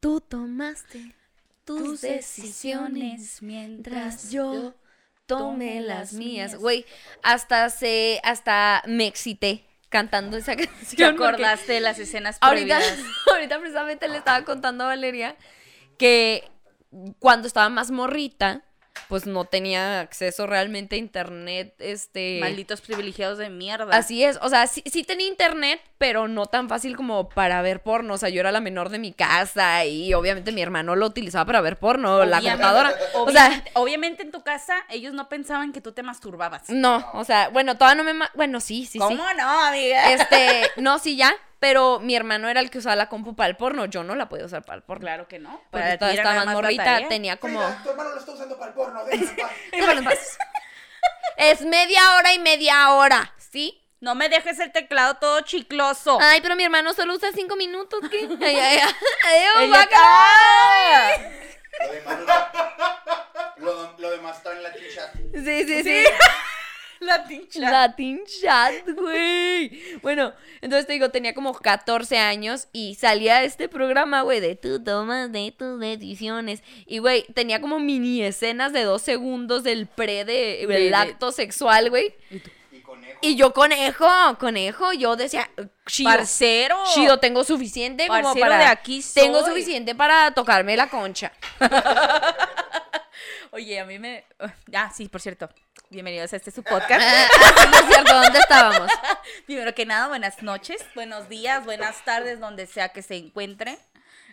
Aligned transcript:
Tú 0.00 0.20
tomaste 0.20 1.14
tus 1.64 2.00
decisiones 2.02 3.42
mientras 3.42 4.30
yo 4.30 4.74
tomé 5.26 5.80
las 5.80 6.12
mías. 6.12 6.56
Güey, 6.56 6.86
hasta 7.22 7.68
se, 7.70 8.20
hasta 8.22 8.82
me 8.86 9.06
excité 9.06 9.64
cantando 9.88 10.36
esa 10.36 10.54
¿Te 10.56 10.66
canción. 10.68 11.16
porque 11.16 11.24
acordaste 11.24 11.72
de 11.74 11.80
las 11.80 11.98
escenas 11.98 12.38
Ahorita, 12.40 12.78
previas? 12.78 12.98
ahorita 13.32 13.58
precisamente 13.58 14.08
le 14.08 14.18
estaba 14.18 14.44
contando 14.44 14.84
a 14.84 14.88
Valeria 14.88 15.36
que 15.98 16.48
cuando 17.18 17.46
estaba 17.48 17.68
más 17.68 17.90
morrita, 17.90 18.64
pues 19.08 19.26
no 19.26 19.44
tenía 19.46 20.00
acceso 20.00 20.46
realmente 20.46 20.96
a 20.96 20.98
internet, 20.98 21.74
este... 21.78 22.38
Malditos 22.40 22.80
privilegiados 22.80 23.38
de 23.38 23.48
mierda. 23.50 23.96
Así 23.96 24.22
es, 24.24 24.38
o 24.42 24.48
sea, 24.48 24.66
sí, 24.66 24.82
sí 24.86 25.02
tenía 25.04 25.26
internet, 25.26 25.80
pero 25.96 26.28
no 26.28 26.46
tan 26.46 26.68
fácil 26.68 26.96
como 26.96 27.28
para 27.28 27.62
ver 27.62 27.82
porno. 27.82 28.14
O 28.14 28.18
sea, 28.18 28.28
yo 28.28 28.40
era 28.40 28.52
la 28.52 28.60
menor 28.60 28.90
de 28.90 28.98
mi 28.98 29.12
casa 29.12 29.84
y 29.86 30.12
obviamente 30.14 30.52
mi 30.52 30.60
hermano 30.62 30.94
lo 30.94 31.06
utilizaba 31.06 31.44
para 31.46 31.60
ver 31.60 31.78
porno, 31.78 32.24
la 32.24 32.38
Obviamente- 32.38 32.50
computadora. 32.62 32.94
O 33.14 33.30
sea, 33.30 33.64
Obviamente, 33.74 34.22
en 34.22 34.30
tu 34.30 34.42
casa 34.42 34.76
ellos 34.90 35.14
no 35.14 35.28
pensaban 35.28 35.72
que 35.72 35.80
tú 35.80 35.92
te 35.92 36.02
masturbabas. 36.02 36.68
no, 36.68 37.04
o 37.14 37.24
sea, 37.24 37.48
bueno, 37.48 37.76
todavía 37.76 38.02
no 38.02 38.12
me... 38.12 38.26
Bueno, 38.34 38.60
sí, 38.60 38.84
sí, 38.84 38.92
sí. 38.92 38.98
¿Cómo 38.98 39.24
no, 39.36 39.60
amiga? 39.64 40.12
Este, 40.12 40.70
no, 40.76 40.98
sí, 40.98 41.16
ya, 41.16 41.34
pero 41.58 41.98
mi 42.00 42.14
hermano 42.14 42.48
era 42.48 42.60
el 42.60 42.70
que 42.70 42.78
usaba 42.78 42.96
la 42.96 43.08
compu 43.08 43.34
para 43.34 43.48
el 43.48 43.56
porno, 43.56 43.86
yo 43.86 44.04
no 44.04 44.14
la 44.14 44.28
podía 44.28 44.46
usar 44.46 44.62
para 44.62 44.76
el 44.76 44.82
porno. 44.82 45.00
Claro 45.00 45.28
que 45.28 45.38
no. 45.38 45.50
Porque 45.70 45.84
Para 45.84 45.98
todavía 45.98 46.20
estaba 46.20 46.44
más 46.44 46.54
morrita, 46.54 47.08
tenía 47.08 47.36
como... 47.36 47.60
Frida, 47.60 47.82
tu 47.82 47.90
hermano 47.90 48.10
lo 48.10 48.18
está 48.18 48.32
usando 48.32 48.58
para 48.58 48.68
el 48.70 48.74
porno, 48.74 49.04
déjalo 49.04 49.98
en 49.98 50.04
paz. 50.04 50.38
Es 51.36 51.60
media 51.62 52.14
hora 52.16 52.32
y 52.32 52.38
media 52.38 52.92
hora, 52.92 53.32
¿sí? 53.38 53.84
No 54.00 54.14
me 54.14 54.28
dejes 54.28 54.60
el 54.60 54.70
teclado 54.70 55.16
todo 55.16 55.40
chicloso. 55.40 56.18
Ay, 56.20 56.40
pero 56.40 56.54
mi 56.54 56.62
hermano 56.62 56.94
solo 56.94 57.14
usa 57.14 57.30
cinco 57.34 57.56
minutos, 57.56 58.00
¿qué? 58.10 58.28
Ay, 58.40 58.56
ay, 58.56 58.78
ay. 58.78 58.94
Adiós, 59.26 59.68
guácala. 59.68 61.10
Lo 61.80 61.92
demás, 61.92 62.18
lo, 63.56 63.98
lo 63.98 64.10
demás 64.10 64.36
está 64.36 64.52
en 64.52 64.62
la 64.62 64.72
chat. 64.72 65.12
Sí, 65.34 65.64
sí, 65.64 65.82
sí. 65.82 66.04
La 67.00 67.24
pincha. 67.26 67.70
Latin 67.70 68.20
chat, 68.40 68.88
güey. 68.96 69.80
Bueno, 70.02 70.32
entonces 70.60 70.86
te 70.86 70.94
digo, 70.94 71.10
tenía 71.10 71.32
como 71.34 71.54
14 71.54 72.18
años 72.18 72.68
y 72.72 72.94
salía 72.96 73.44
este 73.44 73.68
programa, 73.68 74.22
güey, 74.22 74.40
de 74.40 74.56
tú 74.56 74.82
tomas 74.82 75.30
de 75.30 75.52
tus 75.56 75.78
decisiones. 75.78 76.62
Y, 76.86 76.98
güey, 76.98 77.24
tenía 77.34 77.60
como 77.60 77.78
mini 77.78 78.22
escenas 78.22 78.72
de 78.72 78.82
dos 78.82 79.02
segundos 79.02 79.62
del 79.62 79.86
pre 79.86 80.24
de, 80.24 80.32
De- 80.60 80.66
del 80.66 80.90
de- 80.90 80.94
acto 80.96 81.30
sexual, 81.32 81.90
güey. 81.90 82.14
Y 82.72 82.80
conejo. 82.80 83.18
Y 83.22 83.36
yo, 83.36 83.52
conejo, 83.54 84.08
conejo, 84.38 84.92
yo 84.92 85.14
decía, 85.16 85.48
chido. 85.86 86.10
Parcero. 86.10 86.76
Chido, 86.94 87.18
tengo 87.20 87.44
suficiente 87.44 88.06
como 88.08 88.34
para. 88.34 88.58
de 88.58 88.64
aquí 88.64 89.02
soy. 89.02 89.22
Tengo 89.22 89.44
suficiente 89.46 89.94
para 89.94 90.32
tocarme 90.32 90.76
la 90.76 90.88
concha. 90.88 91.32
Oye, 93.50 93.80
a 93.80 93.84
mí 93.84 93.98
me. 93.98 94.24
Ah, 94.74 94.90
sí, 94.94 95.08
por 95.08 95.20
cierto. 95.20 95.48
Bienvenidos 95.90 96.34
a 96.34 96.36
este 96.36 96.50
su 96.50 96.62
podcast. 96.62 97.00
Ah, 97.00 97.70
por 97.72 97.90
cierto, 97.90 98.14
¿dónde 98.14 98.38
estábamos? 98.38 98.92
Primero 99.46 99.74
que 99.74 99.86
nada, 99.86 100.08
buenas 100.08 100.42
noches, 100.42 100.84
buenos 100.94 101.30
días, 101.30 101.64
buenas 101.64 102.04
tardes, 102.04 102.40
donde 102.40 102.66
sea 102.66 102.90
que 102.90 103.00
se 103.00 103.16
encuentren. 103.16 103.78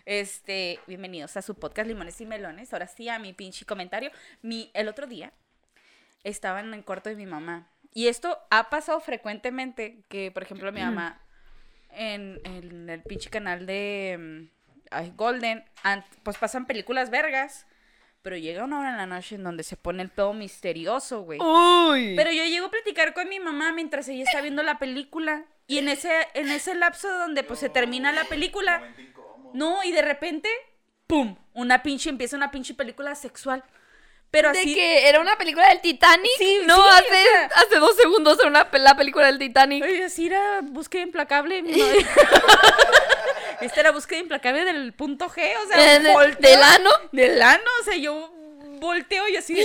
Este, 0.04 0.78
bienvenidos 0.86 1.34
a 1.38 1.42
su 1.42 1.54
podcast 1.54 1.88
Limones 1.88 2.20
y 2.20 2.26
Melones. 2.26 2.74
Ahora 2.74 2.86
sí, 2.86 3.08
a 3.08 3.18
mi 3.18 3.32
pinche 3.32 3.64
comentario. 3.64 4.10
Mi, 4.42 4.70
el 4.74 4.86
otro 4.88 5.06
día 5.06 5.32
estaba 6.24 6.60
en 6.60 6.74
el 6.74 6.84
cuarto 6.84 7.08
de 7.08 7.16
mi 7.16 7.24
mamá. 7.24 7.70
Y 7.94 8.08
esto 8.08 8.38
ha 8.50 8.68
pasado 8.68 9.00
frecuentemente, 9.00 10.04
que 10.08 10.30
por 10.30 10.42
ejemplo 10.42 10.70
mi 10.72 10.82
mamá 10.82 11.22
en, 11.90 12.38
en 12.44 12.90
el 12.90 13.02
pinche 13.02 13.30
canal 13.30 13.64
de 13.64 14.16
mm, 14.18 14.56
ay, 14.90 15.12
Golden, 15.16 15.64
pues 16.22 16.36
pasan 16.36 16.66
películas 16.66 17.08
vergas. 17.08 17.66
Pero 18.22 18.36
llega 18.36 18.64
una 18.64 18.80
hora 18.80 18.90
en 18.90 18.96
la 18.96 19.06
noche 19.06 19.36
en 19.36 19.44
donde 19.44 19.62
se 19.62 19.76
pone 19.76 20.02
el 20.02 20.08
pedo 20.10 20.32
misterioso, 20.32 21.20
güey. 21.22 21.38
Uy. 21.40 22.14
Pero 22.16 22.32
yo 22.32 22.44
llego 22.44 22.66
a 22.66 22.70
platicar 22.70 23.14
con 23.14 23.28
mi 23.28 23.38
mamá 23.38 23.72
mientras 23.72 24.08
ella 24.08 24.24
está 24.24 24.40
viendo 24.40 24.62
la 24.64 24.78
película. 24.78 25.44
Y 25.68 25.78
en 25.78 25.88
ese, 25.88 26.10
en 26.34 26.48
ese 26.50 26.74
lapso 26.74 27.08
donde 27.18 27.42
pues 27.44 27.60
se 27.60 27.68
termina 27.68 28.10
la 28.12 28.24
película. 28.24 28.82
No, 29.54 29.82
y 29.84 29.92
de 29.92 30.02
repente, 30.02 30.48
¡pum! 31.06 31.36
Una 31.54 31.82
pinche, 31.82 32.10
empieza 32.10 32.36
una 32.36 32.50
pinche 32.50 32.74
película 32.74 33.14
sexual. 33.14 33.62
Pero 34.32 34.52
¿De 34.52 34.58
así. 34.58 34.74
que 34.74 35.08
era 35.08 35.20
una 35.20 35.36
película 35.38 35.68
del 35.68 35.80
Titanic? 35.80 36.30
Sí, 36.36 36.58
no, 36.66 36.74
sí, 36.76 36.82
hace, 36.94 37.04
o 37.06 37.08
sea- 37.30 37.46
hace 37.54 37.76
dos 37.78 37.96
segundos 37.96 38.38
era 38.40 38.48
una, 38.48 38.68
la 38.72 38.96
película 38.96 39.26
del 39.26 39.38
Titanic. 39.38 39.84
Ay, 39.84 40.02
así 40.02 40.26
era 40.26 40.60
búsqueda 40.62 41.02
implacable. 41.02 41.62
no. 41.62 41.68
Esta 43.60 43.80
era 43.80 43.90
búsqueda 43.90 44.18
implacable 44.20 44.64
del 44.64 44.92
punto 44.92 45.26
G, 45.28 45.52
o 45.62 45.66
sea, 45.68 45.96
Eh, 45.96 46.00
de- 46.00 46.12
volteo- 46.12 46.40
¿Del 46.50 46.62
ano? 46.62 46.90
Del 47.12 47.42
ano, 47.42 47.64
o 47.80 47.84
sea, 47.84 47.96
yo 47.96 48.30
volteo 48.78 49.26
y 49.28 49.36
así, 49.36 49.58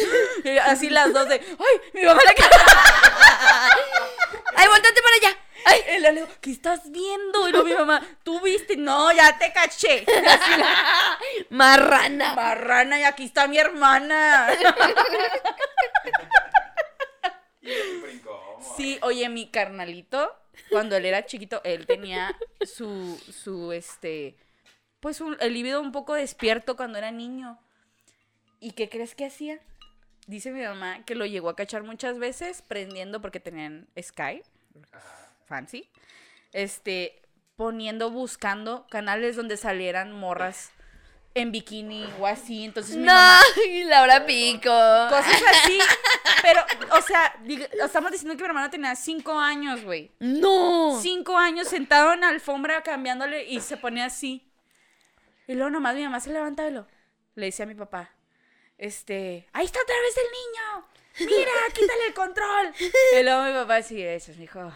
y 0.44 0.50
así 0.60 0.90
las 0.90 1.12
dos 1.14 1.28
de, 1.28 1.36
ay, 1.36 1.82
mi 1.94 2.04
mamá 2.04 2.22
la 2.24 2.32
¡Ay, 4.56 4.68
volteate 4.68 5.02
para 5.02 5.16
allá! 5.16 5.38
¡Ay! 5.66 5.82
Y 5.96 6.00
le 6.00 6.12
digo, 6.14 6.28
¿qué 6.42 6.52
estás 6.52 6.90
viendo? 6.92 7.48
Y 7.48 7.52
luego 7.52 7.68
mi 7.68 7.74
mamá, 7.76 8.02
¿tú 8.24 8.40
viste? 8.42 8.78
No, 8.78 9.12
ya 9.12 9.38
te 9.38 9.52
caché. 9.54 10.06
La 10.24 11.20
¡Marrana! 11.50 12.34
marrana 12.34 13.00
y 13.00 13.04
aquí 13.04 13.26
está 13.26 13.48
mi 13.48 13.58
hermana. 13.60 14.48
Sí, 18.78 18.98
oye, 19.04 19.28
mi 19.30 19.50
carnalito, 19.52 20.36
cuando 20.70 20.96
él 20.98 21.06
era 21.06 21.26
chiquito, 21.26 21.62
él 21.64 21.86
tenía 21.86 22.38
su, 22.66 23.18
su, 23.32 23.72
este, 23.72 24.36
pues 25.00 25.22
un- 25.22 25.38
el 25.40 25.54
libido 25.54 25.82
un 25.82 25.92
poco 25.92 26.14
despierto 26.14 26.76
cuando 26.76 26.98
era 26.98 27.12
niño. 27.12 27.60
¿Y 28.60 28.72
qué 28.74 28.90
crees 28.90 29.16
que 29.16 29.26
hacía? 29.26 29.60
Dice 30.28 30.52
mi 30.52 30.62
mamá 30.62 31.04
que 31.06 31.16
lo 31.16 31.26
llegó 31.26 31.50
a 31.50 31.56
cachar 31.56 31.84
muchas 31.84 32.20
veces 32.20 32.62
prendiendo 32.62 33.22
porque 33.22 33.40
tenían 33.40 33.88
Sky, 34.00 34.44
fancy, 35.46 35.90
este, 36.54 37.22
poniendo, 37.56 38.12
buscando 38.12 38.86
canales 38.90 39.36
donde 39.36 39.58
salieran 39.58 40.12
morras 40.14 40.72
en 41.34 41.52
bikini 41.52 42.06
o 42.20 42.28
así. 42.28 42.66
Entonces 42.66 42.96
mi 42.98 43.04
¡No! 43.04 43.14
mamá 43.14 43.40
Y 43.68 43.84
Laura 43.86 44.26
Pico. 44.26 44.70
cosas 45.10 45.42
así. 45.52 45.80
Pero, 46.42 46.62
o 46.98 47.02
sea, 47.02 47.34
diga- 47.44 47.70
estamos 47.86 48.12
diciendo 48.12 48.36
que 48.36 48.44
mi 48.44 48.48
hermano 48.48 48.70
tenía 48.70 48.96
cinco 48.96 49.38
años, 49.40 49.84
güey. 49.84 50.12
¡No! 50.20 51.00
Cinco 51.02 51.38
años 51.38 51.68
sentado 51.68 52.14
en 52.14 52.22
la 52.22 52.30
alfombra 52.30 52.84
cambiándole 52.84 53.46
y 53.46 53.60
se 53.62 53.78
pone 53.78 54.04
así. 54.04 54.48
Y 55.48 55.54
luego 55.54 55.70
nomás 55.70 55.96
mi 55.96 56.04
mamá 56.04 56.20
se 56.20 56.32
levanta 56.32 56.68
y 56.68 56.72
lo 56.72 56.88
le 57.36 57.46
dice 57.46 57.64
a 57.64 57.66
mi 57.66 57.76
papá, 57.76 58.12
este, 58.78 59.48
ahí 59.54 59.66
está 59.66 59.80
otra 59.82 59.96
vez 60.02 60.18
el 60.18 60.24
niño. 60.32 60.88
Mira, 61.38 61.52
quítale 61.74 62.06
el 62.08 62.14
control. 62.14 62.74
Y 63.20 63.24
luego 63.24 63.44
mi 63.44 63.52
papá 63.54 63.82
sí, 63.82 64.02
eso 64.02 64.32
es 64.32 64.38
mi 64.38 64.46
hijo. 64.46 64.72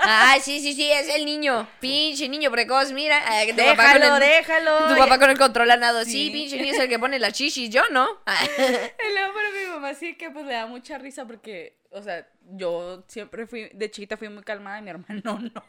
Ay, 0.00 0.40
sí, 0.44 0.60
sí, 0.60 0.72
sí, 0.74 0.90
es 0.90 1.08
el 1.08 1.24
niño. 1.24 1.68
Pinche 1.80 2.28
niño 2.28 2.50
precoz, 2.50 2.92
mira. 2.92 3.20
Que 3.44 3.52
tu 3.52 3.58
papá 3.64 3.94
Déjalo, 3.94 4.08
con 4.08 4.22
el- 4.22 4.28
déjalo. 4.28 4.88
Tu 4.88 4.96
papá 4.96 5.18
con 5.18 5.30
el 5.30 5.38
control 5.38 5.70
anado. 5.70 6.04
Sí, 6.04 6.10
Sí. 6.10 6.30
pinche 6.30 6.56
niño 6.58 6.72
es 6.74 6.78
el 6.78 6.88
que 6.88 6.98
pone 6.98 7.18
las 7.18 7.32
chichis, 7.32 7.70
yo 7.70 7.82
no. 7.90 8.06
Y 8.26 9.12
luego 9.12 9.32
pero 9.34 9.49
mamá 9.80 9.94
sí 9.94 10.16
que 10.16 10.30
pues 10.30 10.44
le 10.46 10.54
da 10.54 10.66
mucha 10.66 10.98
risa 10.98 11.24
porque, 11.26 11.78
o 11.90 12.02
sea, 12.02 12.26
yo 12.52 13.04
siempre 13.08 13.46
fui, 13.46 13.70
de 13.72 13.90
chiquita 13.90 14.16
fui 14.16 14.28
muy 14.28 14.42
calmada 14.42 14.78
y 14.78 14.82
mi 14.82 14.90
hermano 14.90 15.38
no. 15.54 15.64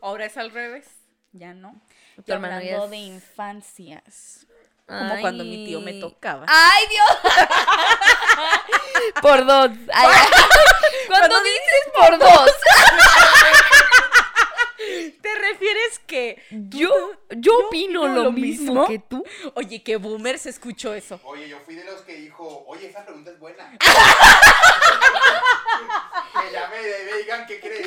Ahora 0.00 0.26
es 0.26 0.36
al 0.36 0.50
revés, 0.50 0.86
ya 1.32 1.54
no. 1.54 1.80
Y 2.24 2.32
hablando 2.32 2.84
es- 2.84 2.90
de 2.90 2.96
infancias, 2.96 4.46
como 4.86 5.20
cuando 5.20 5.44
mi 5.44 5.64
tío 5.66 5.80
me 5.80 5.94
tocaba. 5.94 6.46
¡Ay, 6.48 6.84
Dios! 6.88 7.32
por 9.22 9.44
dos. 9.46 9.70
Ay, 9.92 10.08
¿Cuándo 11.08 11.36
dices 11.42 11.92
por 11.94 12.18
dos? 12.18 12.50
¿Te 15.46 15.52
refieres 15.52 16.00
que 16.06 16.42
Yo, 16.50 16.90
yo 17.36 17.66
opino 17.66 18.08
lo, 18.08 18.32
mismo, 18.32 18.86
que 18.86 18.98
tú. 18.98 19.24
Oye, 19.54 19.82
que 19.82 19.96
boomer 19.96 20.38
se 20.38 20.50
escuchó 20.50 20.92
eso. 20.92 21.20
Oye, 21.24 21.48
yo 21.48 21.58
fui 21.64 21.76
de 21.76 21.84
los 21.84 22.02
que 22.02 22.16
dijo, 22.16 22.64
oye, 22.66 22.88
esa 22.88 23.04
pregunta 23.04 23.30
es 23.30 23.38
buena. 23.38 23.70
que 23.78 23.86
ya 26.52 26.68
me, 26.68 26.76
me 27.12 27.18
digan 27.18 27.46
qué 27.46 27.60
creen. 27.60 27.84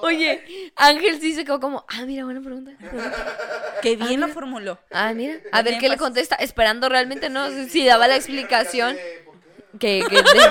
Oye, 0.00 0.72
Ángel 0.76 1.20
sí 1.20 1.34
se 1.34 1.44
quedó 1.44 1.60
como, 1.60 1.84
ah, 1.88 2.06
mira, 2.06 2.24
buena 2.24 2.40
pregunta. 2.40 2.72
Que 3.82 3.96
bien 3.96 4.20
lo 4.20 4.28
formuló. 4.28 4.78
Ah, 4.90 5.12
mira, 5.14 5.36
a 5.52 5.62
ver 5.62 5.78
qué 5.78 5.88
le 5.88 5.96
contesta, 5.96 6.34
esperando 6.36 6.88
realmente, 6.88 7.28
¿no? 7.28 7.48
Si 7.68 7.86
daba 7.86 8.08
la 8.08 8.16
explicación. 8.16 8.96
¿Por 9.24 9.36
qué? 9.78 9.80
Que, 10.00 10.02
que 10.08 10.16
de- 10.16 10.50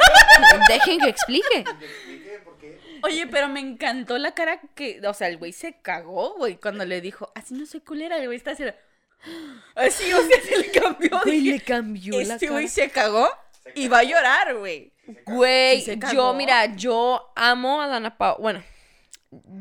dejen 0.69 0.99
que 0.99 1.09
explique. 1.09 1.63
Que 1.65 1.85
explique 1.85 2.39
por 2.45 2.57
qué. 2.57 2.79
Oye, 3.03 3.27
pero 3.27 3.47
me 3.47 3.59
encantó 3.59 4.17
la 4.17 4.33
cara 4.33 4.59
que, 4.75 5.01
o 5.07 5.13
sea, 5.13 5.27
el 5.27 5.37
güey 5.37 5.51
se 5.53 5.73
cagó, 5.81 6.35
güey, 6.37 6.57
cuando 6.57 6.85
le 6.85 7.01
dijo, 7.01 7.31
así 7.35 7.53
no 7.53 7.65
soy 7.65 7.81
culera, 7.81 8.17
el 8.17 8.25
güey 8.25 8.37
está 8.37 8.51
así, 8.51 8.63
así, 9.75 10.13
o 10.13 10.21
sea, 10.21 10.41
se 10.41 10.57
le 10.57 10.71
cambió. 10.71 11.09
Güey, 11.23 11.39
dije, 11.39 11.51
le 11.53 11.59
cambió 11.61 12.13
la 12.21 12.33
este 12.35 12.45
cara. 12.47 12.51
güey 12.53 12.67
se 12.67 12.89
cagó 12.89 13.27
y 13.75 13.87
va 13.87 13.99
a 13.99 14.03
llorar, 14.03 14.55
güey. 14.55 14.91
Güey, 15.25 15.83
yo, 16.11 16.33
mira, 16.33 16.75
yo 16.75 17.31
amo 17.35 17.81
a 17.81 17.87
Dana 17.87 18.17
Pau. 18.17 18.37
Bueno, 18.39 18.61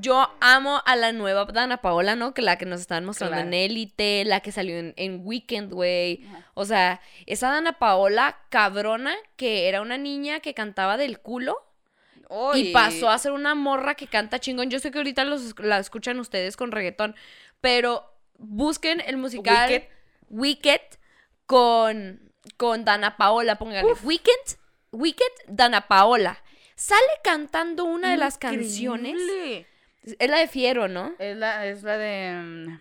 yo 0.01 0.29
amo 0.41 0.83
a 0.85 0.97
la 0.97 1.13
nueva 1.13 1.45
Dana 1.47 1.79
Paola, 1.83 2.17
¿no? 2.17 2.35
Que 2.35 2.43
la 2.43 2.57
que 2.59 2.67
nos 2.67 2.81
están 2.81 3.05
mostrando 3.05 3.35
Claro. 3.37 3.49
en 3.49 3.55
Élite, 3.55 4.25
la 4.25 4.41
que 4.41 4.53
salió 4.53 4.77
en, 4.77 4.93
en 4.97 5.21
Weekend, 5.25 5.73
güey. 5.73 6.25
O 6.55 6.65
sea, 6.65 7.01
esa 7.27 7.51
Dana 7.51 7.79
Paola 7.79 8.39
cabrona 8.49 9.15
que 9.37 9.69
era 9.69 9.81
una 9.83 9.99
niña 9.99 10.41
que 10.41 10.55
cantaba 10.55 10.97
del 10.97 11.19
culo 11.21 11.63
y 12.55 12.73
pasó 12.73 13.09
a 13.11 13.19
ser 13.19 13.33
una 13.33 13.55
morra 13.55 13.95
que 13.95 14.07
canta 14.07 14.39
chingón. 14.39 14.71
Yo 14.71 14.79
sé 14.81 14.91
que 14.91 14.99
ahorita 14.99 15.25
los, 15.25 15.55
la 15.61 15.79
escuchan 15.79 16.19
ustedes 16.21 16.57
con 16.57 16.73
reggaetón, 16.73 17.15
pero 17.61 18.13
busquen 18.39 19.01
el 19.01 19.17
musical 19.17 19.69
Wicked. 19.71 19.89
Wicked, 20.29 20.81
con, 21.47 22.33
con 22.57 22.85
Dana 22.85 23.17
Paola, 23.17 23.57
pónganle 23.57 23.93
Wicked, 24.03 24.57
Wicked, 24.93 25.33
Dana 25.47 25.89
Paola. 25.89 26.43
Sale 26.75 27.01
cantando 27.25 27.85
una 27.85 28.11
de 28.11 28.17
las 28.19 28.37
canciones. 28.39 29.17
Es 30.19 30.31
la 30.31 30.39
de 30.39 30.47
Fiero, 30.49 30.89
¿no? 30.89 31.15
Es 31.19 31.37
la, 31.37 31.67
es 31.67 31.83
la 31.83 31.97
de. 31.99 32.33
mm, 32.35 32.81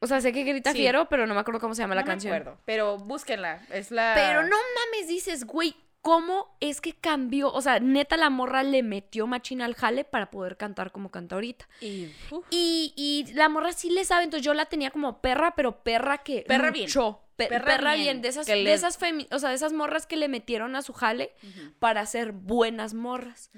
O 0.00 0.06
sea, 0.06 0.20
sé 0.20 0.32
que 0.32 0.42
grita 0.44 0.72
Sí. 0.72 0.78
Fiero, 0.78 1.08
pero 1.08 1.26
no 1.26 1.34
me 1.34 1.40
acuerdo 1.40 1.60
cómo 1.60 1.74
se 1.74 1.82
llama 1.82 1.94
la 1.94 2.00
no 2.02 2.06
me 2.06 2.12
canción. 2.12 2.34
acuerdo, 2.34 2.58
pero 2.64 2.96
búsquenla. 2.98 3.60
Es 3.70 3.90
la. 3.90 4.12
Pero 4.14 4.42
no 4.42 4.56
mames, 4.56 5.08
dices, 5.08 5.44
güey, 5.44 5.76
¿cómo 6.04 6.54
es 6.60 6.82
que 6.82 6.92
cambió? 6.92 7.50
O 7.50 7.62
sea, 7.62 7.80
neta 7.80 8.18
la 8.18 8.28
morra 8.28 8.62
le 8.62 8.82
metió 8.82 9.26
machina 9.26 9.64
al 9.64 9.74
jale 9.74 10.04
para 10.04 10.30
poder 10.30 10.58
cantar 10.58 10.92
como 10.92 11.10
canta 11.10 11.34
ahorita. 11.34 11.66
Y, 11.80 12.10
Y, 12.50 12.92
y 12.94 13.32
la 13.32 13.48
morra 13.48 13.72
sí 13.72 13.88
le 13.90 14.04
sabe, 14.04 14.24
entonces 14.24 14.44
yo 14.44 14.52
la 14.52 14.66
tenía 14.66 14.90
como 14.90 15.22
perra, 15.22 15.54
pero 15.56 15.82
perra 15.82 16.18
que 16.18 16.42
Perra 16.46 16.70
bien. 16.70 16.88
Pe- 17.36 17.48
Perra 17.48 17.64
perra, 17.64 17.94
bien, 17.94 18.04
bien, 18.04 18.22
de 18.22 18.28
esas, 18.28 18.46
de 18.46 18.56
le- 18.56 18.72
esas 18.74 18.96
o 19.32 19.38
sea, 19.40 19.48
de 19.48 19.54
esas 19.56 19.72
morras 19.72 20.06
que 20.06 20.16
le 20.16 20.28
metieron 20.28 20.76
a 20.76 20.82
su 20.82 20.92
jale 20.92 21.32
para 21.80 22.04
ser 22.06 22.30
buenas 22.32 22.92
morras. 22.94 23.50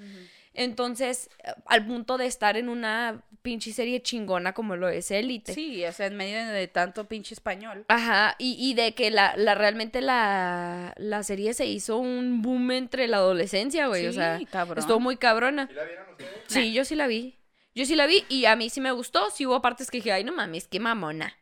Entonces, 0.57 1.29
eh, 1.43 1.51
al 1.67 1.85
punto 1.85 2.17
de 2.17 2.25
estar 2.25 2.57
en 2.57 2.67
una 2.67 3.23
pinche 3.43 3.71
serie 3.71 4.01
chingona 4.01 4.53
como 4.53 4.75
lo 4.75 4.89
es 4.89 5.11
Élite. 5.11 5.53
Sí, 5.53 5.85
o 5.85 5.91
sea, 5.93 6.07
en 6.07 6.17
medio 6.17 6.45
de 6.51 6.67
tanto 6.67 7.07
pinche 7.07 7.33
español. 7.33 7.85
Ajá, 7.87 8.35
y, 8.39 8.57
y 8.59 8.73
de 8.73 8.93
que 8.95 9.11
la, 9.11 9.33
la 9.37 9.55
realmente 9.55 10.01
la, 10.01 10.93
la 10.97 11.23
serie 11.23 11.53
se 11.53 11.67
hizo 11.67 11.97
un 11.97 12.41
boom 12.41 12.71
entre 12.71 13.07
la 13.07 13.17
adolescencia, 13.17 13.87
güey. 13.87 14.07
o 14.07 14.11
Sí, 14.11 14.17
sea, 14.17 14.39
cabrón. 14.51 14.79
estuvo 14.79 14.99
muy 14.99 15.15
cabrona. 15.17 15.69
¿Y 15.71 15.75
la 15.75 15.83
vieron 15.85 16.09
ustedes? 16.11 16.31
Sí, 16.47 16.73
yo 16.73 16.83
sí 16.83 16.95
la 16.95 17.07
vi. 17.07 17.37
Yo 17.75 17.85
sí 17.85 17.95
la 17.95 18.07
vi 18.07 18.25
y 18.27 18.45
a 18.45 18.55
mí 18.55 18.69
sí 18.71 18.81
me 18.81 18.91
gustó. 18.91 19.29
Sí 19.29 19.45
hubo 19.45 19.61
partes 19.61 19.91
que 19.91 19.99
dije, 19.99 20.11
ay, 20.11 20.23
no 20.23 20.33
mames, 20.33 20.67
qué 20.67 20.79
mamona. 20.79 21.33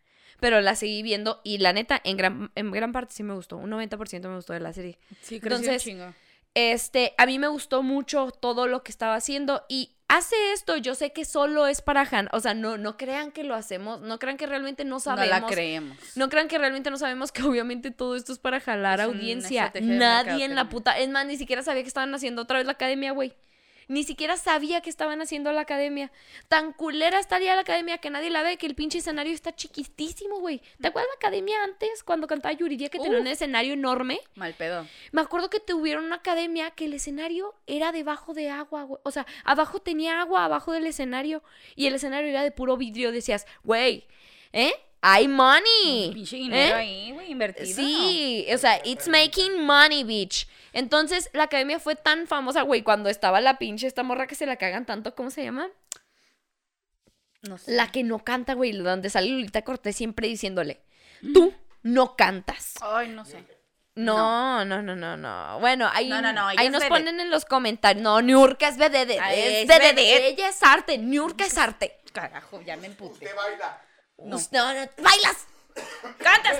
Pero 0.42 0.60
la 0.60 0.76
seguí 0.76 1.02
viendo 1.02 1.40
y 1.46 1.60
la 1.60 1.72
neta, 1.72 2.02
en 2.04 2.18
gran, 2.18 2.52
en 2.56 2.70
gran 2.72 2.92
parte 2.92 3.14
sí 3.16 3.24
me 3.24 3.34
gustó. 3.34 3.56
Un 3.56 3.72
90% 3.72 4.28
me 4.28 4.36
gustó 4.36 4.52
de 4.52 4.60
la 4.60 4.74
serie. 4.74 5.00
Sí, 5.22 5.36
un 5.38 5.44
Entonces, 5.44 5.82
chingo. 5.82 6.14
Este, 6.56 7.14
a 7.18 7.26
mí 7.26 7.38
me 7.38 7.48
gustó 7.48 7.84
mucho 7.84 8.32
todo 8.32 8.68
lo 8.68 8.82
que 8.82 8.92
estaba 8.92 9.16
haciendo 9.16 9.66
y 9.68 9.96
hace 10.08 10.36
esto, 10.54 10.78
yo 10.78 10.96
sé 10.96 11.12
que 11.12 11.26
solo 11.26 11.68
es 11.68 11.82
para 11.82 12.08
Han, 12.10 12.30
o 12.32 12.40
sea, 12.40 12.54
no, 12.54 12.78
no 12.78 12.96
crean 12.98 13.32
que 13.32 13.44
lo 13.44 13.56
hacemos, 13.56 14.02
no 14.02 14.20
crean 14.20 14.38
que 14.38 14.46
realmente 14.46 14.86
no 14.86 14.96
no 14.96 15.00
sabemos. 15.00 15.42
la 15.42 15.46
creemos. 15.48 15.98
No 16.16 16.30
crean 16.30 16.48
que 16.48 16.58
realmente 16.58 16.90
no 16.90 16.98
sabemos 16.98 17.32
que 17.32 17.44
obviamente 17.44 17.92
todo 17.92 18.16
esto 18.16 18.32
es 18.32 18.40
para 18.40 18.60
jalar 18.60 19.00
Es 19.00 19.06
audiencia. 19.06 19.72
Nadie 19.82 20.46
en 20.46 20.56
la 20.56 20.70
puta. 20.70 20.98
Es 20.98 21.10
más, 21.10 21.26
ni 21.26 21.38
siquiera 21.38 21.62
sabía 21.62 21.82
que 21.82 21.88
estaban 21.88 22.14
haciendo 22.14 22.44
otra 22.44 22.58
vez 22.58 22.66
la 22.66 22.74
academia, 22.74 23.12
güey. 23.12 23.34
Ni 23.88 24.04
siquiera 24.04 24.38
sabía 24.38 24.82
que 24.82 24.90
estaban 24.90 25.22
haciendo 25.22 25.52
la 25.52 25.62
academia. 25.62 26.12
Tan 26.48 26.74
culera 26.74 27.20
estaría 27.20 27.56
la 27.56 27.62
academia 27.62 27.98
que 28.00 28.10
nadie 28.10 28.30
la 28.30 28.44
ve, 28.44 28.58
que 28.58 28.66
el 28.66 28.76
pinche 28.76 29.00
escenario 29.00 29.34
está 29.34 29.56
chiquitísimo, 29.56 30.40
güey. 30.40 30.62
¿Te 30.82 30.88
acuerdas 30.88 31.10
la 31.12 31.28
academia 31.28 31.64
antes, 31.64 32.04
cuando 32.04 32.28
cantaba 32.28 32.54
Yuridia, 32.54 32.90
que 32.90 33.00
tenía 33.00 33.20
un 33.20 33.28
escenario 33.28 33.74
enorme? 33.74 34.20
Mal 34.36 34.54
pedo. 34.54 34.88
Me 35.12 35.22
acuerdo 35.22 35.50
que 35.50 35.60
tuvieron 35.60 36.06
una 36.06 36.18
academia 36.18 36.72
que 36.72 36.86
el 36.86 36.94
escenario 36.94 37.54
era 37.68 37.92
debajo 37.92 38.34
de 38.34 38.50
agua, 38.50 38.84
güey. 38.84 39.00
O 39.04 39.12
sea, 39.12 39.26
abajo 39.44 39.80
tenía 39.80 40.22
agua, 40.22 40.46
abajo 40.46 40.72
del 40.72 40.86
escenario. 40.88 41.44
Y 41.76 41.88
el 41.88 41.96
escenario 41.96 42.30
era 42.30 42.44
de 42.44 42.52
puro 42.52 42.78
vidrio. 42.78 43.12
Decías, 43.12 43.46
güey, 43.64 44.06
¿eh? 44.54 44.74
Hay 45.08 45.28
money. 45.28 46.10
Pinche 46.16 46.36
dinero 46.36 46.78
¿eh? 46.78 46.80
ahí, 46.80 47.12
güey, 47.12 47.32
invertido. 47.32 47.76
Sí, 47.76 48.48
o 48.52 48.58
sea, 48.58 48.82
it's 48.84 49.08
making 49.08 49.64
money, 49.64 50.04
bitch. 50.04 50.48
Entonces, 50.74 51.30
la 51.34 51.44
academia 51.44 51.80
fue 51.80 51.96
tan 51.96 52.26
famosa, 52.26 52.64
güey, 52.64 52.82
cuando 52.82 53.08
estaba 53.10 53.40
la 53.40 53.60
pinche 53.60 53.86
esta 53.86 54.02
morra 54.02 54.26
que 54.26 54.34
se 54.34 54.48
la 54.48 54.56
cagan 54.56 54.88
tanto, 54.88 55.14
¿cómo 55.14 55.30
se 55.30 55.44
llama? 55.44 55.70
No 57.44 57.60
sé. 57.60 57.72
La 57.74 57.92
que 57.92 58.04
no 58.04 58.24
canta, 58.24 58.56
güey, 58.56 58.72
donde 58.72 59.12
sale 59.12 59.30
Lolita 59.30 59.62
Cortés 59.62 59.96
siempre 59.96 60.28
diciéndole, 60.28 60.82
tú 61.36 61.54
no 61.84 62.16
cantas. 62.16 62.74
Ay, 62.82 63.10
no 63.10 63.26
sé. 63.26 63.46
No, 63.94 64.66
no, 64.66 64.82
no, 64.82 64.96
no, 64.96 65.16
no. 65.16 65.60
Bueno, 65.60 65.88
ahí, 65.94 66.10
No, 66.10 66.20
no, 66.20 66.34
no, 66.34 66.50
ella 66.50 66.60
ahí 66.62 66.66
es 66.66 66.72
nos 66.72 66.82
vedette. 66.82 66.98
ponen 66.98 67.20
en 67.20 67.30
los 67.30 67.46
comentarios. 67.46 68.02
No, 68.04 68.24
Niurka 68.24 68.68
es 68.70 68.78
vedette. 68.78 69.20
Ah, 69.22 69.34
es, 69.36 69.68
vedette. 69.68 70.28
Ella 70.30 70.50
es 70.50 70.64
arte. 70.64 70.98
Niurka 70.98 71.46
es 71.46 71.58
arte. 71.60 71.96
Carajo, 72.12 72.60
ya 72.64 72.76
me 72.76 72.88
emputé. 72.88 73.14
Usted 73.14 73.36
baila. 73.36 73.82
No. 74.18 74.38
No, 74.52 74.74
no, 74.74 74.90
bailas. 74.98 75.48
¡Cantas! 76.18 76.60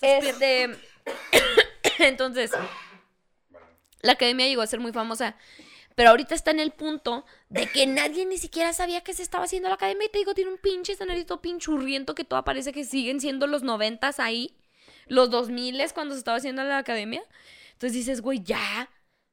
Entonces, 1.98 2.50
la 4.00 4.12
academia 4.12 4.46
llegó 4.46 4.62
a 4.62 4.66
ser 4.66 4.80
muy 4.80 4.92
famosa. 4.92 5.36
Pero 5.94 6.10
ahorita 6.10 6.36
está 6.36 6.52
en 6.52 6.60
el 6.60 6.70
punto 6.70 7.26
de 7.48 7.66
que 7.66 7.84
nadie 7.84 8.24
ni 8.24 8.38
siquiera 8.38 8.72
sabía 8.72 9.00
que 9.00 9.14
se 9.14 9.22
estaba 9.24 9.44
haciendo 9.44 9.68
la 9.68 9.74
academia. 9.74 10.06
Y 10.06 10.10
te 10.10 10.18
digo, 10.18 10.32
tiene 10.32 10.52
un 10.52 10.58
pinche 10.58 10.92
escenario 10.92 11.26
todo 11.26 11.40
pinchurriento 11.40 12.14
que 12.14 12.22
todo 12.22 12.44
parece 12.44 12.72
que 12.72 12.84
siguen 12.84 13.20
siendo 13.20 13.48
los 13.48 13.64
noventas 13.64 14.20
ahí. 14.20 14.54
Los 15.08 15.30
dos 15.30 15.48
miles 15.50 15.92
cuando 15.92 16.14
se 16.14 16.18
estaba 16.18 16.36
haciendo 16.36 16.62
la 16.62 16.78
academia. 16.78 17.22
Entonces 17.72 17.94
dices, 17.94 18.20
güey, 18.20 18.44
ya. 18.44 18.88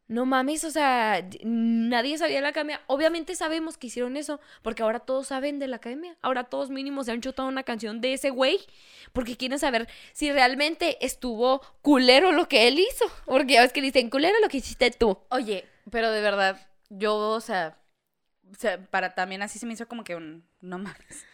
No 0.08 0.28
mames, 0.28 0.64
o 0.64 0.70
sea, 0.70 1.28
nadie 1.44 2.18
sabía 2.20 2.36
de 2.36 2.42
la 2.42 2.50
academia. 2.50 2.80
Obviamente 2.86 3.36
sabemos 3.36 3.76
que 3.76 3.88
hicieron 3.88 4.18
eso, 4.18 4.40
porque 4.62 4.84
ahora 4.84 5.00
todos 5.00 5.28
saben 5.28 5.58
de 5.58 5.68
la 5.68 5.78
academia. 5.78 6.16
Ahora 6.22 6.44
todos 6.44 6.70
mínimo 6.70 7.04
se 7.04 7.12
han 7.12 7.22
chutado 7.22 7.48
una 7.48 7.64
canción 7.64 8.02
de 8.02 8.14
ese 8.14 8.30
güey, 8.30 8.60
porque 9.14 9.36
quieren 9.36 9.58
saber 9.58 9.88
si 10.14 10.32
realmente 10.32 11.04
estuvo 11.04 11.62
culero 11.82 12.32
lo 12.34 12.48
que 12.48 12.68
él 12.68 12.78
hizo. 12.80 13.06
Porque 13.26 13.54
ya 13.54 13.62
ves 13.62 13.74
que 13.74 13.82
dicen, 13.82 14.12
culero 14.12 14.36
lo 14.42 14.48
que 14.48 14.58
hiciste 14.58 14.92
tú. 14.92 15.18
Oye, 15.30 15.66
pero 15.90 16.12
de 16.12 16.22
verdad, 16.22 16.68
yo, 16.90 17.16
o 17.18 17.42
sea, 17.42 17.80
o 18.52 18.56
sea, 18.56 18.80
para 18.86 19.16
también 19.16 19.42
así 19.42 19.58
se 19.58 19.66
me 19.66 19.74
hizo 19.74 19.88
como 19.88 20.04
que 20.04 20.16
un, 20.16 20.48
no 20.62 20.78
mames. 20.78 21.26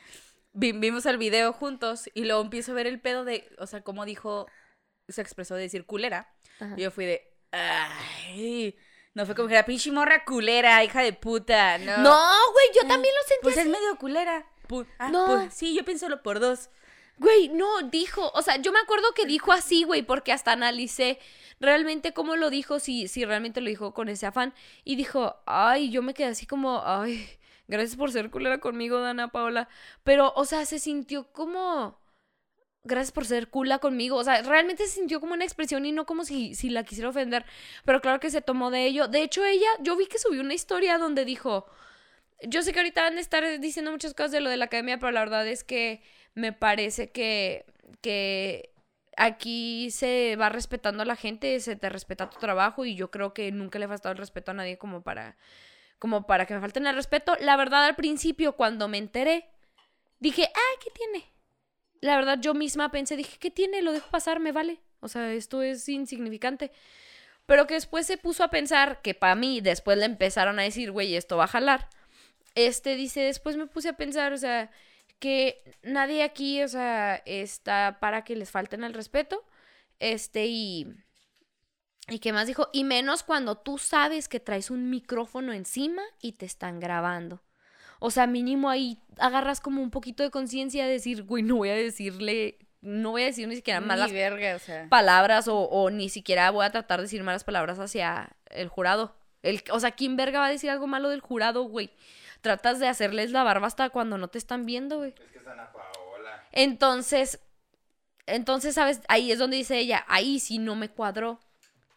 Vi- 0.54 0.72
vimos 0.72 1.06
el 1.06 1.18
video 1.18 1.52
juntos 1.52 2.10
y 2.14 2.24
luego 2.24 2.42
empiezo 2.42 2.72
a 2.72 2.76
ver 2.76 2.88
el 2.88 3.02
pedo 3.02 3.26
de, 3.26 3.54
o 3.58 3.68
sea, 3.68 3.82
cómo 3.82 4.06
dijo, 4.06 4.48
se 5.10 5.22
expresó 5.22 5.56
de 5.56 5.64
decir 5.64 5.86
culera. 5.86 6.34
Ajá. 6.62 6.76
Y 6.78 6.82
yo 6.84 6.92
fui 6.92 7.06
de, 7.06 7.31
ay, 7.52 8.76
no 9.14 9.26
fue 9.26 9.36
como 9.36 9.48
que 9.48 9.56
era 9.56 9.66
pinche 9.66 9.92
morra 9.92 10.24
culera, 10.26 10.84
hija 10.84 11.02
de 11.02 11.14
puta, 11.14 11.78
no. 11.78 11.98
No, 12.00 12.30
güey, 12.54 12.66
yo 12.76 12.88
también 12.88 13.14
lo 13.16 13.28
sentí 13.28 13.42
Pues 13.44 13.56
es 13.58 13.62
así. 13.62 13.70
medio 13.70 13.96
culera. 13.98 14.46
Pu- 14.68 14.88
ah, 15.00 15.10
No. 15.10 15.26
pues, 15.28 15.54
sí, 15.54 15.76
yo 15.76 15.84
piénsalo 15.84 16.22
por 16.24 16.40
dos. 16.40 16.70
Güey, 17.18 17.50
no, 17.50 17.84
dijo, 17.84 18.32
o 18.34 18.42
sea, 18.42 18.56
yo 18.58 18.72
me 18.72 18.80
acuerdo 18.80 19.14
que 19.14 19.26
dijo 19.26 19.52
así, 19.52 19.84
güey, 19.84 20.02
porque 20.02 20.32
hasta 20.32 20.54
analicé 20.54 21.20
realmente 21.60 22.14
cómo 22.14 22.36
lo 22.36 22.50
dijo, 22.50 22.80
si, 22.80 23.08
si 23.08 23.26
realmente 23.26 23.62
lo 23.62 23.68
dijo 23.70 23.94
con 23.94 24.10
ese 24.10 24.26
afán. 24.26 24.56
Y 24.84 24.96
dijo, 24.96 25.36
ay, 25.46 25.92
yo 25.92 26.02
me 26.02 26.14
quedé 26.16 26.28
así 26.30 26.48
como, 26.48 26.82
ay, 26.84 27.30
gracias 27.68 27.96
por 27.96 28.12
ser 28.12 28.32
culera 28.32 28.60
conmigo, 28.60 29.00
Dana 29.02 29.28
Paola. 29.32 29.70
Pero, 30.04 30.34
o 30.36 30.46
sea, 30.46 30.66
se 30.66 30.80
sintió 30.80 31.32
como, 31.32 32.01
gracias 32.84 33.12
por 33.12 33.26
ser 33.26 33.50
cula 33.50 33.80
conmigo. 33.80 34.18
O 34.18 34.24
sea, 34.24 34.42
realmente 34.42 34.86
se 34.88 34.96
sintió 34.96 35.20
como 35.20 35.34
una 35.34 35.46
expresión 35.46 35.86
y 35.86 35.92
no 35.92 36.06
como 36.06 36.26
si, 36.26 36.56
si 36.56 36.70
la 36.70 36.84
quisiera 36.84 37.10
ofender. 37.10 37.46
Pero 37.86 38.02
claro 38.02 38.20
que 38.20 38.32
se 38.32 38.42
tomó 38.42 38.72
de 38.72 38.86
ello. 38.86 39.08
De 39.08 39.24
hecho, 39.24 39.46
ella, 39.46 39.70
yo 39.82 39.96
vi 39.96 40.08
que 40.08 40.20
subió 40.20 40.42
una 40.42 40.54
historia 40.54 40.98
donde 40.98 41.26
dijo, 41.26 41.66
yo 42.44 42.62
sé 42.64 42.74
que 42.74 42.80
ahorita 42.80 43.04
van 43.04 43.18
a 43.18 43.22
estar 43.22 43.60
diciendo 43.60 43.92
muchas 43.92 44.14
cosas 44.14 44.32
de 44.32 44.42
lo 44.42 44.50
de 44.50 44.58
la 44.58 44.66
academia, 44.66 45.00
pero 45.00 45.12
la 45.12 45.22
verdad 45.22 45.48
es 45.48 45.64
que 45.64 46.02
me 46.34 46.54
parece 46.54 47.12
que, 47.12 47.66
que 48.02 48.72
aquí 49.18 49.92
se 49.92 50.36
va 50.38 50.50
respetando 50.50 51.04
a 51.04 51.06
la 51.06 51.16
gente, 51.16 51.60
se 51.60 51.76
te 51.76 51.90
respeta 51.90 52.30
tu 52.30 52.40
trabajo 52.40 52.86
y 52.86 52.96
yo 52.96 53.12
creo 53.12 53.34
que 53.34 53.52
nunca 53.52 53.80
le 53.80 53.86
he 53.86 53.88
faltado 53.88 54.14
el 54.14 54.18
respeto 54.18 54.52
a 54.52 54.54
nadie 54.56 54.78
como 54.78 55.02
para, 55.02 55.38
como 56.00 56.26
para 56.26 56.46
que 56.46 56.54
me 56.54 56.62
falten 56.62 56.88
el 56.88 56.96
respeto. 56.96 57.36
La 57.42 57.58
verdad, 57.58 57.86
al 57.86 57.96
principio, 57.96 58.56
cuando 58.56 58.88
me 58.88 58.98
enteré, 58.98 59.50
dije, 60.20 60.44
ay, 60.44 60.78
¿qué 60.84 60.90
tiene? 60.92 61.32
La 62.02 62.16
verdad, 62.16 62.40
yo 62.42 62.54
misma 62.54 62.92
pensé, 62.92 63.16
dije, 63.16 63.38
¿qué 63.40 63.52
tiene? 63.52 63.82
Lo 63.82 63.94
dejo 63.94 64.10
pasar, 64.10 64.40
me 64.40 64.52
vale. 64.52 64.82
O 65.00 65.08
sea, 65.08 65.32
esto 65.34 65.62
es 65.62 65.88
insignificante. 65.88 66.72
Pero 67.46 67.68
que 67.68 67.76
después 67.76 68.08
se 68.08 68.18
puso 68.18 68.44
a 68.44 68.50
pensar 68.50 69.02
que 69.02 69.14
para 69.14 69.36
mí, 69.36 69.62
después 69.62 69.98
le 69.98 70.06
empezaron 70.06 70.60
a 70.60 70.64
decir, 70.64 70.92
güey, 70.92 71.16
esto 71.16 71.38
va 71.38 71.46
a 71.46 71.48
jalar. 71.48 71.90
Este 72.56 72.96
dice, 72.96 73.22
después 73.22 73.58
me 73.58 73.68
puse 73.68 73.90
a 73.90 73.98
pensar, 73.98 74.34
o 74.34 74.38
sea, 74.38 74.72
que 75.20 75.64
nadie 75.84 76.24
aquí, 76.24 76.64
o 76.64 76.68
sea, 76.68 77.16
está 77.26 77.98
para 78.00 78.24
que 78.24 78.36
les 78.36 78.52
falten 78.52 78.84
el 78.84 78.94
respeto. 78.94 79.46
Este, 80.00 80.48
y. 80.48 80.88
¿Y 82.10 82.20
qué 82.20 82.34
más 82.34 82.48
dijo? 82.48 82.70
Y 82.74 82.84
menos 82.84 83.24
cuando 83.24 83.58
tú 83.58 83.78
sabes 83.78 84.28
que 84.28 84.40
traes 84.40 84.72
un 84.72 84.90
micrófono 84.90 85.54
encima 85.54 86.02
y 86.20 86.34
te 86.34 86.46
están 86.46 86.80
grabando. 86.80 87.42
O 88.04 88.10
sea, 88.10 88.26
mínimo 88.26 88.70
ahí 88.70 88.98
agarras 89.20 89.62
como 89.62 89.82
un 89.82 89.92
poquito 89.92 90.24
de 90.24 90.32
conciencia 90.32 90.86
de 90.86 90.92
decir, 90.92 91.22
güey, 91.24 91.44
no 91.44 91.58
voy 91.58 91.70
a 91.70 91.76
decirle, 91.76 92.58
no 92.82 93.12
voy 93.12 93.22
a 93.22 93.26
decir 93.26 93.48
ni 93.48 93.56
siquiera 93.56 93.80
malas 93.80 94.10
Ni 94.12 94.18
verga, 94.18 94.56
o 94.56 94.60
sea. 94.60 94.88
palabras 94.90 95.48
o, 95.48 95.60
o 95.70 95.90
ni 95.92 96.10
siquiera 96.10 96.50
voy 96.50 96.66
a 96.66 96.72
tratar 96.72 97.00
de 97.00 97.04
decir 97.04 97.22
malas 97.24 97.44
palabras 97.44 97.78
hacia 97.78 98.30
el 98.50 98.68
jurado. 98.70 99.16
El, 99.44 99.64
o 99.72 99.80
sea, 99.80 99.92
¿quién 99.92 100.16
verga 100.18 100.40
va 100.40 100.48
a 100.48 100.52
decir 100.52 100.70
algo 100.72 100.88
malo 100.88 101.10
del 101.10 101.22
jurado, 101.22 101.64
güey? 101.64 101.92
tratas 102.42 102.80
de 102.80 102.88
hacerles 102.88 103.30
la 103.30 103.44
barba 103.44 103.68
hasta 103.68 103.92
cuando 103.92 104.18
no 104.18 104.28
te 104.30 104.40
están 104.40 104.66
viendo, 104.66 104.98
güey. 104.98 105.14
Es 105.16 105.32
que 105.32 105.38
es 105.38 105.46
Ana 105.46 105.72
Paola. 105.72 106.44
Entonces, 106.54 107.40
entonces, 108.26 108.74
¿sabes? 108.76 109.02
Ahí 109.10 109.32
es 109.32 109.38
donde 109.38 109.58
dice 109.58 109.78
ella, 109.78 110.04
ahí 110.08 110.40
sí 110.40 110.58
no 110.58 110.76
me 110.76 110.90
cuadró 110.90 111.40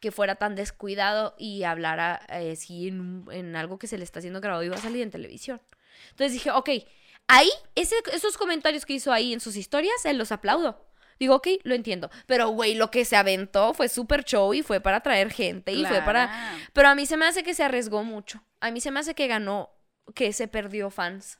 que 0.00 0.10
fuera 0.12 0.34
tan 0.34 0.54
descuidado 0.54 1.34
y 1.38 1.62
hablara 1.62 2.20
eh, 2.28 2.56
sí 2.56 2.88
en, 2.88 3.00
un- 3.00 3.32
en 3.32 3.56
algo 3.56 3.78
que 3.78 3.86
se 3.86 3.96
le 3.96 4.04
está 4.04 4.18
haciendo 4.18 4.42
grabado 4.42 4.62
y 4.64 4.68
va 4.68 4.76
a 4.76 4.80
salir 4.80 5.00
en 5.02 5.10
televisión. 5.10 5.62
Entonces 6.10 6.32
dije, 6.32 6.50
ok, 6.50 6.70
ahí, 7.28 7.50
ese, 7.74 7.96
esos 8.12 8.36
comentarios 8.36 8.84
que 8.86 8.94
hizo 8.94 9.12
ahí 9.12 9.32
en 9.32 9.40
sus 9.40 9.56
historias, 9.56 9.94
se 10.02 10.12
los 10.12 10.32
aplaudo. 10.32 10.84
Digo, 11.18 11.36
ok, 11.36 11.48
lo 11.62 11.74
entiendo. 11.74 12.10
Pero, 12.26 12.48
güey, 12.48 12.74
lo 12.74 12.90
que 12.90 13.04
se 13.04 13.16
aventó 13.16 13.72
fue 13.74 13.88
súper 13.88 14.24
show 14.24 14.52
y 14.52 14.62
fue 14.62 14.80
para 14.80 15.00
traer 15.00 15.30
gente 15.30 15.72
y 15.72 15.84
fue 15.84 16.02
para... 16.02 16.58
Pero 16.72 16.88
a 16.88 16.94
mí 16.94 17.06
se 17.06 17.16
me 17.16 17.26
hace 17.26 17.42
que 17.42 17.54
se 17.54 17.62
arriesgó 17.62 18.02
mucho. 18.02 18.42
A 18.60 18.70
mí 18.70 18.80
se 18.80 18.90
me 18.90 19.00
hace 19.00 19.14
que 19.14 19.28
ganó, 19.28 19.70
que 20.14 20.32
se 20.32 20.48
perdió 20.48 20.90
fans. 20.90 21.38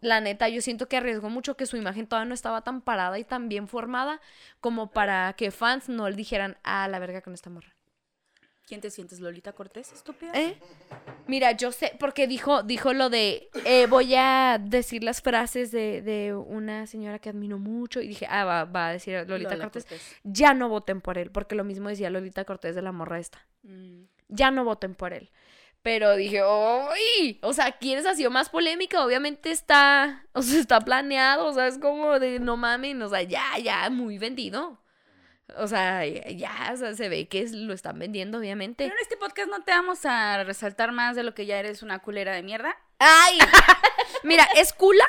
La 0.00 0.20
neta, 0.20 0.50
yo 0.50 0.60
siento 0.60 0.86
que 0.86 0.98
arriesgó 0.98 1.30
mucho 1.30 1.56
que 1.56 1.64
su 1.64 1.78
imagen 1.78 2.06
todavía 2.06 2.28
no 2.28 2.34
estaba 2.34 2.62
tan 2.62 2.82
parada 2.82 3.18
y 3.18 3.24
tan 3.24 3.48
bien 3.48 3.68
formada 3.68 4.20
como 4.60 4.90
para 4.90 5.32
que 5.32 5.50
fans 5.50 5.88
no 5.88 6.08
le 6.10 6.16
dijeran, 6.16 6.58
ah, 6.62 6.86
la 6.88 6.98
verga 6.98 7.22
con 7.22 7.32
esta 7.32 7.48
morra. 7.48 7.74
¿Quién 8.66 8.82
te 8.82 8.90
sientes, 8.90 9.20
Lolita 9.20 9.52
Cortés, 9.52 9.92
estúpida? 9.92 10.32
¿Eh? 10.34 10.58
Mira, 11.26 11.52
yo 11.52 11.72
sé, 11.72 11.96
porque 11.98 12.26
dijo, 12.26 12.62
dijo 12.62 12.92
lo 12.92 13.08
de, 13.08 13.48
eh, 13.64 13.86
voy 13.86 14.14
a 14.14 14.58
decir 14.62 15.02
las 15.02 15.22
frases 15.22 15.70
de, 15.70 16.02
de 16.02 16.34
una 16.34 16.86
señora 16.86 17.18
que 17.18 17.30
admiro 17.30 17.58
mucho 17.58 18.00
y 18.02 18.08
dije, 18.08 18.26
ah, 18.28 18.44
va, 18.44 18.64
va 18.64 18.88
a 18.88 18.92
decir 18.92 19.14
Lolita 19.26 19.52
Lola 19.52 19.64
Cortés. 19.64 19.84
Cortés. 19.84 20.16
Ya 20.22 20.52
no 20.52 20.68
voten 20.68 21.00
por 21.00 21.16
él, 21.16 21.30
porque 21.30 21.54
lo 21.54 21.64
mismo 21.64 21.88
decía 21.88 22.10
Lolita 22.10 22.44
Cortés 22.44 22.74
de 22.74 22.82
la 22.82 22.92
morra 22.92 23.18
esta. 23.18 23.46
Mm. 23.62 24.02
ya 24.28 24.50
no 24.50 24.64
voten 24.64 24.94
por 24.94 25.14
él. 25.14 25.30
Pero 25.82 26.16
dije, 26.16 26.40
¡ay! 26.42 27.38
O 27.42 27.52
sea, 27.52 27.72
¿quieres 27.72 28.06
ha 28.06 28.14
sido 28.14 28.30
más 28.30 28.48
polémica? 28.48 29.04
Obviamente 29.04 29.50
está, 29.50 30.26
o 30.32 30.42
sea, 30.42 30.60
está 30.60 30.80
planeado, 30.80 31.46
o 31.46 31.52
sea, 31.52 31.66
es 31.66 31.78
como 31.78 32.18
de 32.18 32.40
no 32.40 32.56
mames, 32.56 33.00
o 33.02 33.08
sea, 33.08 33.22
ya, 33.22 33.58
ya, 33.62 33.90
muy 33.90 34.18
vendido. 34.18 34.80
O 35.56 35.66
sea, 35.68 36.04
ya, 36.06 36.70
o 36.72 36.76
sea, 36.76 36.94
se 36.94 37.08
ve 37.08 37.28
que 37.28 37.40
es- 37.42 37.52
lo 37.52 37.74
están 37.74 37.98
vendiendo, 37.98 38.38
obviamente. 38.38 38.84
Pero 38.84 38.94
en 38.96 39.02
este 39.02 39.16
podcast 39.16 39.48
no 39.48 39.62
te 39.62 39.72
vamos 39.72 40.04
a 40.06 40.42
resaltar 40.44 40.92
más 40.92 41.16
de 41.16 41.22
lo 41.22 41.34
que 41.34 41.46
ya 41.46 41.58
eres 41.58 41.82
una 41.82 41.98
culera 42.00 42.32
de 42.34 42.42
mierda. 42.42 42.76
¡Ay! 42.98 43.38
Mira, 44.22 44.48
es 44.56 44.72
cula, 44.72 45.04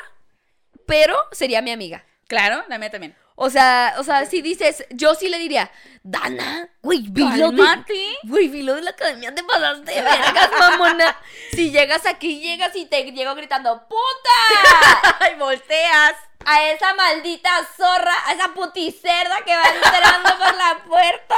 pero 0.86 1.16
sería 1.32 1.62
mi 1.62 1.70
amiga. 1.70 2.04
Claro, 2.28 2.62
la 2.68 2.78
mía 2.78 2.90
también. 2.90 3.16
O 3.38 3.50
sea, 3.50 3.96
o 3.98 4.02
sea, 4.02 4.24
si 4.24 4.40
dices, 4.40 4.86
yo 4.88 5.14
sí 5.14 5.28
le 5.28 5.38
diría, 5.38 5.70
Dana, 6.02 6.70
güey, 6.82 7.04
vi 7.10 7.22
lo 7.36 7.50
de, 7.50 8.16
güey, 8.22 8.48
vi 8.48 8.62
lo 8.62 8.74
de 8.76 8.80
la 8.80 8.90
academia, 8.90 9.34
te 9.34 9.44
pasaste 9.44 9.92
de 9.92 10.00
vergas, 10.00 10.50
mamona. 10.58 11.14
Si 11.50 11.70
llegas 11.70 12.06
aquí, 12.06 12.40
llegas 12.40 12.74
y 12.74 12.86
te 12.86 13.02
llego 13.12 13.34
gritando, 13.34 13.86
¡puta! 13.86 15.16
Ay, 15.20 15.34
volteas. 15.34 16.14
A 16.46 16.62
esa 16.70 16.94
maldita 16.94 17.50
zorra, 17.76 18.14
a 18.26 18.32
esa 18.32 18.54
puticerda 18.54 19.42
que 19.44 19.54
va 19.54 19.64
entrando 19.64 20.38
por 20.38 20.54
la 20.54 20.84
puerta. 20.86 21.36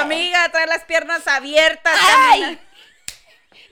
Amiga, 0.00 0.50
trae 0.50 0.66
las 0.66 0.84
piernas 0.84 1.26
abiertas. 1.28 1.96
¡Ay! 1.98 2.40
camina. 2.40 2.60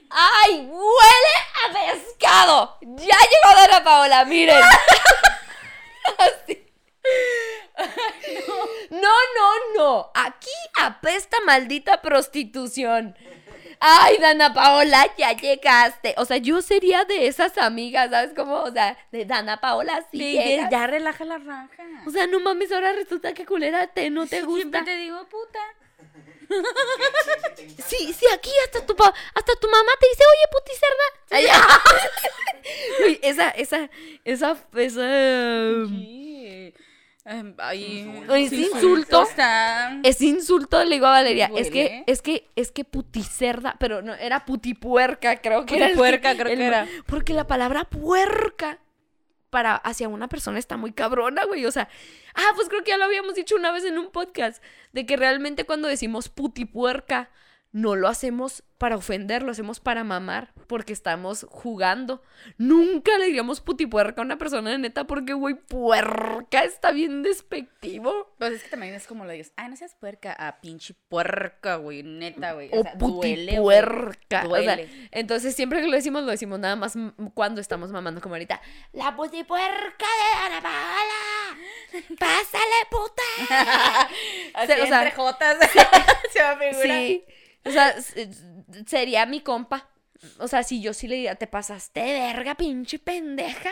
¡Ay! 0.09 0.67
¡Huele 0.67 1.35
a 1.63 1.73
pescado! 1.73 2.77
Ya 2.81 3.17
llegó 3.17 3.55
Dana 3.55 3.83
Paola, 3.83 4.25
miren. 4.25 4.63
Así. 6.17 6.66
No, 8.89 8.99
no, 9.01 9.73
no. 9.75 10.11
Aquí 10.13 10.49
apesta 10.79 11.37
maldita 11.45 12.01
prostitución. 12.01 13.15
Ay, 13.79 14.17
Dana 14.17 14.53
Paola, 14.53 15.07
ya 15.17 15.33
llegaste. 15.33 16.15
O 16.17 16.25
sea, 16.25 16.37
yo 16.37 16.61
sería 16.63 17.05
de 17.05 17.27
esas 17.27 17.57
amigas, 17.59 18.09
¿sabes 18.09 18.31
cómo? 18.35 18.63
O 18.63 18.71
sea, 18.71 18.97
de 19.11 19.25
Dana 19.25 19.61
Paola, 19.61 20.03
sí. 20.11 20.17
Sí, 20.17 20.59
ya 20.71 20.87
relaja 20.87 21.23
la 21.25 21.37
raja. 21.37 21.69
O 22.07 22.09
sea, 22.09 22.25
no 22.25 22.39
mames, 22.39 22.71
ahora 22.71 22.93
resulta 22.93 23.33
que 23.35 23.45
culera 23.45 23.85
te 23.87 24.09
no 24.09 24.25
te 24.25 24.41
gusta. 24.43 24.61
Siempre 24.61 24.81
te 24.83 24.97
digo 24.97 25.23
puta. 25.27 25.59
Sí, 27.87 28.13
sí, 28.13 28.25
aquí 28.33 28.49
hasta 28.65 28.85
tu, 28.85 28.95
pa- 28.95 29.13
hasta 29.33 29.55
tu 29.59 29.67
mamá 29.69 29.91
te 29.99 30.07
dice, 30.07 30.23
oye, 30.31 30.47
puti 30.51 30.71
cerda. 31.41 31.83
Uy, 33.05 33.19
esa, 33.21 33.49
esa, 33.49 33.89
esa, 34.23 34.57
esa... 34.75 35.87
Sí. 35.89 36.26
Em, 37.29 37.53
ese 38.35 38.55
insulto. 38.55 39.23
Está... 39.23 39.99
Ese 40.01 40.27
insulto 40.27 40.81
le 40.85 40.95
digo 40.95 41.07
a 41.07 41.11
Valeria, 41.11 41.51
es 41.57 41.69
que, 41.69 42.05
es 42.07 42.21
que, 42.21 42.47
es 42.55 42.71
que 42.71 42.85
puticerda, 42.85 43.75
pero 43.79 44.01
no, 44.01 44.13
era 44.13 44.45
putipuerca, 44.45 45.41
creo 45.41 45.65
que 45.65 45.75
era. 45.75 45.87
Putipuerca, 45.87 46.35
creo 46.35 46.53
el 46.53 46.57
que 46.57 46.65
era. 46.65 46.87
Porque 47.05 47.33
la 47.33 47.45
palabra 47.45 47.83
puerca 47.83 48.79
para 49.49 49.75
hacia 49.75 50.07
una 50.07 50.29
persona 50.29 50.57
está 50.57 50.77
muy 50.77 50.93
cabrona, 50.93 51.43
güey. 51.43 51.65
O 51.65 51.71
sea, 51.71 51.89
ah, 52.33 52.51
pues 52.55 52.69
creo 52.69 52.83
que 52.83 52.91
ya 52.91 52.97
lo 52.97 53.03
habíamos 53.03 53.35
dicho 53.35 53.57
una 53.57 53.71
vez 53.71 53.83
en 53.83 53.97
un 53.97 54.09
podcast, 54.09 54.63
de 54.93 55.05
que 55.05 55.17
realmente 55.17 55.65
cuando 55.65 55.89
decimos 55.89 56.29
putipuerca, 56.29 57.29
no 57.71 57.95
lo 57.95 58.07
hacemos 58.07 58.63
para 58.77 58.95
ofender, 58.95 59.41
lo 59.41 59.51
hacemos 59.51 59.79
para 59.79 60.03
mamar, 60.03 60.53
porque 60.67 60.93
estamos 60.93 61.47
jugando. 61.49 62.21
Nunca 62.57 63.17
le 63.17 63.25
diríamos 63.25 63.59
putipuerca 63.59 64.21
a 64.21 64.25
una 64.25 64.37
persona 64.37 64.69
de 64.69 64.77
neta, 64.77 65.05
porque, 65.05 65.33
güey, 65.33 65.55
puerca 65.55 66.63
está 66.63 66.91
bien 66.91 67.23
despectivo. 67.23 68.35
Pues 68.37 68.53
es 68.53 68.63
que 68.63 68.69
también 68.69 68.93
es 68.93 69.07
como 69.07 69.25
lo 69.25 69.31
dices. 69.31 69.53
Ay, 69.55 69.69
no 69.69 69.75
seas 69.75 69.95
puerca. 69.95 70.35
Ah, 70.37 70.59
pinche 70.61 70.93
puerca, 71.09 71.77
güey. 71.77 72.03
Neta, 72.03 72.53
güey. 72.53 72.69
o 72.71 72.79
O 72.79 72.83
sea, 72.83 72.95
duele, 72.95 73.59
güey. 73.59 73.79
putipuerca. 73.81 74.45
O 74.47 74.57
sea, 74.57 74.79
entonces 75.11 75.55
siempre 75.55 75.81
que 75.81 75.87
lo 75.87 75.95
decimos, 75.95 76.23
lo 76.23 76.31
decimos 76.31 76.59
nada 76.59 76.75
más 76.75 76.95
cuando 77.33 77.61
estamos 77.61 77.91
mamando, 77.91 78.21
como 78.21 78.35
ahorita. 78.35 78.61
La 78.93 79.15
putipuerca 79.15 80.05
de 80.05 80.45
Ana 80.45 80.61
Paola. 80.61 82.07
Pásale, 82.19 82.75
puta. 82.91 83.23
Así 84.53 84.71
o 84.71 84.85
sea, 84.85 85.03
entre 85.03 85.11
jotas. 85.15 85.57
Se 86.31 86.41
va 86.43 86.51
a 86.51 86.57
figurar. 86.57 86.97
Sí. 86.97 87.25
O 87.67 87.71
sea, 87.71 87.89
s- 87.91 88.29
sería 88.85 89.25
mi 89.25 89.41
compa. 89.41 89.89
O 90.39 90.47
sea, 90.47 90.63
si 90.63 90.81
yo 90.81 90.93
sí 90.93 91.07
le 91.07 91.15
diría, 91.15 91.35
te 91.35 91.47
pasaste 91.47 91.99
de 91.99 92.13
verga, 92.19 92.55
pinche 92.55 92.99
pendeja. 92.99 93.69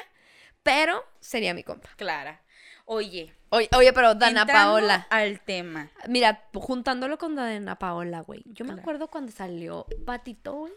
Pero 0.63 1.03
sería 1.19 1.53
mi 1.53 1.63
compa. 1.63 1.89
Clara. 1.95 2.41
Oye. 2.85 3.33
Oye, 3.49 3.69
oye 3.75 3.93
pero 3.93 4.13
Dana 4.15 4.45
Paola. 4.45 5.07
Al 5.09 5.39
tema. 5.41 5.89
Mira, 6.07 6.47
juntándolo 6.53 7.17
con 7.17 7.35
Dana 7.35 7.77
Paola, 7.79 8.21
güey. 8.21 8.43
Yo 8.45 8.63
me 8.65 8.73
acuerdo 8.73 9.07
cuando 9.09 9.31
salió 9.31 9.85
Patito, 10.05 10.53
güey. 10.53 10.73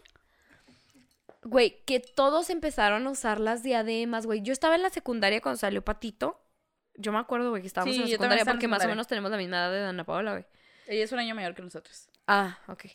Güey, 1.43 1.83
que 1.85 1.99
todos 1.99 2.49
empezaron 2.49 3.07
a 3.07 3.11
usar 3.11 3.39
las 3.39 3.63
diademas, 3.63 4.25
güey. 4.25 4.41
Yo 4.41 4.51
estaba 4.53 4.75
en 4.75 4.81
la 4.81 4.89
secundaria 4.89 5.39
cuando 5.41 5.57
salió 5.57 5.83
Patito. 5.83 6.41
Yo 6.95 7.11
me 7.13 7.19
acuerdo, 7.19 7.49
güey, 7.51 7.61
que 7.61 7.67
estábamos 7.67 7.95
Sí, 7.95 8.01
en 8.01 8.07
la 8.07 8.11
secundaria 8.11 8.45
porque 8.45 8.67
más 8.67 8.83
o 8.83 8.87
menos 8.89 9.07
tenemos 9.07 9.31
la 9.31 9.37
misma 9.37 9.57
edad 9.57 9.71
de 9.71 9.79
Dana 9.79 10.03
Paola, 10.03 10.31
güey. 10.31 10.45
Ella 10.87 11.03
es 11.03 11.11
un 11.11 11.19
año 11.19 11.33
mayor 11.35 11.55
que 11.55 11.61
nosotros. 11.61 12.09
Ah, 12.27 12.57
ok. 12.67 12.85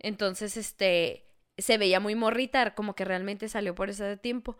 Entonces, 0.00 0.56
este, 0.56 1.24
se 1.58 1.78
veía 1.78 2.00
muy 2.00 2.14
morrita, 2.14 2.74
como 2.74 2.94
que 2.94 3.04
realmente 3.04 3.48
salió 3.48 3.74
por 3.74 3.90
ese 3.90 4.16
tiempo. 4.16 4.56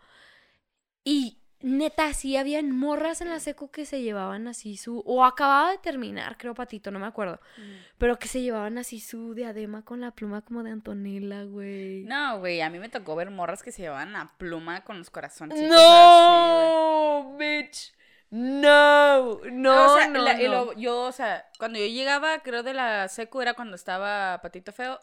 Y 1.03 1.37
neta, 1.63 2.11
sí 2.13 2.37
habían 2.37 2.71
morras 2.71 3.21
en 3.21 3.29
la 3.29 3.39
seco 3.39 3.69
que 3.71 3.85
se 3.85 4.01
llevaban 4.01 4.47
así 4.47 4.77
su, 4.77 4.99
o 5.05 5.23
acababa 5.25 5.71
de 5.71 5.77
terminar, 5.77 6.37
creo, 6.37 6.55
Patito, 6.55 6.89
no 6.89 6.97
me 6.99 7.05
acuerdo, 7.05 7.39
pero 7.99 8.17
que 8.17 8.27
se 8.27 8.41
llevaban 8.41 8.79
así 8.79 8.99
su 8.99 9.35
diadema 9.35 9.83
con 9.85 10.01
la 10.01 10.09
pluma 10.11 10.41
como 10.41 10.63
de 10.63 10.71
Antonella, 10.71 11.43
güey. 11.43 12.03
No, 12.05 12.39
güey. 12.39 12.61
A 12.61 12.69
mí 12.71 12.79
me 12.79 12.89
tocó 12.89 13.15
ver 13.15 13.29
morras 13.29 13.61
que 13.61 13.71
se 13.71 13.83
llevaban 13.83 14.15
a 14.15 14.35
pluma 14.37 14.83
con 14.83 14.97
los 14.97 15.09
corazones. 15.11 15.59
No, 15.69 17.35
bitch. 17.37 17.93
No, 18.31 19.39
no, 19.51 19.93
o 19.93 19.97
sea, 19.97 20.07
no, 20.07 20.23
la- 20.23 20.73
yo, 20.77 21.01
o 21.03 21.11
sea, 21.11 21.45
cuando 21.59 21.77
yo 21.79 21.85
llegaba, 21.85 22.39
creo 22.39 22.63
de 22.63 22.73
la 22.73 23.07
secu 23.09 23.41
era 23.41 23.53
cuando 23.55 23.75
estaba 23.75 24.39
Patito 24.41 24.71
Feo. 24.71 24.99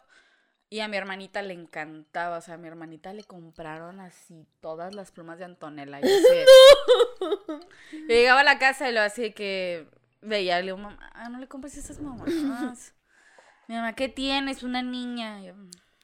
Y 0.71 0.81
a 0.81 0.87
mi 0.87 0.97
hermanita 0.97 1.41
le 1.41 1.53
encantaba, 1.55 2.37
o 2.37 2.41
sea, 2.41 2.53
a 2.53 2.57
mi 2.57 2.67
hermanita 2.67 3.11
le 3.13 3.23
compraron 3.23 3.99
así 3.99 4.45
todas 4.61 4.93
las 4.93 5.11
plumas 5.11 5.39
de 5.39 5.45
Antonella. 5.45 5.99
y 6.03 6.03
así- 6.03 6.45
Yo 7.91 8.07
llegaba 8.07 8.41
a 8.41 8.43
la 8.43 8.59
casa 8.59 8.89
y 8.89 8.93
lo 8.93 9.01
de 9.01 9.33
que 9.33 9.87
veía, 10.21 10.57
le 10.59 10.65
digo, 10.65 10.77
mamá, 10.77 11.09
ah, 11.13 11.29
no 11.29 11.39
le 11.39 11.47
compres 11.47 11.75
esas 11.77 11.99
mamás. 11.99 12.29
Mi 13.67 13.75
mamá, 13.75 13.93
¿qué 13.93 14.09
tienes? 14.09 14.63
Una 14.63 14.81
niña. 14.81 15.41
Yo, 15.41 15.53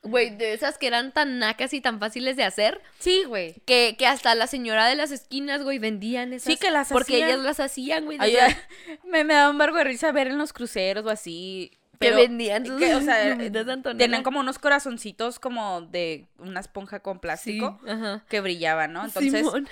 Güey, 0.03 0.35
de 0.37 0.53
esas 0.53 0.77
que 0.77 0.85
eran 0.85 1.11
tan 1.13 1.39
nacas 1.39 1.73
y 1.73 1.81
tan 1.81 1.99
fáciles 1.99 2.35
de 2.37 2.43
hacer. 2.43 2.79
sí, 2.99 3.23
güey. 3.23 3.55
Que, 3.65 3.95
que 3.97 4.05
hasta 4.05 4.35
la 4.35 4.45
señora 4.45 4.85
de 4.87 4.95
las 4.95 5.09
esquinas, 5.11 5.63
güey, 5.63 5.79
vendían 5.79 6.31
esas. 6.31 6.45
Sí, 6.53 6.57
que 6.59 6.69
las 6.69 6.89
Porque 6.89 7.15
hacían. 7.15 7.29
ellas 7.29 7.41
las 7.41 7.59
hacían, 7.59 8.05
güey. 8.05 8.17
Ay, 8.21 8.35
me, 9.03 9.23
me 9.23 9.33
da 9.33 9.49
un 9.49 9.57
barco 9.57 9.77
de 9.77 9.83
risa 9.83 10.11
ver 10.11 10.27
en 10.27 10.37
los 10.37 10.53
cruceros 10.53 11.03
o 11.05 11.09
así. 11.09 11.71
Que 11.95 12.07
pero- 12.07 12.17
vendían 12.17 12.65
sus 12.65 12.79
que, 12.79 12.95
o 12.95 13.01
sea, 13.01 13.31
Antonella. 13.33 13.97
tenían 13.97 14.23
como 14.23 14.39
unos 14.39 14.59
corazoncitos 14.59 15.39
como 15.39 15.81
de 15.81 16.27
una 16.37 16.59
esponja 16.59 16.99
con 16.99 17.19
plástico 17.19 17.79
que 18.29 18.41
brillaban, 18.41 18.93
¿no? 18.93 19.05
Entonces 19.05 19.33
Simón. 19.33 19.67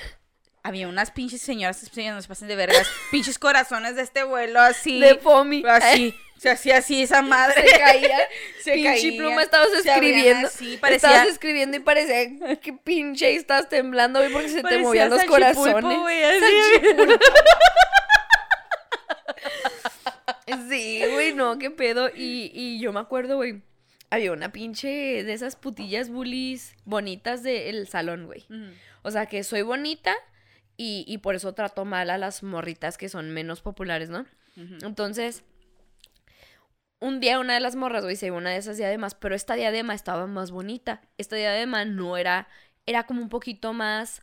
había 0.63 0.87
unas 0.87 1.11
pinches 1.11 1.41
señoras, 1.41 1.77
señoras, 1.77 2.15
nos 2.17 2.27
pasan 2.27 2.47
de 2.47 2.55
vergas, 2.55 2.87
pinches 3.11 3.37
corazones 3.39 3.95
de 3.95 4.01
este 4.01 4.23
vuelo 4.23 4.59
así. 4.61 4.99
De 4.99 5.15
Fomi. 5.15 5.63
Así, 5.67 6.15
Se 6.37 6.49
hacía 6.49 6.77
así 6.79 7.01
esa 7.03 7.21
madre. 7.21 7.65
Se 7.67 7.79
caía. 7.79 8.17
Se 8.63 8.73
pinche 8.73 8.89
caía, 8.89 9.17
pluma 9.17 9.41
estabas 9.43 9.69
escribiendo. 9.73 10.47
así, 10.47 10.77
parecía- 10.77 11.09
Estabas 11.09 11.27
escribiendo 11.29 11.77
y 11.77 11.79
parecía 11.81 12.57
que 12.59 12.73
pinche 12.73 13.25
ahí 13.27 13.35
estabas 13.35 13.69
temblando 13.69 14.19
güey, 14.19 14.31
porque 14.31 14.49
se 14.49 14.63
te 14.63 14.77
movían 14.79 15.09
los 15.09 15.23
corazones. 15.23 15.99
güey, 15.99 16.23
así. 16.23 16.41
Sí, 20.69 21.01
güey, 21.11 21.33
no, 21.33 21.57
qué 21.57 21.71
pedo. 21.71 22.09
Y, 22.09 22.51
y 22.53 22.79
yo 22.79 22.91
me 22.93 22.99
acuerdo, 22.99 23.37
güey. 23.37 23.61
Había 24.09 24.31
una 24.31 24.51
pinche 24.51 25.23
de 25.23 25.33
esas 25.33 25.55
putillas 25.55 26.09
bullies 26.09 26.75
bonitas 26.85 27.41
del 27.41 27.87
salón, 27.87 28.25
güey. 28.25 28.45
O 29.01 29.11
sea, 29.11 29.25
que 29.25 29.43
soy 29.43 29.63
bonita 29.63 30.13
y, 30.77 31.03
y 31.07 31.17
por 31.19 31.35
eso 31.35 31.53
trato 31.53 31.83
mal 31.85 32.09
a 32.09 32.17
las 32.17 32.43
morritas 32.43 32.97
que 32.97 33.09
son 33.09 33.31
menos 33.31 33.61
populares, 33.61 34.09
¿no? 34.09 34.25
Entonces, 34.83 35.43
un 36.99 37.19
día 37.19 37.39
una 37.39 37.55
de 37.55 37.59
las 37.59 37.75
morras, 37.75 38.03
güey, 38.03 38.15
se 38.15 38.29
una 38.29 38.51
de 38.51 38.57
esas 38.57 38.77
diademas, 38.77 39.15
pero 39.15 39.33
esta 39.33 39.55
diadema 39.55 39.95
estaba 39.95 40.27
más 40.27 40.51
bonita. 40.51 41.01
Esta 41.17 41.35
diadema 41.35 41.83
no 41.85 42.15
era, 42.15 42.47
era 42.85 43.05
como 43.07 43.21
un 43.21 43.29
poquito 43.29 43.73
más 43.73 44.21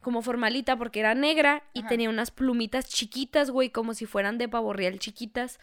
como 0.00 0.22
formalita 0.22 0.76
porque 0.76 1.00
era 1.00 1.14
negra 1.14 1.62
y 1.72 1.80
Ajá. 1.80 1.88
tenía 1.88 2.08
unas 2.08 2.30
plumitas 2.30 2.88
chiquitas, 2.88 3.50
güey, 3.50 3.70
como 3.70 3.94
si 3.94 4.06
fueran 4.06 4.38
de 4.38 4.48
pavo 4.48 4.72
real 4.72 4.98
chiquitas, 4.98 5.58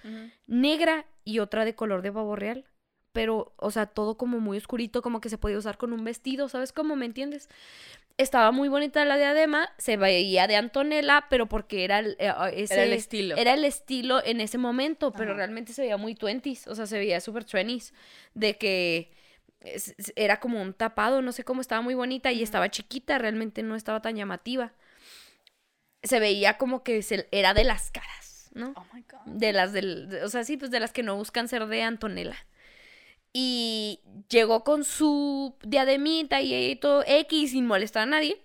negra 0.45 1.05
y 1.23 1.39
otra 1.39 1.65
de 1.65 1.75
color 1.75 2.01
de 2.01 2.11
pavo 2.11 2.35
real. 2.35 2.65
Pero, 3.13 3.53
o 3.57 3.71
sea, 3.71 3.87
todo 3.87 4.15
como 4.15 4.39
muy 4.39 4.57
oscurito, 4.57 5.01
como 5.01 5.21
que 5.21 5.29
se 5.29 5.39
podía 5.39 5.57
usar 5.57 5.77
con 5.77 5.91
un 5.91 6.03
vestido, 6.03 6.49
¿sabes 6.49 6.71
cómo? 6.71 6.95
¿Me 6.95 7.05
entiendes? 7.05 7.49
Estaba 8.17 8.51
muy 8.51 8.67
bonita 8.67 9.03
la 9.05 9.17
diadema, 9.17 9.69
se 9.79 9.97
veía 9.97 10.47
de 10.47 10.55
Antonella, 10.55 11.25
pero 11.29 11.47
porque 11.47 11.83
era 11.83 11.99
el, 11.99 12.15
eh, 12.19 12.31
ese, 12.53 12.75
Era 12.75 12.83
el 12.83 12.93
estilo. 12.93 13.35
Era 13.35 13.53
el 13.55 13.63
estilo 13.63 14.23
en 14.23 14.39
ese 14.39 14.59
momento, 14.59 15.13
pero 15.13 15.33
realmente 15.33 15.73
se 15.73 15.83
veía 15.83 15.97
muy 15.97 16.13
twenties, 16.13 16.67
o 16.67 16.75
sea, 16.75 16.85
se 16.85 16.97
veía 16.99 17.19
súper 17.21 17.43
twenties, 17.43 17.93
de 18.35 18.57
que 18.57 19.11
era 20.15 20.39
como 20.39 20.61
un 20.61 20.73
tapado, 20.73 21.21
no 21.21 21.31
sé 21.31 21.43
cómo, 21.43 21.61
estaba 21.61 21.81
muy 21.81 21.93
bonita 21.95 22.31
y 22.31 22.43
estaba 22.43 22.69
chiquita, 22.69 23.17
realmente 23.17 23.63
no 23.63 23.75
estaba 23.75 24.01
tan 24.01 24.15
llamativa. 24.15 24.73
Se 26.03 26.19
veía 26.19 26.57
como 26.57 26.83
que 26.83 27.01
se- 27.01 27.27
era 27.31 27.53
de 27.53 27.63
las 27.63 27.91
caras, 27.91 28.49
¿no? 28.53 28.73
Oh 28.75 28.85
my 28.93 29.01
God. 29.01 29.19
De 29.25 29.51
las 29.53 29.73
del, 29.73 30.09
de- 30.09 30.23
o 30.23 30.29
sea, 30.29 30.43
sí, 30.43 30.57
pues 30.57 30.71
de 30.71 30.79
las 30.79 30.93
que 30.93 31.03
no 31.03 31.15
buscan 31.15 31.47
ser 31.47 31.65
de 31.67 31.83
Antonella. 31.83 32.35
Y 33.33 34.01
llegó 34.29 34.63
con 34.63 34.83
su 34.83 35.55
diademita 35.63 36.41
y 36.41 36.75
todo 36.77 37.03
X 37.05 37.51
sin 37.51 37.67
molestar 37.67 38.03
a 38.03 38.07
nadie. 38.07 38.41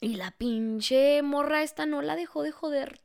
Y 0.00 0.16
la 0.16 0.32
pinche 0.32 1.22
morra 1.22 1.62
esta 1.62 1.86
no 1.86 2.02
la 2.02 2.16
dejó 2.16 2.42
de 2.42 2.52
joder 2.52 3.00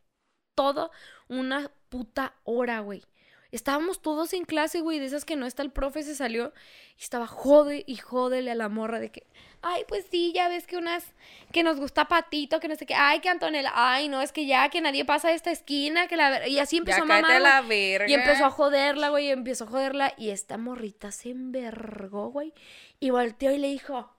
todo 0.56 0.92
una 1.28 1.72
puta 1.90 2.34
hora, 2.44 2.80
güey. 2.80 3.04
Estábamos 3.52 4.02
todos 4.02 4.34
en 4.34 4.46
clase, 4.46 4.82
güey, 4.82 5.00
de 5.00 5.06
esas 5.06 5.26
que 5.26 5.36
no 5.36 5.46
está 5.46 5.64
el 5.64 5.72
profe, 5.72 6.04
se 6.04 6.16
salió 6.16 6.54
y 6.98 7.04
estaba 7.04 7.28
jode 7.28 7.84
y 7.88 7.96
jódele 7.96 8.52
a 8.52 8.56
la 8.56 8.70
morra 8.70 9.00
de 9.00 9.12
que, 9.12 9.26
ay, 9.62 9.84
pues 9.88 10.06
sí, 10.12 10.34
ya 10.34 10.50
ves 10.50 10.68
que 10.68 10.78
unas, 10.78 11.06
que 11.52 11.64
nos 11.64 11.80
gusta 11.80 12.08
Patito, 12.08 12.60
que 12.60 12.68
no 12.68 12.76
sé 12.76 12.86
qué, 12.86 12.94
ay, 12.96 13.20
que 13.20 13.30
Antonella, 13.30 13.72
ay, 13.74 14.10
no, 14.10 14.22
es 14.22 14.32
que 14.32 14.46
ya, 14.46 14.70
que 14.70 14.82
nadie 14.82 15.06
pasa 15.06 15.30
de 15.30 15.36
esta 15.36 15.52
esquina, 15.52 16.08
que 16.08 16.18
la... 16.18 16.30
ver-". 16.30 16.50
Y 16.50 16.60
así 16.60 16.78
empezó 16.78 16.98
Ya 16.98 17.04
a 17.04 17.06
mamar, 17.06 17.42
la 17.42 17.62
verga. 17.62 18.10
Y 18.10 18.14
empezó 18.14 18.46
a 18.46 18.52
joderla, 18.52 19.10
güey, 19.10 19.28
y 19.28 19.32
empezó 19.32 19.64
a 19.64 19.68
joderla. 19.68 20.14
Y 20.18 20.30
esta 20.30 20.58
morrita 20.58 21.12
se 21.12 21.30
envergó, 21.30 22.30
güey. 22.30 22.54
Y 23.00 23.12
volteó 23.12 23.52
y 23.52 23.58
le 23.58 23.68
dijo, 23.68 24.14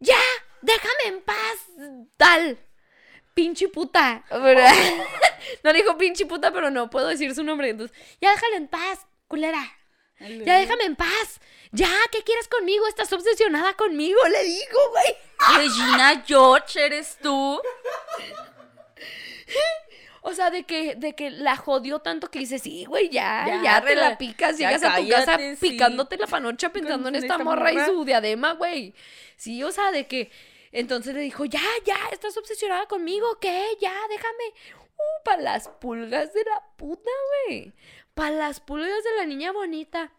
¡Ya! 0.00 0.18
¡Déjame 0.62 1.16
en 1.16 1.22
paz! 1.22 2.06
Tal. 2.16 2.58
Pinche 3.34 3.68
puta. 3.68 4.24
no 4.30 5.72
le 5.72 5.82
dijo 5.82 5.98
pinche 5.98 6.24
puta, 6.26 6.52
pero 6.52 6.70
no 6.70 6.88
puedo 6.88 7.08
decir 7.08 7.34
su 7.34 7.42
nombre. 7.44 7.68
Entonces, 7.70 7.96
ya 8.20 8.30
déjala 8.30 8.56
en 8.56 8.68
paz, 8.68 9.06
culera. 9.28 9.62
Ya 10.20 10.58
déjame 10.58 10.84
en 10.84 10.96
paz. 10.96 11.40
Ya, 11.72 11.90
¿qué 12.12 12.22
quieres 12.22 12.46
conmigo? 12.46 12.86
Estás 12.86 13.12
obsesionada 13.12 13.74
conmigo, 13.74 14.20
le 14.28 14.44
digo, 14.44 14.78
güey. 14.92 15.58
Regina 15.58 16.22
George, 16.26 16.80
¿eres 16.86 17.18
tú? 17.20 17.60
O 20.26 20.32
sea, 20.32 20.50
de 20.50 20.62
que, 20.62 20.94
de 20.94 21.14
que 21.14 21.28
la 21.28 21.54
jodió 21.54 21.98
tanto 21.98 22.30
que 22.30 22.38
dice, 22.38 22.58
sí, 22.58 22.86
güey, 22.86 23.10
ya, 23.10 23.44
ya, 23.46 23.62
Ya, 23.62 23.84
te 23.84 23.94
la 23.94 24.12
rela- 24.12 24.16
picas, 24.16 24.56
llegas 24.56 24.82
a 24.82 24.96
tu 24.96 25.06
casa 25.06 25.36
sí. 25.36 25.56
picándote 25.60 26.16
la 26.16 26.26
panocha 26.26 26.70
pensando 26.72 27.10
en 27.10 27.16
esta 27.16 27.34
esta 27.34 27.44
morra 27.44 27.70
y 27.72 27.74
morra. 27.74 27.86
su 27.88 28.06
diadema, 28.06 28.52
güey. 28.54 28.94
Sí, 29.36 29.62
o 29.62 29.70
sea, 29.70 29.92
de 29.92 30.06
que, 30.06 30.30
entonces 30.74 31.14
le 31.14 31.20
dijo, 31.20 31.44
ya, 31.44 31.62
ya, 31.84 31.96
estás 32.10 32.36
obsesionada 32.36 32.86
conmigo, 32.86 33.38
¿qué? 33.40 33.64
Ya, 33.80 33.94
déjame. 34.08 34.44
Uh, 34.76 35.24
para 35.24 35.40
las 35.40 35.68
pulgas 35.68 36.34
de 36.34 36.42
la 36.42 36.62
puta, 36.76 37.10
güey. 37.46 37.72
Para 38.14 38.34
las 38.34 38.58
pulgas 38.58 39.04
de 39.04 39.16
la 39.16 39.24
niña 39.24 39.52
bonita. 39.52 40.12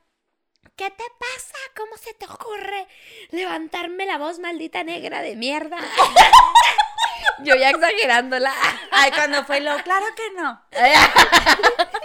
¿Qué 0.78 0.90
te 0.90 1.04
pasa? 1.20 1.58
¿Cómo 1.76 1.98
se 1.98 2.14
te 2.14 2.26
ocurre 2.26 2.88
levantarme 3.32 4.06
la 4.06 4.18
voz, 4.18 4.40
maldita 4.40 4.86
negra 4.86 5.22
de 5.22 5.36
mierda? 5.36 5.78
Yo 7.40 7.56
ya 7.56 7.70
exagerándola. 7.70 8.54
Ay, 8.92 9.12
cuando 9.12 9.44
fue 9.46 9.60
lo, 9.62 9.76
claro 9.84 10.06
que 10.16 10.32
no. 10.42 10.62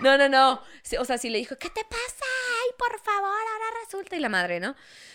No, 0.00 0.16
no, 0.16 0.28
no. 0.28 0.62
O 0.98 1.04
sea, 1.04 1.18
sí 1.18 1.28
le 1.28 1.38
dijo, 1.38 1.56
¿qué 1.58 1.68
te 1.68 1.84
pasa? 1.84 2.24
Ay, 2.24 2.70
por 2.78 2.98
favor, 3.00 3.28
ahora 3.30 3.64
resulta. 3.84 4.16
Y 4.16 4.20
la 4.20 4.28
madre, 4.28 4.58
¿no? 4.60 4.74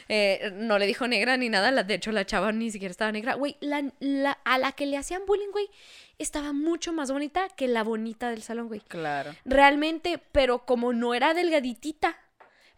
Eh, 0.10 0.52
no 0.54 0.78
le 0.78 0.86
dijo 0.86 1.08
negra 1.08 1.38
ni 1.38 1.50
nada. 1.50 1.72
la- 1.72 1.84
De 1.84 1.96
hecho, 1.96 2.12
la 2.12 2.26
chava 2.26 2.52
ni 2.52 2.70
siquiera 2.70 2.92
estaba 2.92 3.12
negra. 3.12 3.34
Güey, 3.36 3.58
la, 3.62 3.84
la- 4.00 4.38
a 4.46 4.58
la 4.60 4.74
que 4.74 4.86
le 4.86 4.98
hacían 4.98 5.26
bullying, 5.26 5.52
güey, 5.52 5.70
estaba 6.20 6.54
mucho 6.54 6.94
más 6.94 7.12
bonita 7.12 7.48
que 7.56 7.68
la 7.68 7.84
bonita 7.84 8.30
del 8.30 8.44
salón, 8.44 8.68
güey. 8.68 8.82
Claro. 8.82 9.34
Realmente, 9.46 10.20
pero 10.32 10.66
como 10.66 10.94
no 10.94 11.14
era 11.16 11.34
delgaditita, 11.34 12.16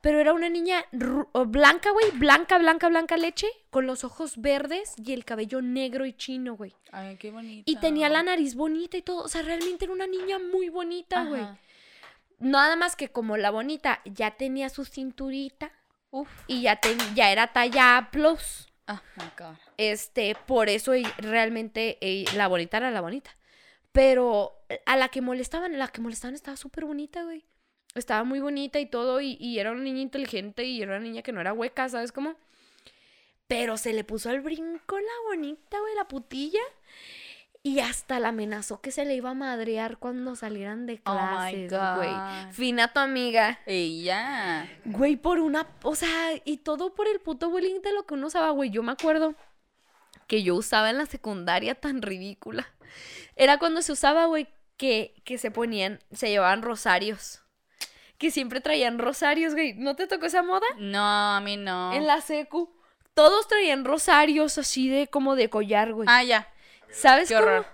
pero 0.02 0.20
era 0.20 0.34
una 0.34 0.50
niña 0.50 0.86
blanca, 0.92 1.92
güey, 1.92 2.12
blanca, 2.12 2.58
blanca, 2.58 2.88
blanca 2.90 3.18
leche, 3.18 3.48
con 3.70 3.88
los 3.88 4.04
ojos 4.04 4.40
verdes 4.40 4.94
y 4.98 5.14
el 5.14 5.26
cabello 5.26 5.62
negro 5.62 6.06
y 6.06 6.14
chino, 6.14 6.56
güey. 6.56 6.74
Ay, 6.92 7.18
qué 7.18 7.32
bonito. 7.32 7.64
Y 7.70 7.76
tenía 7.78 8.08
la 8.10 8.24
nariz 8.24 8.56
bonita 8.56 8.98
y 8.98 9.02
todo. 9.02 9.24
O 9.24 9.28
sea, 9.28 9.42
realmente 9.42 9.86
era 9.86 9.94
una 9.94 10.08
niña 10.08 10.40
muy 10.40 10.70
bonita, 10.70 11.24
güey. 11.26 11.46
Nada 12.40 12.76
más 12.76 12.96
que 12.96 13.10
como 13.10 13.36
la 13.38 13.50
bonita 13.50 14.02
ya 14.06 14.32
tenía 14.32 14.70
su 14.70 14.86
cinturita 14.86 15.72
Uf. 16.12 16.30
y 16.46 16.62
ya, 16.62 16.76
ten- 16.76 17.00
ya 17.16 17.32
era 17.32 17.52
talla 17.52 17.98
A+, 17.98 18.10
Oh 18.90 19.00
my 19.18 19.26
God. 19.38 19.56
este, 19.78 20.36
por 20.46 20.70
eso 20.70 20.92
realmente 21.18 21.98
ella- 22.00 22.32
la 22.36 22.48
bonita 22.48 22.78
era 22.78 22.92
la 22.92 23.02
bonita. 23.02 23.32
Pero 23.92 24.54
a 24.86 24.96
la 24.96 25.10
que 25.10 25.22
molestaban, 25.22 25.74
a 25.74 25.78
la 25.78 25.88
que 25.88 26.02
molestaban 26.02 26.36
estaba 26.36 26.56
súper 26.56 26.86
bonita, 26.86 27.24
güey. 27.24 27.44
Estaba 28.00 28.24
muy 28.24 28.40
bonita 28.40 28.80
y 28.80 28.86
todo, 28.86 29.22
y, 29.22 29.38
y 29.40 29.60
era 29.60 29.72
una 29.72 29.82
niña 29.82 30.02
inteligente 30.02 30.64
y 30.64 30.82
era 30.82 30.98
una 30.98 31.04
niña 31.04 31.22
que 31.22 31.32
no 31.32 31.42
era 31.42 31.54
hueca, 31.54 31.90
¿sabes 31.90 32.12
cómo? 32.12 32.36
Pero 33.48 33.78
se 33.78 33.94
le 33.94 34.04
puso 34.04 34.30
al 34.30 34.42
brinco 34.42 35.00
la 35.00 35.30
bonita, 35.30 35.80
güey, 35.80 35.96
la 35.96 36.08
putilla. 36.08 36.60
Y 37.64 37.80
hasta 37.80 38.20
la 38.20 38.30
amenazó 38.30 38.80
que 38.80 38.92
se 38.92 39.04
le 39.04 39.16
iba 39.16 39.32
a 39.32 39.34
madrear 39.34 39.98
cuando 39.98 40.36
salieran 40.36 40.86
de 40.86 41.02
Oh 41.06 41.12
clases, 41.12 41.70
güey. 41.70 42.12
God. 42.12 42.52
Fina 42.52 42.94
tu 42.94 43.00
amiga. 43.00 43.60
Ella. 43.66 44.70
Güey, 44.86 45.18
por 45.18 45.40
una, 45.40 45.68
o 45.84 45.96
sea, 45.96 46.32
y 46.46 46.58
todo 46.58 46.94
por 46.94 47.08
el 47.08 47.20
puto 47.20 47.50
bullying 47.50 47.82
de 47.82 47.94
lo 47.94 48.06
que 48.06 48.14
uno 48.14 48.28
usaba, 48.28 48.52
güey. 48.52 48.70
Yo 48.70 48.84
me 48.84 48.94
acuerdo 48.94 49.36
que 50.28 50.44
yo 50.44 50.56
usaba 50.56 50.90
en 50.90 50.98
la 50.98 51.08
secundaria 51.08 51.76
tan 51.76 52.02
ridícula. 52.02 52.68
Era 53.36 53.60
cuando 53.60 53.82
se 53.82 53.92
usaba, 53.92 54.28
güey, 54.28 54.48
que, 54.78 55.16
que 55.26 55.38
se 55.38 55.52
ponían, 55.52 56.00
se 56.12 56.30
llevaban 56.30 56.62
rosarios. 56.62 57.42
Que 58.18 58.32
siempre 58.32 58.62
traían 58.62 58.98
rosarios, 59.00 59.54
güey. 59.54 59.74
¿No 59.74 59.96
te 59.96 60.08
tocó 60.08 60.26
esa 60.26 60.42
moda? 60.44 60.66
No, 60.78 61.04
a 61.36 61.40
mí 61.42 61.56
no. 61.58 61.94
En 61.94 62.08
la 62.08 62.22
secu. 62.22 62.74
Todos 63.14 63.48
traían 63.48 63.86
rosarios 63.86 64.58
así 64.58 64.90
de 64.90 65.08
como 65.08 65.36
de 65.36 65.50
collar, 65.50 65.94
güey. 65.94 66.08
Ah, 66.10 66.24
ya. 66.24 66.52
¿Sabes 66.92 67.30
Qué 67.30 67.36
cómo? 67.36 67.46
horror. 67.48 67.66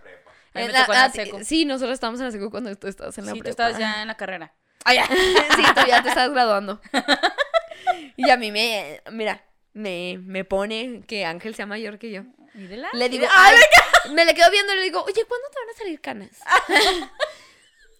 Mí 0.53 0.61
En 0.61 0.71
la- 0.71 0.81
tocó 0.81 0.93
en 0.93 0.99
la 0.99 1.05
ah, 1.05 1.09
secu. 1.09 1.43
Sí, 1.43 1.65
nosotros 1.65 1.93
estábamos 1.93 2.19
en 2.19 2.27
la 2.27 2.31
secu 2.31 2.49
cuando 2.51 2.75
tú 2.75 2.87
estabas 2.87 3.17
en 3.17 3.25
la 3.25 3.31
Sí, 3.31 3.37
tú 3.39 3.43
prepa. 3.43 3.49
estabas 3.69 3.77
ya 3.77 4.01
en 4.01 4.07
la 4.07 4.15
carrera. 4.17 4.53
Ah, 4.85 4.93
ya. 4.95 5.05
sí, 5.07 5.63
tú 5.75 5.81
ya 5.87 6.03
te 6.03 6.09
estás 6.09 6.29
graduando. 6.31 6.79
Y 8.15 8.29
a 8.29 8.37
mí 8.37 8.51
me, 8.51 9.01
mira, 9.11 9.43
me, 9.73 10.19
me 10.23 10.45
pone 10.45 11.01
que 11.07 11.25
Ángel 11.25 11.55
sea 11.55 11.65
mayor 11.65 11.97
que 11.97 12.11
yo. 12.11 12.21
Mírala. 12.53 12.89
Le 12.93 13.09
digo, 13.09 13.25
Ay, 13.35 13.55
ay, 14.05 14.11
me 14.13 14.23
le 14.25 14.33
quedo 14.35 14.49
viendo 14.51 14.71
y 14.73 14.75
le 14.77 14.81
digo, 14.83 15.01
oye, 15.03 15.25
¿cuándo 15.25 15.47
te 15.49 15.59
van 15.59 15.69
a 15.69 15.77
salir 15.77 15.99
canas? 16.01 16.29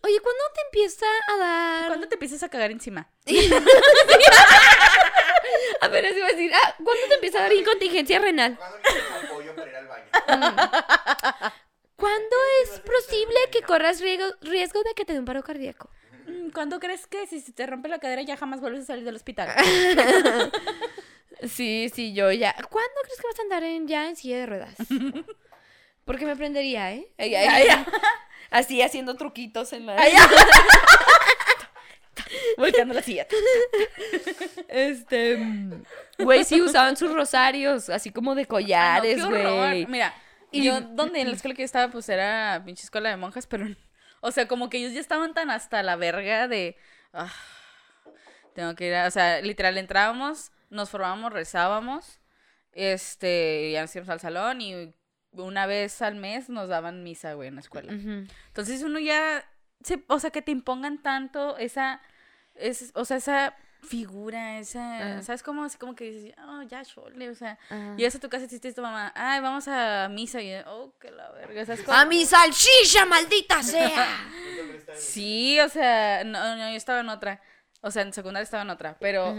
Oye, 0.06 0.20
¿cuándo 0.20 0.44
te 0.54 0.62
empieza 0.62 1.06
a 1.30 1.38
dar? 1.38 1.88
¿Cuándo 1.88 2.08
te 2.10 2.16
empiezas 2.16 2.44
a 2.44 2.50
cagar 2.50 2.72
encima? 2.72 3.10
A 5.82 5.88
ver, 5.90 6.06
así 6.06 6.18
iba 6.18 6.28
a 6.28 6.32
decir, 6.32 6.52
ah, 6.54 6.76
¿cuándo 6.84 7.08
te 7.08 7.16
empieza 7.16 7.40
a 7.40 7.44
dar 7.44 7.54
incontingencia 7.54 8.20
renal? 8.20 8.58
¿Cuándo 8.58 8.78
necesitas 8.80 9.24
apoyo 9.24 9.56
para 9.56 9.70
ir 9.70 9.76
al 9.76 9.88
baño? 9.88 10.06
¿Cuándo 11.96 12.36
es 12.64 12.80
posible 12.80 13.36
que 13.52 13.62
corras 13.62 14.02
riesgo, 14.02 14.26
riesgo 14.42 14.82
de 14.84 14.94
que 14.94 15.06
te 15.06 15.14
dé 15.14 15.20
un 15.20 15.26
paro 15.26 15.44
cardíaco? 15.44 15.90
Mm, 16.28 16.50
¿Cuándo 16.52 16.80
crees 16.80 17.08
que 17.08 17.28
si 17.28 17.42
se 17.42 17.52
te 17.52 17.66
rompe 17.66 17.88
la 17.90 18.00
cadera 18.00 18.22
ya 18.22 18.38
jamás 18.38 18.62
vuelves 18.62 18.84
a 18.84 18.88
salir 18.88 19.06
del 19.06 19.16
hospital? 19.16 19.50
Sí, 21.50 21.92
sí, 21.94 22.14
yo 22.14 22.32
ya. 22.32 22.54
¿Cuándo 22.70 22.94
crees 23.04 23.20
que 23.20 23.28
vas 23.28 23.40
a 23.40 23.42
andar 23.42 23.64
en, 23.64 23.86
ya 23.86 24.08
en 24.08 24.16
silla 24.16 24.38
de 24.38 24.46
ruedas? 24.46 24.76
Porque 26.06 26.26
me 26.26 26.32
aprendería, 26.34 26.92
¿eh? 26.94 27.08
Ay, 27.18 27.36
ay, 27.36 27.68
ay. 27.70 27.86
Así 28.52 28.82
haciendo 28.82 29.16
truquitos 29.16 29.74
en 29.74 29.86
la. 29.88 29.96
Volteando 32.58 32.94
la 32.94 33.02
silla. 33.02 33.26
Este. 34.68 35.40
Güey, 36.20 36.44
sí 36.44 36.62
usaban 36.62 36.96
sus 36.98 37.12
rosarios, 37.14 37.90
así 37.90 38.12
como 38.12 38.36
de 38.36 38.42
Ah, 38.42 38.46
no, 38.46 38.50
collares, 38.50 39.16
qué 39.16 39.24
güey. 39.24 39.86
Mira, 39.88 40.14
Y- 40.52 40.64
yo 40.64 40.82
donde 40.82 41.22
en 41.22 41.30
la 41.30 41.36
escuela 41.36 41.56
que 41.56 41.62
yo 41.64 41.66
estaba, 41.66 41.92
pues 41.92 42.08
era 42.10 42.62
pinche 42.66 42.84
escuela 42.84 43.10
de 43.10 43.18
monjas, 43.18 43.48
pero. 43.48 43.66
O 44.22 44.32
sea, 44.32 44.48
como 44.48 44.70
que 44.70 44.78
ellos 44.78 44.94
ya 44.94 45.02
estaban 45.02 45.34
tan 45.34 45.50
hasta 45.50 45.84
la 45.84 45.96
verga 45.96 46.48
de. 46.48 46.78
"Ah, 47.14 47.34
tengo 48.54 48.76
que 48.76 48.88
ir 48.88 48.96
a. 48.96 49.08
O 49.08 49.12
sea, 49.12 49.42
literal, 49.42 49.78
entrábamos, 49.78 50.52
nos 50.70 50.90
formábamos, 50.90 51.34
rezábamos. 51.34 52.20
Este, 52.74 53.72
ya 53.74 53.82
nos 53.82 53.96
íbamos 53.96 54.10
al 54.10 54.20
salón 54.20 54.62
y 54.62 54.94
una 55.36 55.66
vez 55.66 56.02
al 56.02 56.16
mes 56.16 56.50
nos 56.50 56.70
daban 56.70 57.04
misa, 57.04 57.34
güey, 57.34 57.48
en 57.48 57.56
la 57.56 57.62
escuela. 57.62 57.92
Entonces 57.92 58.84
uno 58.84 59.00
ya, 59.00 59.44
se, 59.84 60.04
o 60.08 60.20
sea, 60.20 60.32
que 60.32 60.42
te 60.42 60.52
impongan 60.52 61.02
tanto 61.02 61.58
esa, 61.58 62.02
es, 62.56 62.92
o 62.96 63.06
sea, 63.06 63.18
esa 63.18 63.56
figura, 63.82 64.60
esa, 64.60 64.98
Ajá. 64.98 65.22
¿sabes 65.24 65.44
cómo? 65.44 65.64
Así 65.64 65.78
como 65.78 65.96
que 65.96 66.12
dices, 66.12 66.36
oh, 66.48 66.62
ya, 66.64 66.86
chole, 66.86 67.30
o 67.30 67.36
sea, 67.36 67.60
Ajá. 67.70 67.96
llegas 67.98 68.16
a 68.16 68.20
tu 68.20 68.30
casa 68.30 68.48
y 68.50 68.68
a 68.68 68.74
tu 68.74 68.82
mamá, 68.82 69.12
ay, 69.16 69.42
vamos 69.42 69.68
a 69.68 70.08
misa, 70.10 70.42
y 70.42 70.54
oh, 70.68 70.94
que 71.00 71.12
la 71.12 71.30
verga, 71.32 71.66
¿sabes 71.66 71.82
cómo? 71.84 71.98
¡A 71.98 72.06
mi 72.06 72.26
salchicha, 72.26 73.06
maldita 73.06 73.62
sea! 73.62 74.30
Sí, 74.96 75.60
o 75.60 75.70
sea, 75.70 76.24
no, 76.24 76.56
no, 76.56 76.70
yo 76.70 76.78
estaba 76.78 77.02
en 77.02 77.10
otra, 77.10 77.42
o 77.82 77.92
sea, 77.92 78.04
en 78.04 78.14
secundaria 78.14 78.44
estaba 78.44 78.64
en 78.64 78.70
otra, 78.70 78.98
pero. 79.00 79.36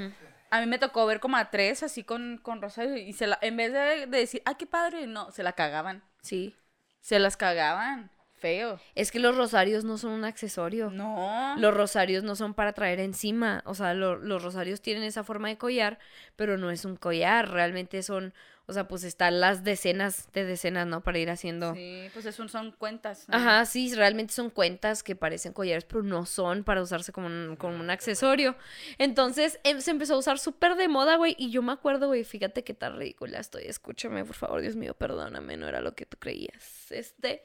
A 0.57 0.61
mí 0.61 0.67
me 0.67 0.79
tocó 0.79 1.07
ver 1.07 1.21
como 1.21 1.37
a 1.37 1.51
tres 1.51 1.83
así 1.83 2.05
con, 2.05 2.39
con 2.43 2.63
Rosario 2.63 2.97
y 2.97 3.13
se 3.13 3.27
la, 3.27 3.39
en 3.43 3.57
vez 3.57 3.73
de, 3.73 4.07
de 4.07 4.19
decir, 4.19 4.43
ay, 4.45 4.55
qué 4.59 4.67
padre, 4.67 5.07
no, 5.07 5.31
se 5.31 5.43
la 5.43 5.53
cagaban, 5.53 6.03
Sí. 6.23 6.55
se 7.01 7.19
las 7.19 7.37
cagaban, 7.37 8.11
feo. 8.39 8.79
Es 8.95 9.11
que 9.11 9.19
los 9.19 9.37
rosarios 9.37 9.85
no 9.85 9.97
son 9.99 10.13
un 10.13 10.25
accesorio. 10.25 10.91
No. 10.91 11.55
Los 11.57 11.75
rosarios 11.75 12.25
no 12.25 12.37
son 12.37 12.53
para 12.55 12.73
traer 12.73 13.01
encima. 13.01 13.63
O 13.65 13.75
sea, 13.75 13.95
lo- 13.95 14.17
los 14.17 14.43
rosarios 14.43 14.81
tienen 14.83 15.03
esa 15.03 15.25
forma 15.25 15.49
de 15.49 15.57
collar, 15.59 15.99
pero 16.37 16.59
no 16.59 16.71
es 16.71 16.85
un 16.85 16.97
collar. 16.97 17.51
Realmente 17.51 18.03
son, 18.03 18.35
o 18.67 18.73
sea, 18.73 18.89
pues 18.89 19.05
están 19.05 19.41
las 19.41 19.63
decenas 19.63 20.33
de 20.33 20.45
decenas, 20.45 20.87
¿no? 20.87 21.03
Para 21.03 21.19
ir 21.19 21.29
haciendo. 21.29 21.75
Sí, 21.75 22.09
pues 22.15 22.25
eso 22.25 22.49
son 22.49 22.73
cuentas. 22.73 23.29
¿no? 23.29 23.37
Ajá, 23.37 23.67
sí, 23.67 23.95
realmente 23.95 24.33
son 24.33 24.49
cuentas 24.49 25.03
que 25.03 25.15
parecen 25.15 25.53
collares, 25.53 25.85
pero 25.85 26.03
no 26.03 26.25
son 26.25 26.65
para 26.65 26.81
usarse 26.81 27.13
como 27.13 27.27
un, 27.27 27.57
como 27.57 27.79
un 27.79 27.91
accesorio. 27.91 28.57
Entonces 28.97 29.61
em, 29.65 29.81
se 29.81 29.91
empezó 29.91 30.15
a 30.15 30.19
usar 30.19 30.39
súper 30.39 30.77
de 30.77 30.89
moda, 30.89 31.17
güey. 31.17 31.37
Y 31.39 31.51
yo 31.51 31.61
me 31.61 31.73
acuerdo, 31.73 32.07
güey, 32.07 32.25
fíjate 32.25 32.65
qué 32.65 32.73
tan 32.73 32.97
ridícula 32.97 33.39
estoy. 33.39 33.65
Escúchame, 33.65 34.25
por 34.25 34.35
favor, 34.35 34.63
Dios 34.63 34.77
mío, 34.77 34.95
perdóname, 34.95 35.59
no 35.59 35.69
era 35.69 35.83
lo 35.83 35.95
que 35.95 36.07
tú 36.07 36.17
creías. 36.19 36.91
Este. 36.91 37.43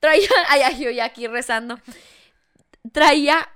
Traía. 0.00 0.28
Ay, 0.48 0.62
ay, 0.62 0.82
yo 0.82 0.90
ya 0.90 1.04
aquí 1.04 1.28
rezando. 1.28 1.78
Traía 2.90 3.48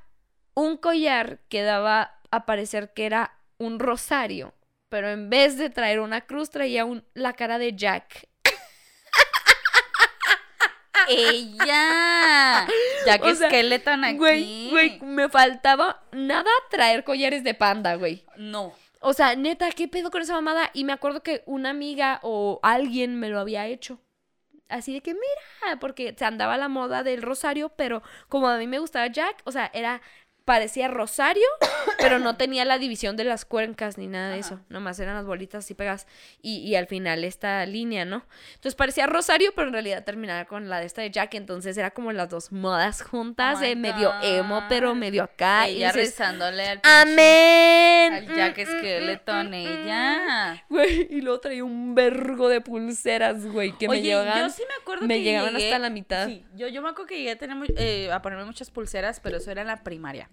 un 0.54 0.76
collar 0.76 1.40
que 1.48 1.62
daba 1.62 2.20
a 2.30 2.46
parecer 2.46 2.92
que 2.92 3.06
era 3.06 3.36
un 3.58 3.80
rosario. 3.80 4.54
Pero 4.90 5.09
en 5.09 5.31
vez 5.31 5.57
de 5.57 5.70
traer 5.70 6.00
una 6.00 6.20
cruz, 6.20 6.50
traía 6.50 6.85
un, 6.85 7.05
la 7.14 7.33
cara 7.33 7.59
de 7.59 7.74
Jack. 7.74 8.29
¡Ella! 11.09 12.66
Ya 13.07 13.18
que 13.18 13.31
O 13.31 13.35
sea, 13.35 13.48
Skeleton 13.48 14.05
aquí. 14.05 14.18
Güey, 14.18 14.70
güey, 14.70 15.00
me 15.00 15.31
faltaba 15.31 16.03
nada 16.12 16.50
traer 16.68 17.03
collares 17.03 17.42
de 17.42 17.55
panda, 17.55 17.94
güey. 17.94 18.26
No. 18.37 18.74
O 19.00 19.14
sea, 19.14 19.35
neta, 19.37 19.70
¿qué 19.70 19.88
pedo 19.88 20.11
con 20.11 20.20
esa 20.20 20.35
mamada? 20.35 20.70
Y 20.74 20.85
me 20.85 20.92
acuerdo 20.92 21.22
que 21.22 21.42
una 21.46 21.70
amiga 21.70 22.20
o 22.22 22.61
alguien 22.62 23.18
me 23.18 23.31
lo 23.31 23.40
había 23.40 23.66
hecho. 23.66 23.98
Así 24.68 24.92
de 24.92 25.00
que, 25.00 25.14
mira, 25.14 25.81
porque 25.81 26.14
se 26.16 26.24
andaba 26.26 26.59
la 26.59 26.68
moda 26.68 27.03
del 27.03 27.22
rosario, 27.22 27.70
pero 27.70 28.03
como 28.29 28.48
a 28.48 28.59
mí 28.59 28.66
me 28.66 28.79
gustaba 28.79 29.07
Jack, 29.07 29.40
o 29.44 29.53
sea, 29.53 29.70
era, 29.72 30.03
parecía 30.50 30.88
rosario, 30.88 31.46
pero 32.00 32.18
no 32.18 32.36
tenía 32.36 32.64
la 32.64 32.76
división 32.78 33.16
de 33.16 33.22
las 33.22 33.44
cuencas 33.44 33.98
ni 33.98 34.08
nada 34.08 34.30
de 34.30 34.40
Ajá. 34.40 34.54
eso. 34.54 34.60
Nomás 34.68 34.98
eran 34.98 35.14
las 35.14 35.24
bolitas 35.24 35.64
así 35.64 35.74
pegadas. 35.74 36.08
Y, 36.42 36.56
y 36.58 36.74
al 36.74 36.88
final 36.88 37.22
esta 37.22 37.64
línea, 37.66 38.04
¿no? 38.04 38.26
Entonces 38.54 38.74
parecía 38.74 39.06
rosario, 39.06 39.52
pero 39.54 39.68
en 39.68 39.74
realidad 39.74 40.02
terminaba 40.02 40.46
con 40.46 40.68
la 40.68 40.80
de 40.80 40.86
esta 40.86 41.02
de 41.02 41.12
Jack. 41.12 41.34
Entonces 41.34 41.76
era 41.78 41.92
como 41.92 42.10
las 42.10 42.30
dos 42.30 42.50
modas 42.50 43.00
juntas, 43.02 43.58
Oh 43.58 43.60
de 43.60 43.76
medio 43.76 44.12
emo, 44.24 44.64
pero 44.68 44.96
medio 44.96 45.22
acá. 45.22 45.68
y 45.68 45.74
dices, 45.76 45.94
rezándole 45.94 46.66
al 46.66 46.80
¡Amén! 46.82 48.12
Al 48.12 48.26
Jack 48.34 48.58
Mm, 48.58 48.60
mm, 48.60 48.64
mm, 48.74 48.78
Skeleton, 48.78 49.50
mm, 49.50 49.54
ella. 49.54 50.64
Güey, 50.68 51.06
y 51.10 51.20
luego 51.20 51.38
traía 51.38 51.62
un 51.64 51.94
vergo 51.94 52.48
de 52.48 52.60
pulseras, 52.60 53.46
güey, 53.46 53.70
que 53.78 53.88
me 53.88 54.02
llegaban. 54.02 54.48
yo 54.48 54.50
sí 54.50 54.62
me 54.68 54.74
acuerdo 54.82 55.06
me 55.06 55.14
que 55.14 55.22
llegaban 55.22 55.54
llegué- 55.54 55.66
hasta 55.68 55.78
la 55.78 55.90
mitad. 55.90 56.26
Sí, 56.26 56.44
yo, 56.56 56.66
yo 56.66 56.82
me 56.82 56.88
acuerdo 56.88 57.06
que 57.06 57.18
llegué 57.18 57.30
a, 57.30 57.38
tener, 57.38 57.56
eh, 57.76 58.10
a 58.12 58.20
ponerme 58.20 58.44
muchas 58.46 58.70
pulseras, 58.72 59.20
pero 59.20 59.36
eso 59.36 59.50
era 59.52 59.60
en 59.60 59.68
la 59.68 59.84
primaria. 59.84 60.28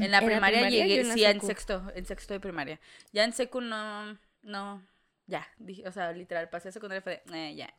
En 0.00 0.10
la 0.10 0.20
¿En 0.20 0.30
la 0.30 0.40
primaria, 0.40 0.60
primaria? 0.60 0.84
llegué, 0.84 1.00
en 1.00 1.08
la 1.08 1.14
sí, 1.14 1.24
en 1.24 1.34
secu. 1.34 1.46
sexto, 1.46 1.92
en 1.94 2.04
sexto 2.06 2.34
de 2.34 2.40
primaria. 2.40 2.80
Ya 3.12 3.24
en 3.24 3.32
secu 3.32 3.60
no, 3.60 4.18
no, 4.42 4.82
ya, 5.26 5.46
dije, 5.58 5.86
o 5.88 5.92
sea, 5.92 6.12
literal, 6.12 6.48
pasé 6.48 6.68
a 6.68 6.72
secundaria 6.72 7.00
y 7.00 7.02
fue 7.02 7.22
de, 7.26 7.48
eh, 7.50 7.54
ya. 7.54 7.72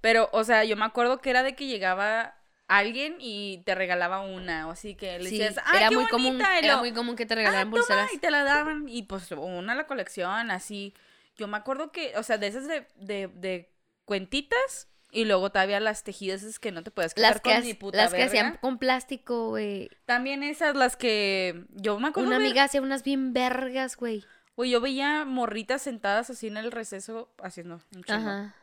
Pero, 0.00 0.28
o 0.32 0.44
sea, 0.44 0.64
yo 0.64 0.76
me 0.76 0.84
acuerdo 0.84 1.20
que 1.20 1.30
era 1.30 1.42
de 1.42 1.54
que 1.54 1.66
llegaba 1.66 2.36
alguien 2.68 3.16
y 3.20 3.62
te 3.64 3.74
regalaba 3.74 4.20
una, 4.20 4.68
o 4.68 4.70
así 4.72 4.94
que 4.94 5.18
le 5.18 5.30
Sí, 5.30 5.38
decías, 5.40 5.58
¡ay, 5.64 5.78
era 5.78 5.88
qué 5.88 5.94
muy 5.96 6.06
común, 6.06 6.34
bonita! 6.34 6.58
Era 6.58 6.74
lo- 6.74 6.80
muy 6.80 6.92
común 6.92 7.16
que 7.16 7.26
te 7.26 7.34
"Ah, 7.34 7.36
regalaran 7.36 7.70
toma", 7.70 7.80
pulseras. 7.86 8.12
y 8.14 8.18
te 8.18 8.30
la 8.30 8.44
daban, 8.44 8.88
y 8.88 9.02
pues 9.04 9.30
una 9.32 9.72
a 9.72 9.76
la 9.76 9.86
colección, 9.86 10.50
así. 10.50 10.94
Yo 11.36 11.48
me 11.48 11.56
acuerdo 11.56 11.92
que, 11.92 12.12
o 12.16 12.22
sea, 12.22 12.38
de 12.38 12.46
esas 12.48 12.66
de, 12.68 12.86
de, 12.96 13.28
de 13.28 13.72
cuentitas, 14.04 14.88
y 15.10 15.24
luego 15.24 15.50
todavía 15.50 15.80
las 15.80 16.04
tejidas 16.04 16.42
esas 16.42 16.58
que 16.58 16.70
no 16.72 16.82
te 16.82 16.90
puedes 16.90 17.14
quitar 17.14 17.32
Las 17.32 17.40
que, 17.40 17.50
con 17.54 17.64
ni 17.64 17.74
puta 17.74 17.96
las 17.98 18.10
que 18.12 18.18
verga. 18.18 18.28
hacían 18.28 18.58
con 18.60 18.78
plástico, 18.78 19.48
güey. 19.48 19.90
También 20.04 20.42
esas, 20.42 20.76
las 20.76 20.96
que 20.96 21.64
yo 21.70 21.98
me 21.98 22.08
acuerdo 22.08 22.28
Una 22.28 22.38
ver- 22.38 22.46
amiga 22.46 22.64
hacía 22.64 22.82
unas 22.82 23.02
bien 23.02 23.32
vergas, 23.32 23.96
güey. 23.96 24.24
Güey, 24.56 24.70
yo 24.70 24.80
veía 24.80 25.24
morritas 25.24 25.82
sentadas 25.82 26.30
así 26.30 26.48
en 26.48 26.56
el 26.56 26.72
receso 26.72 27.30
haciendo 27.42 27.80
un 27.94 28.02
chingo. 28.04 28.18
Ajá. 28.20 28.54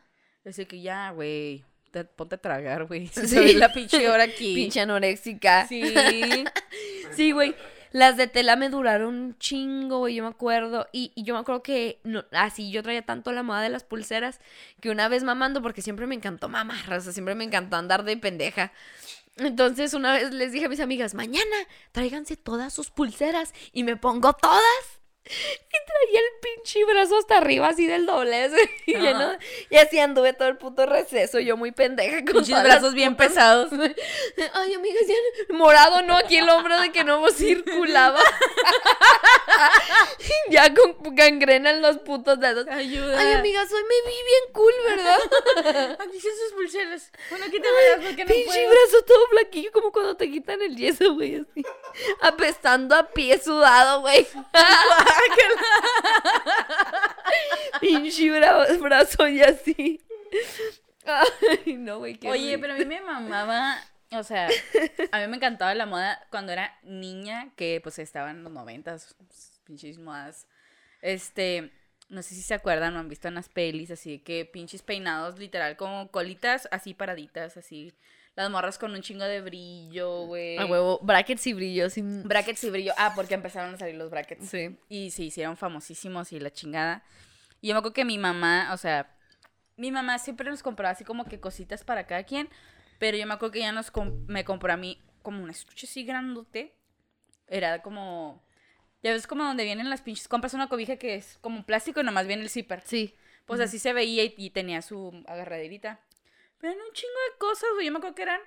Así 0.44 0.66
que 0.66 0.80
ya, 0.80 1.10
güey, 1.10 1.64
te- 1.90 2.04
ponte 2.04 2.36
a 2.36 2.38
tragar, 2.38 2.84
güey. 2.84 3.06
Sí. 3.12 3.26
Soy 3.26 3.54
la 3.54 3.72
pinche 3.72 4.08
hora 4.08 4.24
aquí. 4.24 4.54
Pinche 4.56 4.80
anoréxica. 4.80 5.66
Sí. 5.66 5.82
Sí, 7.12 7.30
güey. 7.32 7.54
Las 7.96 8.18
de 8.18 8.26
tela 8.26 8.56
me 8.56 8.68
duraron 8.68 9.14
un 9.14 9.38
chingo, 9.38 10.00
güey, 10.00 10.16
yo 10.16 10.22
me 10.22 10.28
acuerdo. 10.28 10.86
Y, 10.92 11.12
yo 11.16 11.32
me 11.32 11.40
acuerdo 11.40 11.62
que 11.62 11.98
así 12.30 12.70
yo 12.70 12.82
traía 12.82 13.00
tanto 13.00 13.32
la 13.32 13.42
moda 13.42 13.62
de 13.62 13.70
las 13.70 13.84
pulseras 13.84 14.38
que 14.82 14.90
una 14.90 15.08
vez 15.08 15.24
mamando, 15.24 15.62
porque 15.62 15.80
siempre 15.80 16.06
me 16.06 16.14
encantó 16.14 16.50
mamar, 16.50 16.92
o 16.92 17.00
sea, 17.00 17.14
siempre 17.14 17.34
me 17.34 17.44
encantó 17.44 17.76
andar 17.76 18.04
de 18.04 18.18
pendeja. 18.18 18.70
Entonces 19.36 19.94
una 19.94 20.12
vez 20.12 20.30
les 20.34 20.52
dije 20.52 20.66
a 20.66 20.68
mis 20.68 20.80
amigas, 20.80 21.14
mañana 21.14 21.56
tráiganse 21.92 22.36
todas 22.36 22.74
sus 22.74 22.90
pulseras 22.90 23.54
y 23.72 23.82
me 23.82 23.96
pongo 23.96 24.34
todas. 24.34 25.00
Y 25.28 25.86
traía 25.86 26.20
el 26.20 26.40
pinche 26.40 26.84
brazo 26.84 27.18
hasta 27.18 27.38
arriba 27.38 27.68
así 27.68 27.86
del 27.86 28.06
doblez. 28.06 28.52
Y, 28.86 28.94
lleno- 28.94 29.36
y 29.68 29.76
así 29.78 29.98
anduve 29.98 30.32
todo 30.32 30.46
el 30.48 30.56
puto 30.58 30.86
receso, 30.86 31.40
yo 31.40 31.56
muy 31.56 31.72
pendeja 31.72 32.18
con 32.24 32.34
Pinches 32.44 32.62
brazos 32.62 32.94
bien 32.94 33.16
pesados. 33.16 33.70
Ay, 34.52 34.74
amigas, 34.74 35.02
ya 35.08 35.14
morado, 35.54 36.02
¿no? 36.02 36.16
Aquí 36.16 36.36
el 36.36 36.48
hombro 36.48 36.78
de 36.80 36.92
que 36.92 37.02
no 37.02 37.28
circulaba. 37.30 38.20
ya 40.50 40.72
con 40.72 41.14
gangrena 41.16 41.70
en 41.70 41.82
los 41.82 41.98
putos 41.98 42.38
dedos. 42.38 42.68
Ayuda. 42.68 43.18
Ay, 43.18 43.32
amigas, 43.34 43.68
hoy 43.72 43.82
me 43.82 44.10
vi 44.10 44.16
bien 44.16 44.52
cool, 44.52 44.72
¿verdad? 44.86 45.18
Aquí 46.00 46.20
son 46.20 46.30
sus 46.44 46.52
pulseras. 46.54 47.10
Bueno, 47.30 47.46
quítamelas 47.46 48.04
porque 48.06 48.24
no 48.24 48.30
Pinche 48.32 48.44
puedo. 48.46 48.70
brazo 48.70 49.02
todo 49.04 49.26
flaquillo, 49.30 49.72
como 49.72 49.90
cuando 49.92 50.16
te 50.16 50.30
quitan 50.30 50.62
el 50.62 50.76
yeso, 50.76 51.14
güey, 51.14 51.36
así. 51.36 51.64
Apestando 52.20 52.94
a 52.94 53.08
pie 53.08 53.38
sudado, 53.42 54.02
güey. 54.02 54.26
Pinche 57.80 58.30
bra- 58.30 58.78
brazo 58.78 59.28
y 59.28 59.42
así. 59.42 60.00
Ay, 61.04 61.74
no, 61.74 61.98
güey, 61.98 62.16
qué 62.16 62.28
Oye, 62.28 62.58
pero 62.58 62.74
a 62.74 62.76
mí 62.76 62.84
me 62.84 63.00
mamaba, 63.00 63.78
o 64.10 64.22
sea, 64.22 64.48
a 65.12 65.20
mí 65.20 65.26
me 65.28 65.36
encantaba 65.36 65.74
la 65.74 65.86
moda 65.86 66.26
cuando 66.30 66.52
era 66.52 66.78
niña, 66.82 67.52
que 67.56 67.80
pues 67.82 67.98
estaba 67.98 68.30
en 68.30 68.42
los 68.42 68.52
noventas, 68.52 69.16
pinches 69.64 69.98
modas. 69.98 70.46
Este, 71.02 71.72
no 72.08 72.22
sé 72.22 72.34
si 72.34 72.42
se 72.42 72.54
acuerdan 72.54 72.96
o 72.96 72.98
han 72.98 73.08
visto 73.08 73.28
en 73.28 73.34
las 73.34 73.48
pelis, 73.48 73.90
así 73.90 74.18
que 74.18 74.44
pinches 74.44 74.82
peinados, 74.82 75.38
literal, 75.38 75.76
como 75.76 76.10
colitas 76.10 76.68
así 76.70 76.94
paraditas, 76.94 77.56
así. 77.56 77.92
Las 78.36 78.50
morras 78.50 78.76
con 78.78 78.92
un 78.92 79.00
chingo 79.00 79.24
de 79.24 79.40
brillo, 79.40 80.26
güey. 80.26 80.58
A 80.58 80.66
huevo, 80.66 80.98
brackets 81.02 81.46
y 81.46 81.54
brillos. 81.54 81.94
sin- 81.94 82.22
Brackets 82.28 82.62
y 82.64 82.70
brillo. 82.70 82.92
Ah, 82.98 83.12
porque 83.16 83.32
empezaron 83.34 83.74
a 83.74 83.78
salir 83.78 83.94
los 83.96 84.10
brackets. 84.10 84.48
Sí. 84.48 84.76
Y 84.90 85.10
se 85.10 85.22
hicieron 85.24 85.56
famosísimos 85.56 86.32
y 86.32 86.38
la 86.40 86.52
chingada. 86.52 87.02
Y 87.62 87.68
yo 87.68 87.74
me 87.74 87.78
acuerdo 87.78 87.94
que 87.94 88.04
mi 88.04 88.18
mamá, 88.18 88.70
o 88.74 88.76
sea, 88.76 89.10
mi 89.76 89.90
mamá 89.90 90.18
siempre 90.18 90.50
nos 90.50 90.62
compraba 90.62 90.92
así 90.92 91.02
como 91.02 91.24
que 91.24 91.40
cositas 91.40 91.82
para 91.82 92.06
cada 92.06 92.24
quien. 92.24 92.48
Pero 92.98 93.16
yo 93.16 93.26
me 93.26 93.34
acuerdo 93.34 93.52
que 93.52 93.58
ella 93.60 93.72
nos 93.72 93.90
me 94.26 94.44
compró 94.44 94.72
a 94.72 94.76
mí 94.76 95.00
como 95.22 95.42
un 95.42 95.48
estuche 95.50 95.86
así 95.86 96.04
grandote. 96.04 96.74
Era 97.48 97.80
como. 97.80 98.42
Ya 99.02 99.12
ves 99.12 99.26
como 99.26 99.44
donde 99.44 99.64
vienen 99.64 99.88
las 99.88 100.02
pinches. 100.02 100.28
Compras 100.28 100.52
una 100.52 100.68
cobija 100.68 100.96
que 100.96 101.14
es 101.14 101.38
como 101.40 101.64
plástico 101.64 102.00
y 102.00 102.04
nomás 102.04 102.26
viene 102.26 102.42
el 102.42 102.50
zipper. 102.50 102.82
Sí. 102.84 103.14
Pues 103.46 103.60
así 103.60 103.78
se 103.78 103.92
veía 103.92 104.24
y, 104.24 104.34
y 104.36 104.50
tenía 104.50 104.82
su 104.82 105.22
agarraderita. 105.26 106.00
Eran 106.66 106.78
un 106.80 106.92
chingo 106.92 107.12
de 107.32 107.38
cosas, 107.38 107.68
güey. 107.74 107.86
Yo 107.86 107.92
me 107.92 107.98
acuerdo 107.98 108.14
que 108.14 108.22
eran 108.22 108.40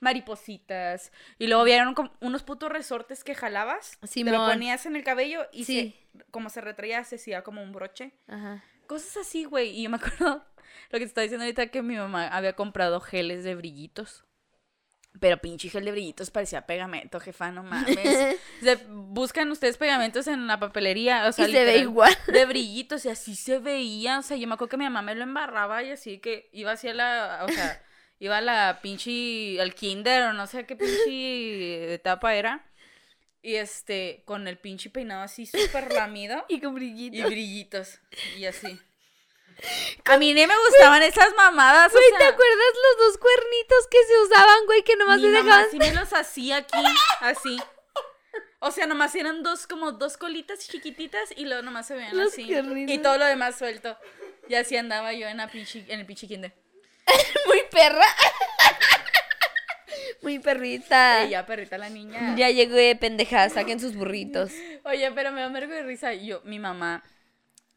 maripositas. 0.00 1.12
Y 1.38 1.46
luego 1.46 1.64
vieron 1.64 1.94
como 1.94 2.12
unos 2.20 2.42
putos 2.42 2.70
resortes 2.70 3.24
que 3.24 3.34
jalabas. 3.34 3.98
Te 4.00 4.30
lo 4.30 4.46
ponías 4.52 4.86
en 4.86 4.96
el 4.96 5.04
cabello 5.04 5.46
y 5.52 5.64
Sí. 5.64 5.94
se, 6.14 6.24
como 6.30 6.50
se 6.50 6.60
retraía, 6.60 7.02
se 7.04 7.16
hacía 7.16 7.42
como 7.42 7.62
un 7.62 7.72
broche. 7.72 8.12
Ajá. 8.26 8.62
Cosas 8.86 9.16
así, 9.18 9.44
güey. 9.44 9.70
Y 9.70 9.82
yo 9.84 9.90
me 9.90 9.96
acuerdo 9.96 10.44
lo 10.90 10.98
que 10.98 11.00
te 11.00 11.04
estaba 11.04 11.22
diciendo 11.22 11.44
ahorita 11.44 11.68
que 11.68 11.82
mi 11.82 11.96
mamá 11.96 12.28
había 12.28 12.54
comprado 12.54 13.00
geles 13.00 13.44
de 13.44 13.54
brillitos. 13.54 14.24
Pero 15.20 15.38
pinche 15.38 15.68
gel 15.68 15.84
de 15.84 15.92
brillitos 15.92 16.30
parecía 16.30 16.66
pegamento, 16.66 17.20
jefa, 17.20 17.50
no 17.50 17.62
mames. 17.62 18.36
Buscan 18.88 19.50
ustedes 19.50 19.76
pegamentos 19.76 20.26
en 20.26 20.46
la 20.46 20.58
papelería, 20.58 21.26
o 21.28 21.32
sea, 21.32 21.48
y 21.48 21.52
se 21.52 21.64
ve 21.64 21.78
igual. 21.78 22.14
De 22.26 22.44
brillitos, 22.46 23.04
y 23.04 23.08
así 23.08 23.34
se 23.34 23.58
veía. 23.58 24.18
O 24.18 24.22
sea, 24.22 24.36
yo 24.36 24.46
me 24.46 24.54
acuerdo 24.54 24.70
que 24.70 24.76
mi 24.76 24.84
mamá 24.84 25.02
me 25.02 25.14
lo 25.14 25.22
embarraba 25.22 25.82
y 25.82 25.90
así 25.90 26.18
que 26.18 26.48
iba 26.52 26.72
hacia 26.72 26.92
la, 26.94 27.40
o 27.44 27.48
sea, 27.48 27.82
iba 28.18 28.38
a 28.38 28.40
la 28.40 28.80
pinche, 28.82 29.60
al 29.60 29.74
kinder 29.74 30.24
o 30.24 30.32
no 30.32 30.46
sé 30.46 30.66
qué 30.66 30.76
pinche 30.76 31.94
etapa 31.94 32.34
era. 32.34 32.64
Y 33.42 33.54
este, 33.54 34.22
con 34.24 34.48
el 34.48 34.58
pinche 34.58 34.90
peinado 34.90 35.22
así 35.22 35.46
súper 35.46 35.92
lamido 35.92 36.44
Y 36.48 36.60
con 36.60 36.72
y 36.72 36.74
brillitos. 36.74 37.26
brillitos. 37.26 38.00
Y 38.36 38.44
así. 38.46 38.80
A 40.04 40.18
mí 40.18 40.34
ni 40.34 40.46
me 40.46 40.54
gustaban 40.56 41.02
esas 41.02 41.34
mamadas. 41.34 41.92
Güey, 41.92 42.04
o 42.04 42.16
¿te 42.16 42.18
sea, 42.18 42.28
acuerdas 42.28 42.72
los 42.74 43.06
dos 43.06 43.18
cuernitos 43.18 43.86
que 43.90 44.04
se 44.04 44.20
usaban, 44.20 44.66
güey? 44.66 44.82
Que 44.82 44.96
nomás 44.96 45.20
mamá 45.20 45.38
dejaban. 45.38 45.66
sí 45.70 45.78
me 45.78 45.92
los 45.92 46.12
hacía 46.12 46.58
aquí, 46.58 46.84
así. 47.20 47.58
O 48.58 48.70
sea, 48.70 48.86
nomás 48.86 49.14
eran 49.14 49.42
dos, 49.42 49.66
como 49.66 49.92
dos 49.92 50.16
colitas 50.16 50.68
chiquititas 50.68 51.30
y 51.36 51.44
luego 51.44 51.62
nomás 51.62 51.86
se 51.86 51.94
veían 51.94 52.16
Los 52.16 52.32
así. 52.32 52.46
cuernitos. 52.46 52.94
Y 52.94 52.98
todo 52.98 53.18
lo 53.18 53.24
demás 53.24 53.56
suelto. 53.56 53.96
Y 54.48 54.54
así 54.54 54.76
andaba 54.76 55.12
yo 55.12 55.26
en, 55.26 55.38
la 55.38 55.48
pinche, 55.48 55.84
en 55.88 56.00
el 56.00 56.06
pinche 56.06 56.26
kinder. 56.26 56.52
Muy 57.46 57.62
perra. 57.70 58.06
Muy 60.22 60.38
perrita. 60.38 61.24
Ya, 61.26 61.46
perrita 61.46 61.78
la 61.78 61.88
niña. 61.88 62.34
Ya 62.36 62.50
llegué, 62.50 62.96
pendeja, 62.96 63.48
saquen 63.48 63.80
sus 63.80 63.94
burritos. 63.94 64.50
Oye, 64.84 65.10
pero 65.12 65.32
me 65.32 65.40
da 65.40 65.48
un 65.48 65.54
de 65.54 65.82
risa. 65.82 66.14
Yo, 66.14 66.40
mi 66.44 66.58
mamá 66.58 67.02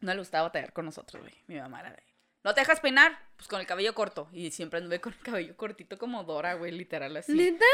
no 0.01 0.13
le 0.13 0.19
gustaba 0.19 0.43
batallar 0.43 0.73
con 0.73 0.85
nosotros, 0.85 1.21
güey. 1.21 1.33
Mi 1.47 1.55
mamá 1.59 1.79
era 1.81 1.91
de. 1.91 2.03
¿No 2.43 2.53
te 2.53 2.61
dejas 2.61 2.79
peinar? 2.79 3.17
Pues 3.35 3.47
con 3.47 3.59
el 3.59 3.67
cabello 3.67 3.93
corto. 3.93 4.29
Y 4.31 4.51
siempre 4.51 4.79
anduve 4.79 5.01
con 5.01 5.13
el 5.13 5.19
cabello 5.19 5.57
cortito 5.57 5.97
como 5.97 6.23
Dora, 6.23 6.53
güey, 6.53 6.71
literal 6.71 7.15
así. 7.17 7.33
¿Neta? 7.33 7.65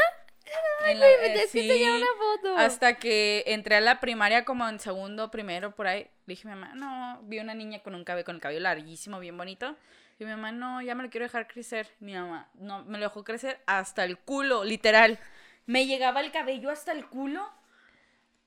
En 0.86 1.00
la- 1.00 1.06
Me 1.06 1.42
eh, 1.42 1.48
que 1.52 1.90
una 1.96 2.06
foto. 2.18 2.56
Hasta 2.56 2.94
que 2.98 3.44
entré 3.46 3.76
a 3.76 3.80
la 3.80 4.00
primaria 4.00 4.44
como 4.44 4.68
en 4.68 4.78
segundo, 4.78 5.30
primero, 5.30 5.74
por 5.74 5.86
ahí. 5.86 6.02
Le 6.26 6.34
dije 6.34 6.48
a 6.48 6.54
mi 6.54 6.60
mamá, 6.60 6.74
no, 6.74 7.20
vi 7.22 7.38
una 7.38 7.54
niña 7.54 7.80
con 7.82 7.94
un 7.94 8.04
cabello, 8.04 8.24
con 8.24 8.36
el 8.36 8.40
cabello 8.40 8.60
larguísimo, 8.60 9.18
bien 9.18 9.36
bonito. 9.36 9.76
Y 10.18 10.24
mi 10.24 10.30
mamá, 10.30 10.52
no, 10.52 10.80
ya 10.82 10.94
me 10.94 11.02
lo 11.02 11.10
quiero 11.10 11.24
dejar 11.26 11.46
crecer. 11.48 11.88
Mi 12.00 12.14
mamá, 12.14 12.48
no, 12.54 12.84
me 12.84 12.98
lo 12.98 13.04
dejó 13.04 13.22
crecer 13.24 13.60
hasta 13.66 14.04
el 14.04 14.18
culo, 14.18 14.64
literal. 14.64 15.18
Me 15.66 15.86
llegaba 15.86 16.20
el 16.20 16.30
cabello 16.32 16.70
hasta 16.70 16.92
el 16.92 17.06
culo. 17.06 17.48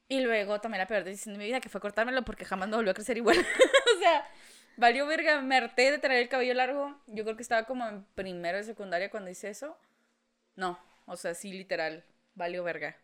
Y 0.09 0.21
luego 0.21 0.59
tomé 0.59 0.77
la 0.77 0.87
peor 0.87 1.03
decisión 1.03 1.35
de 1.35 1.39
mi 1.39 1.45
vida, 1.45 1.61
que 1.61 1.69
fue 1.69 1.79
cortármelo 1.79 2.23
porque 2.25 2.43
jamás 2.43 2.67
me 2.67 2.75
volvió 2.75 2.91
a 2.91 2.95
crecer 2.95 3.15
igual. 3.17 3.37
o 3.95 3.99
sea, 3.99 4.27
valió 4.75 5.05
verga, 5.05 5.39
me 5.41 5.55
harté 5.55 5.91
de 5.91 5.99
traer 5.99 6.23
el 6.23 6.29
cabello 6.29 6.53
largo. 6.55 6.95
Yo 7.07 7.23
creo 7.23 7.35
que 7.35 7.43
estaba 7.43 7.63
como 7.63 7.87
en 7.87 8.03
primero 8.15 8.57
de 8.57 8.63
secundaria 8.63 9.09
cuando 9.11 9.29
hice 9.29 9.49
eso. 9.49 9.77
No, 10.55 10.77
o 11.05 11.15
sea, 11.15 11.35
sí, 11.35 11.51
literal, 11.53 12.03
valió 12.35 12.63
verga. 12.63 12.97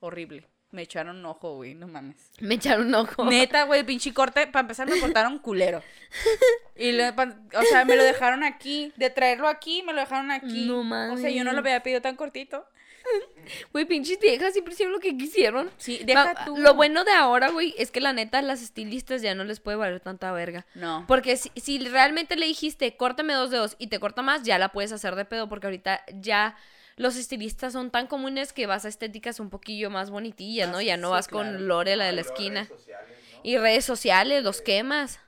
Horrible. 0.00 0.46
Me 0.72 0.82
echaron 0.82 1.16
un 1.18 1.26
ojo, 1.26 1.54
güey, 1.56 1.74
no 1.74 1.86
mames. 1.86 2.30
Me 2.40 2.54
echaron 2.56 2.88
un 2.88 2.94
ojo. 2.96 3.24
Neta, 3.26 3.62
güey, 3.64 3.84
pinche 3.84 4.12
corte. 4.12 4.46
Para 4.48 4.62
empezar, 4.62 4.88
me 4.88 4.98
cortaron 4.98 5.38
culero. 5.38 5.82
Y, 6.78 6.92
lo- 6.92 7.14
pa- 7.16 7.34
o 7.54 7.62
sea, 7.62 7.84
me 7.86 7.96
lo 7.96 8.02
dejaron 8.04 8.42
aquí. 8.44 8.92
De 8.96 9.08
traerlo 9.08 9.48
aquí, 9.48 9.82
me 9.82 9.94
lo 9.94 10.00
dejaron 10.00 10.30
aquí. 10.30 10.66
No 10.66 10.80
O 11.12 11.16
sea, 11.16 11.30
yo 11.30 11.42
no 11.44 11.52
lo 11.52 11.56
mames. 11.58 11.70
había 11.72 11.82
pedido 11.82 12.02
tan 12.02 12.16
cortito. 12.16 12.66
Güey, 13.72 13.84
pinches 13.84 14.18
viejas 14.18 14.52
siempre 14.52 14.74
hicieron 14.74 14.92
lo 14.92 14.98
que 15.00 15.16
quisieron. 15.16 15.70
Sí, 15.78 16.00
deja 16.04 16.34
Ma- 16.34 16.44
tú. 16.44 16.56
Lo 16.56 16.74
bueno 16.74 17.04
de 17.04 17.12
ahora, 17.12 17.50
güey, 17.50 17.74
es 17.78 17.90
que 17.92 18.00
la 18.00 18.12
neta 18.12 18.42
las 18.42 18.60
estilistas 18.62 19.22
ya 19.22 19.34
no 19.36 19.44
les 19.44 19.60
puede 19.60 19.76
valer 19.76 20.00
tanta 20.00 20.32
verga. 20.32 20.66
No. 20.74 21.04
Porque 21.06 21.36
si, 21.36 21.50
si 21.54 21.78
realmente 21.78 22.34
le 22.36 22.46
dijiste, 22.46 22.96
córtame 22.96 23.34
dos 23.34 23.50
dedos 23.50 23.76
y 23.78 23.86
te 23.86 24.00
corta 24.00 24.22
más, 24.22 24.42
ya 24.42 24.58
la 24.58 24.70
puedes 24.70 24.90
hacer 24.92 25.14
de 25.14 25.24
pedo 25.24 25.48
porque 25.48 25.68
ahorita 25.68 26.02
ya 26.14 26.56
los 26.96 27.16
estilistas 27.16 27.72
son 27.74 27.90
tan 27.90 28.06
comunes 28.08 28.52
que 28.52 28.66
vas 28.66 28.84
a 28.84 28.88
estéticas 28.88 29.38
un 29.38 29.50
poquillo 29.50 29.90
más 29.90 30.10
bonitillas, 30.10 30.68
¿no? 30.70 30.80
Ya 30.80 30.96
no 30.96 31.08
sí, 31.08 31.12
vas 31.12 31.28
claro. 31.28 31.50
con 31.52 31.68
Lore, 31.68 31.94
la 31.96 32.06
de 32.06 32.12
la 32.12 32.22
Y 32.22 32.24
luego 32.24 32.34
esquina. 32.34 32.60
redes 32.64 32.78
sociales, 32.80 33.08
¿no? 33.34 33.40
Y 33.44 33.58
redes 33.58 33.84
sociales, 33.84 34.42
los 34.42 34.60
quemas. 34.62 35.20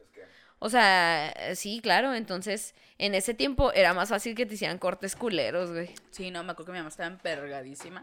O 0.59 0.69
sea, 0.69 1.29
eh, 1.31 1.57
sí, 1.57 1.81
claro. 1.81 2.15
Entonces, 2.15 2.75
en 2.99 3.15
ese 3.15 3.35
tiempo 3.35 3.73
era 3.73 3.95
más 3.95 4.09
fácil 4.09 4.35
que 4.35 4.47
te 4.47 4.55
hicieran 4.55 4.79
cortes 4.79 5.17
culeros, 5.17 5.71
güey. 5.71 5.91
Sí, 6.11 6.31
no, 6.31 6.43
me 6.45 6.53
acuerdo 6.53 6.67
que 6.67 6.73
mi 6.73 6.79
mamá 6.79 6.89
estaba 6.89 7.09
empergadísima. 7.09 8.03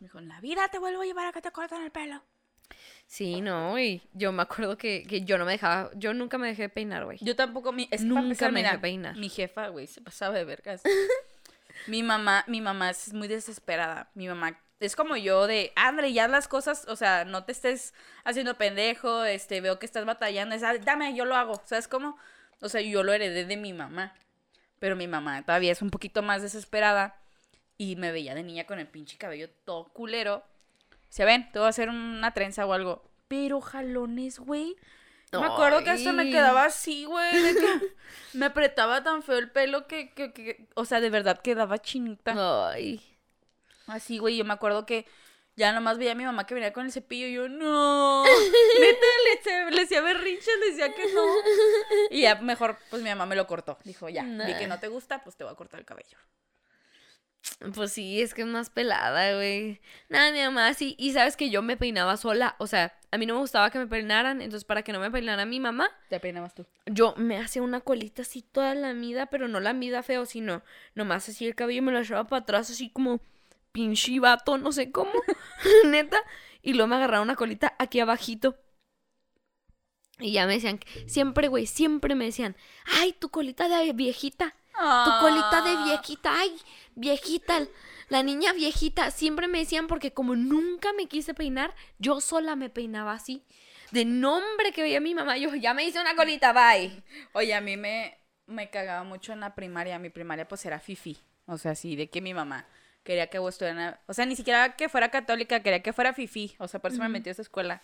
Me 0.00 0.06
dijo, 0.06 0.18
en 0.18 0.28
la 0.28 0.40
vida 0.40 0.68
te 0.68 0.78
vuelvo 0.78 1.02
a 1.02 1.06
llevar 1.06 1.26
a 1.26 1.32
que 1.32 1.40
te 1.40 1.50
corten 1.50 1.82
el 1.82 1.90
pelo. 1.90 2.22
Sí, 3.06 3.40
no, 3.40 3.78
y 3.78 4.02
yo 4.12 4.32
me 4.32 4.42
acuerdo 4.42 4.76
que, 4.76 5.04
que 5.04 5.22
yo 5.22 5.38
no 5.38 5.46
me 5.46 5.52
dejaba, 5.52 5.90
yo 5.94 6.12
nunca 6.12 6.36
me 6.36 6.48
dejé 6.48 6.68
peinar, 6.68 7.06
güey. 7.06 7.18
Yo 7.22 7.34
tampoco, 7.34 7.72
mi, 7.72 7.88
es 7.90 8.02
que 8.02 8.06
Nunca 8.06 8.20
empezar, 8.22 8.52
me 8.52 8.60
mira, 8.60 8.72
dejé 8.72 8.82
peinar. 8.82 9.16
Mi 9.16 9.30
jefa, 9.30 9.68
güey, 9.68 9.86
se 9.86 10.02
pasaba 10.02 10.36
de 10.36 10.44
vergas. 10.44 10.82
mi 11.86 12.02
mamá, 12.02 12.44
mi 12.48 12.60
mamá 12.60 12.90
es 12.90 13.14
muy 13.14 13.26
desesperada. 13.26 14.10
Mi 14.14 14.28
mamá 14.28 14.60
es 14.80 14.94
como 14.96 15.16
yo 15.16 15.46
de, 15.46 15.72
André, 15.76 16.12
ya 16.12 16.28
las 16.28 16.48
cosas, 16.48 16.84
o 16.88 16.96
sea, 16.96 17.24
no 17.24 17.44
te 17.44 17.52
estés 17.52 17.94
haciendo 18.24 18.56
pendejo, 18.56 19.24
este, 19.24 19.60
veo 19.60 19.78
que 19.78 19.86
estás 19.86 20.04
batallando, 20.04 20.54
es, 20.54 20.62
"Ah, 20.62 20.74
dame, 20.78 21.14
yo 21.16 21.24
lo 21.24 21.34
hago, 21.36 21.60
¿sabes 21.64 21.88
cómo? 21.88 22.16
O 22.60 22.68
sea, 22.68 22.80
yo 22.80 23.02
lo 23.02 23.12
heredé 23.12 23.44
de 23.44 23.56
mi 23.56 23.72
mamá. 23.72 24.14
Pero 24.78 24.94
mi 24.94 25.08
mamá 25.08 25.42
todavía 25.44 25.72
es 25.72 25.82
un 25.82 25.90
poquito 25.90 26.22
más 26.22 26.40
desesperada 26.42 27.16
y 27.76 27.96
me 27.96 28.12
veía 28.12 28.34
de 28.34 28.42
niña 28.44 28.64
con 28.64 28.78
el 28.78 28.86
pinche 28.86 29.16
cabello 29.18 29.48
todo 29.64 29.88
culero. 29.92 30.44
Se 31.08 31.24
ven, 31.24 31.50
te 31.50 31.58
voy 31.58 31.66
a 31.66 31.70
hacer 31.70 31.88
una 31.88 32.32
trenza 32.32 32.64
o 32.66 32.72
algo. 32.72 33.02
Pero 33.26 33.60
jalones, 33.60 34.38
güey. 34.38 34.76
Me 35.32 35.46
acuerdo 35.46 35.82
que 35.84 35.90
hasta 35.90 36.12
me 36.12 36.30
quedaba 36.30 36.64
así, 36.64 37.04
güey. 37.06 37.32
me 38.34 38.46
apretaba 38.46 39.02
tan 39.02 39.22
feo 39.22 39.38
el 39.38 39.50
pelo 39.50 39.86
que, 39.88 40.10
que, 40.10 40.32
que- 40.32 40.66
o 40.74 40.84
sea, 40.84 41.00
de 41.00 41.10
verdad 41.10 41.40
quedaba 41.42 41.78
chinita. 41.78 42.70
Ay. 42.70 43.02
Así, 43.88 44.18
güey. 44.18 44.36
Yo 44.36 44.44
me 44.44 44.52
acuerdo 44.54 44.86
que 44.86 45.06
ya 45.56 45.72
nomás 45.72 45.98
veía 45.98 46.12
a 46.12 46.14
mi 46.14 46.24
mamá 46.24 46.46
que 46.46 46.54
venía 46.54 46.72
con 46.72 46.86
el 46.86 46.92
cepillo 46.92 47.26
y 47.26 47.32
yo, 47.34 47.48
no. 47.48 48.22
Neta, 48.80 49.06
le, 49.64 49.70
le 49.72 49.80
decía 49.82 50.00
berrinches, 50.00 50.58
le 50.60 50.70
decía 50.70 50.94
que 50.94 51.12
no. 51.12 51.24
Y 52.10 52.20
ya 52.22 52.36
mejor, 52.36 52.78
pues 52.90 53.02
mi 53.02 53.08
mamá 53.08 53.26
me 53.26 53.34
lo 53.36 53.46
cortó. 53.46 53.78
Dijo, 53.84 54.08
ya, 54.08 54.22
vi 54.22 54.28
Nah. 54.30 54.58
que 54.58 54.66
no 54.68 54.78
te 54.78 54.88
gusta, 54.88 55.24
pues 55.24 55.36
te 55.36 55.42
voy 55.44 55.52
a 55.52 55.56
cortar 55.56 55.80
el 55.80 55.86
cabello. 55.86 56.16
Pues 57.74 57.92
sí, 57.92 58.20
es 58.20 58.34
que 58.34 58.42
es 58.42 58.46
más 58.48 58.68
pelada, 58.68 59.34
güey. 59.34 59.80
Nada, 60.08 60.30
mi 60.32 60.40
mamá 60.40 60.74
sí. 60.74 60.94
Y 60.98 61.12
sabes 61.12 61.36
que 61.36 61.50
yo 61.50 61.62
me 61.62 61.76
peinaba 61.76 62.16
sola. 62.16 62.56
O 62.58 62.66
sea, 62.66 62.96
a 63.10 63.16
mí 63.16 63.26
no 63.26 63.34
me 63.34 63.40
gustaba 63.40 63.70
que 63.70 63.78
me 63.78 63.86
peinaran. 63.86 64.42
Entonces, 64.42 64.64
para 64.64 64.82
que 64.82 64.92
no 64.92 65.00
me 65.00 65.10
peinara 65.10 65.44
mi 65.46 65.58
mamá, 65.58 65.88
Te 66.08 66.20
peinabas 66.20 66.54
tú. 66.54 66.66
yo 66.86 67.14
me 67.16 67.38
hacía 67.38 67.62
una 67.62 67.80
colita 67.80 68.22
así 68.22 68.42
toda 68.42 68.74
la 68.74 68.92
mida, 68.92 69.26
pero 69.26 69.48
no 69.48 69.60
la 69.60 69.72
mida 69.72 70.02
feo, 70.02 70.26
sino 70.26 70.62
nomás 70.94 71.28
así 71.28 71.46
el 71.46 71.54
cabello 71.54 71.82
me 71.82 71.90
lo 71.92 72.00
echaba 72.00 72.24
para 72.24 72.42
atrás, 72.42 72.70
así 72.70 72.90
como 72.90 73.20
pinche 73.72 74.18
vato, 74.20 74.58
no 74.58 74.72
sé 74.72 74.90
cómo. 74.90 75.12
Neta. 75.86 76.18
Y 76.62 76.74
luego 76.74 76.88
me 76.88 76.96
agarraba 76.96 77.22
una 77.22 77.36
colita 77.36 77.74
aquí 77.78 78.00
abajito. 78.00 78.56
Y 80.18 80.32
ya 80.32 80.46
me 80.46 80.54
decían, 80.54 80.80
siempre, 81.06 81.48
güey, 81.48 81.66
siempre 81.66 82.14
me 82.14 82.24
decían, 82.24 82.56
ay, 82.84 83.12
tu 83.12 83.30
colita 83.30 83.68
de 83.68 83.92
viejita. 83.92 84.54
Tu 84.72 85.10
colita 85.20 85.62
de 85.62 85.76
viejita, 85.84 86.38
ay, 86.38 86.56
viejita, 86.94 87.66
la 88.08 88.22
niña 88.22 88.52
viejita. 88.52 89.10
Siempre 89.10 89.48
me 89.48 89.58
decían 89.58 89.86
porque 89.86 90.12
como 90.12 90.36
nunca 90.36 90.92
me 90.92 91.06
quise 91.06 91.34
peinar, 91.34 91.74
yo 91.98 92.20
sola 92.20 92.56
me 92.56 92.70
peinaba 92.70 93.12
así. 93.12 93.44
De 93.90 94.04
nombre 94.04 94.72
que 94.72 94.82
veía 94.82 95.00
mi 95.00 95.14
mamá, 95.14 95.36
yo 95.36 95.54
ya 95.54 95.74
me 95.74 95.84
hice 95.84 96.00
una 96.00 96.14
colita, 96.14 96.52
bye. 96.52 97.02
Oye, 97.32 97.54
a 97.54 97.60
mí 97.60 97.76
me, 97.76 98.18
me 98.46 98.70
cagaba 98.70 99.02
mucho 99.04 99.32
en 99.32 99.40
la 99.40 99.54
primaria. 99.54 99.98
Mi 99.98 100.10
primaria 100.10 100.46
pues 100.46 100.64
era 100.66 100.78
fifi. 100.78 101.16
O 101.46 101.58
sea, 101.58 101.74
sí, 101.74 101.96
de 101.96 102.10
que 102.10 102.20
mi 102.20 102.34
mamá 102.34 102.66
quería 103.08 103.28
que 103.28 103.38
vos 103.38 103.54
estuviera... 103.54 103.98
O 104.06 104.12
sea, 104.12 104.26
ni 104.26 104.36
siquiera 104.36 104.76
que 104.76 104.90
fuera 104.90 105.08
católica, 105.10 105.60
quería 105.62 105.80
que 105.82 105.94
fuera 105.94 106.12
fifi. 106.12 106.54
O 106.58 106.68
sea, 106.68 106.78
por 106.78 106.90
eso 106.92 107.00
me 107.00 107.08
metí 107.08 107.30
a 107.30 107.32
esa 107.32 107.40
escuela. 107.40 107.80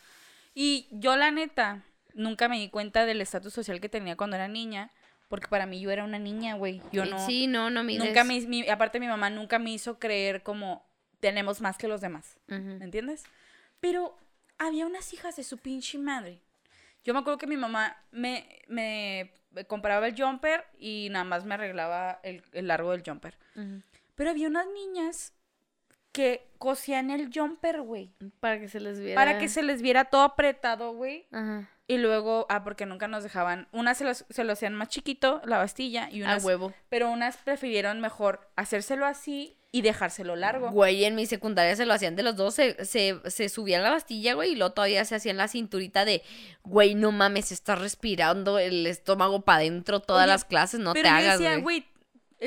Y 0.54 0.86
yo, 0.90 1.16
la 1.16 1.30
neta, 1.30 1.82
nunca 2.12 2.46
me 2.46 2.58
di 2.58 2.68
cuenta 2.68 3.06
del 3.06 3.22
estatus 3.22 3.54
social 3.54 3.80
que 3.80 3.88
tenía 3.88 4.16
cuando 4.16 4.36
era 4.36 4.48
niña. 4.48 4.90
Porque 5.30 5.48
para 5.48 5.64
mí 5.64 5.80
yo 5.80 5.90
era 5.90 6.04
una 6.04 6.18
niña, 6.18 6.56
güey. 6.56 6.82
Yo 6.92 7.06
no... 7.06 7.18
Sí, 7.24 7.46
no, 7.46 7.70
no 7.70 7.82
mides. 7.82 8.04
Nunca 8.04 8.22
me, 8.24 8.38
mi- 8.42 8.68
aparte 8.68 9.00
mi 9.00 9.06
mamá 9.08 9.30
nunca 9.30 9.58
me 9.58 9.70
hizo 9.70 9.98
creer 9.98 10.42
como 10.42 10.84
tenemos 11.20 11.62
más 11.62 11.78
que 11.78 11.88
los 11.88 12.02
demás. 12.02 12.36
¿Me 12.46 12.84
entiendes? 12.84 13.24
Pero 13.80 14.18
había 14.58 14.84
unas 14.84 15.10
hijas 15.14 15.36
de 15.36 15.42
su 15.42 15.56
pinche 15.56 15.96
madre. 15.96 16.40
Yo 17.02 17.14
me 17.14 17.20
acuerdo 17.20 17.38
que 17.38 17.46
mi 17.46 17.56
mamá 17.56 17.96
me, 18.12 18.46
me 18.68 19.32
compraba 19.66 20.06
el 20.06 20.14
jumper 20.20 20.64
y 20.78 21.08
nada 21.10 21.24
más 21.24 21.44
me 21.46 21.54
arreglaba 21.54 22.20
el, 22.22 22.42
el 22.52 22.66
largo 22.68 22.92
del 22.92 23.02
jumper. 23.02 23.38
Ujú. 23.56 23.80
Pero 24.14 24.30
había 24.30 24.48
unas 24.48 24.66
niñas 24.68 25.32
que 26.12 26.46
cosían 26.58 27.10
el 27.10 27.30
jumper, 27.34 27.82
güey. 27.82 28.12
Para 28.40 28.60
que 28.60 28.68
se 28.68 28.80
les 28.80 29.00
viera. 29.00 29.20
Para 29.20 29.38
que 29.38 29.48
se 29.48 29.62
les 29.62 29.82
viera 29.82 30.04
todo 30.04 30.22
apretado, 30.22 30.92
güey. 30.92 31.26
Ajá. 31.32 31.68
Y 31.86 31.98
luego, 31.98 32.46
ah, 32.48 32.62
porque 32.64 32.86
nunca 32.86 33.08
nos 33.08 33.24
dejaban. 33.24 33.68
Unas 33.72 33.98
se, 33.98 34.04
los- 34.04 34.24
se 34.30 34.44
lo 34.44 34.52
hacían 34.54 34.74
más 34.74 34.88
chiquito, 34.88 35.42
la 35.44 35.58
bastilla, 35.58 36.08
y 36.10 36.22
A 36.22 36.26
unas 36.26 36.44
huevo. 36.44 36.72
pero 36.88 37.10
unas 37.10 37.36
prefirieron 37.36 38.00
mejor 38.00 38.48
hacérselo 38.56 39.04
así 39.04 39.58
y 39.70 39.82
dejárselo 39.82 40.34
largo. 40.36 40.70
Güey, 40.70 41.04
en 41.04 41.14
mi 41.14 41.26
secundaria 41.26 41.76
se 41.76 41.84
lo 41.84 41.92
hacían 41.92 42.16
de 42.16 42.22
los 42.22 42.36
dos, 42.36 42.54
se, 42.54 42.82
se, 42.86 43.20
se 43.28 43.48
subían 43.50 43.82
la 43.82 43.90
bastilla, 43.90 44.32
güey, 44.32 44.52
y 44.52 44.56
luego 44.56 44.72
todavía 44.72 45.04
se 45.04 45.16
hacían 45.16 45.36
la 45.36 45.48
cinturita 45.48 46.06
de, 46.06 46.22
güey, 46.62 46.94
no 46.94 47.12
mames, 47.12 47.52
estás 47.52 47.78
respirando 47.80 48.58
el 48.58 48.86
estómago 48.86 49.42
para 49.42 49.58
adentro 49.58 50.00
todas 50.00 50.22
Oye, 50.24 50.32
las 50.32 50.44
clases, 50.46 50.80
no 50.80 50.94
te 50.94 51.02
yo 51.02 51.08
hagas, 51.10 51.38
decía, 51.38 51.58
güey. 51.58 51.84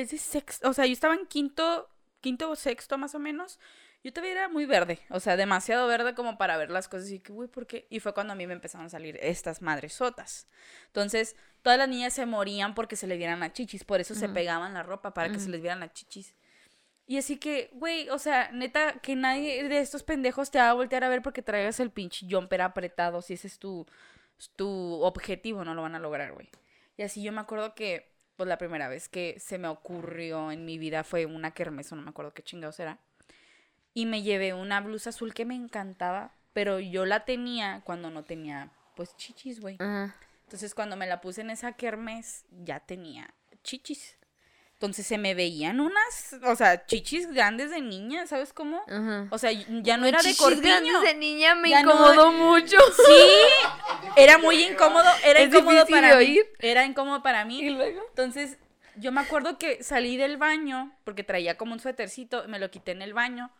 Es 0.00 0.10
de 0.10 0.18
sexto, 0.18 0.68
o 0.68 0.72
sea, 0.72 0.86
yo 0.86 0.92
estaba 0.92 1.14
en 1.14 1.26
quinto, 1.26 1.88
quinto 2.20 2.50
o 2.50 2.56
sexto 2.56 2.98
más 2.98 3.14
o 3.14 3.18
menos. 3.18 3.58
Yo 4.04 4.12
todavía 4.12 4.32
era 4.32 4.48
muy 4.48 4.64
verde, 4.64 5.00
o 5.10 5.18
sea, 5.18 5.36
demasiado 5.36 5.88
verde 5.88 6.14
como 6.14 6.38
para 6.38 6.56
ver 6.56 6.70
las 6.70 6.86
cosas 6.86 7.10
y 7.10 7.18
que, 7.18 7.32
güey, 7.32 7.48
¿por 7.48 7.66
qué? 7.66 7.88
Y 7.90 7.98
fue 7.98 8.14
cuando 8.14 8.32
a 8.32 8.36
mí 8.36 8.46
me 8.46 8.52
empezaron 8.52 8.86
a 8.86 8.90
salir 8.90 9.18
estas 9.20 9.60
madresotas. 9.60 10.46
Entonces, 10.86 11.34
todas 11.62 11.80
las 11.80 11.88
niñas 11.88 12.12
se 12.12 12.24
morían 12.24 12.76
porque 12.76 12.94
se 12.94 13.08
le 13.08 13.16
vieran 13.16 13.40
las 13.40 13.54
chichis, 13.54 13.82
por 13.82 14.00
eso 14.00 14.14
se 14.14 14.28
pegaban 14.28 14.72
la 14.72 14.84
ropa 14.84 15.12
para 15.12 15.30
que 15.30 15.40
se 15.40 15.48
les 15.48 15.60
vieran 15.60 15.80
las 15.80 15.92
chichis. 15.94 16.36
Y 17.06 17.18
así 17.18 17.38
que, 17.38 17.70
güey, 17.72 18.08
o 18.10 18.18
sea, 18.18 18.52
neta, 18.52 19.00
que 19.00 19.16
nadie 19.16 19.68
de 19.68 19.80
estos 19.80 20.04
pendejos 20.04 20.52
te 20.52 20.58
va 20.58 20.70
a 20.70 20.74
voltear 20.74 21.02
a 21.02 21.08
ver 21.08 21.22
porque 21.22 21.42
traigas 21.42 21.80
el 21.80 21.90
pinche 21.90 22.26
jumper 22.30 22.62
apretado, 22.62 23.20
si 23.20 23.34
ese 23.34 23.48
es 23.48 23.58
tu, 23.58 23.84
tu 24.54 25.02
objetivo, 25.02 25.64
no 25.64 25.74
lo 25.74 25.82
van 25.82 25.96
a 25.96 25.98
lograr, 25.98 26.32
güey. 26.34 26.48
Y 26.96 27.02
así 27.02 27.22
yo 27.22 27.32
me 27.32 27.40
acuerdo 27.40 27.74
que, 27.74 28.12
pues 28.38 28.48
la 28.48 28.56
primera 28.56 28.88
vez 28.88 29.08
que 29.08 29.34
se 29.40 29.58
me 29.58 29.66
ocurrió 29.66 30.52
en 30.52 30.64
mi 30.64 30.78
vida 30.78 31.02
fue 31.02 31.26
una 31.26 31.50
kermés, 31.50 31.90
o 31.90 31.96
no 31.96 32.02
me 32.02 32.10
acuerdo 32.10 32.32
qué 32.32 32.44
chingados 32.44 32.78
era. 32.78 32.98
Y 33.94 34.06
me 34.06 34.22
llevé 34.22 34.54
una 34.54 34.80
blusa 34.80 35.10
azul 35.10 35.34
que 35.34 35.44
me 35.44 35.56
encantaba, 35.56 36.30
pero 36.52 36.78
yo 36.78 37.04
la 37.04 37.24
tenía 37.24 37.82
cuando 37.84 38.10
no 38.10 38.22
tenía, 38.22 38.70
pues, 38.94 39.16
chichis, 39.16 39.58
güey. 39.60 39.76
Entonces 40.44 40.72
cuando 40.76 40.94
me 40.94 41.08
la 41.08 41.20
puse 41.20 41.40
en 41.40 41.50
esa 41.50 41.72
kermés, 41.72 42.44
ya 42.52 42.78
tenía 42.78 43.34
chichis. 43.64 44.16
Entonces 44.80 45.08
se 45.08 45.18
me 45.18 45.34
veían 45.34 45.80
unas, 45.80 46.36
o 46.44 46.54
sea, 46.54 46.86
chichis 46.86 47.32
grandes 47.32 47.72
de 47.72 47.80
niña, 47.80 48.28
¿sabes 48.28 48.52
cómo? 48.52 48.80
Ajá. 48.86 49.26
O 49.32 49.36
sea, 49.36 49.50
ya 49.50 49.96
no 49.96 50.06
era 50.06 50.18
de 50.18 50.28
Chichis 50.28 50.38
corpiño. 50.40 50.62
grandes 50.62 51.02
de 51.02 51.14
niña 51.16 51.56
me 51.56 51.70
Ya 51.70 51.82
no- 51.82 51.90
incomodó 51.90 52.30
mucho. 52.30 52.76
Sí, 52.96 54.12
era 54.14 54.38
muy 54.38 54.62
incómodo, 54.62 55.04
era 55.24 55.40
Es 55.40 55.48
incómodo 55.52 55.84
para 55.86 56.16
mí. 56.18 56.38
Era 56.60 56.84
incómodo 56.84 57.24
para 57.24 57.44
mí. 57.44 57.60
Y 57.60 57.70
luego. 57.70 58.00
Entonces, 58.10 58.56
yo 58.94 59.10
me 59.10 59.20
acuerdo 59.20 59.58
que 59.58 59.82
salí 59.82 60.16
del 60.16 60.36
baño, 60.36 60.96
porque 61.02 61.24
traía 61.24 61.56
como 61.58 61.72
un 61.72 61.80
suétercito, 61.80 62.46
me 62.46 62.60
lo 62.60 62.70
quité 62.70 62.92
en 62.92 63.02
el 63.02 63.14
baño. 63.14 63.50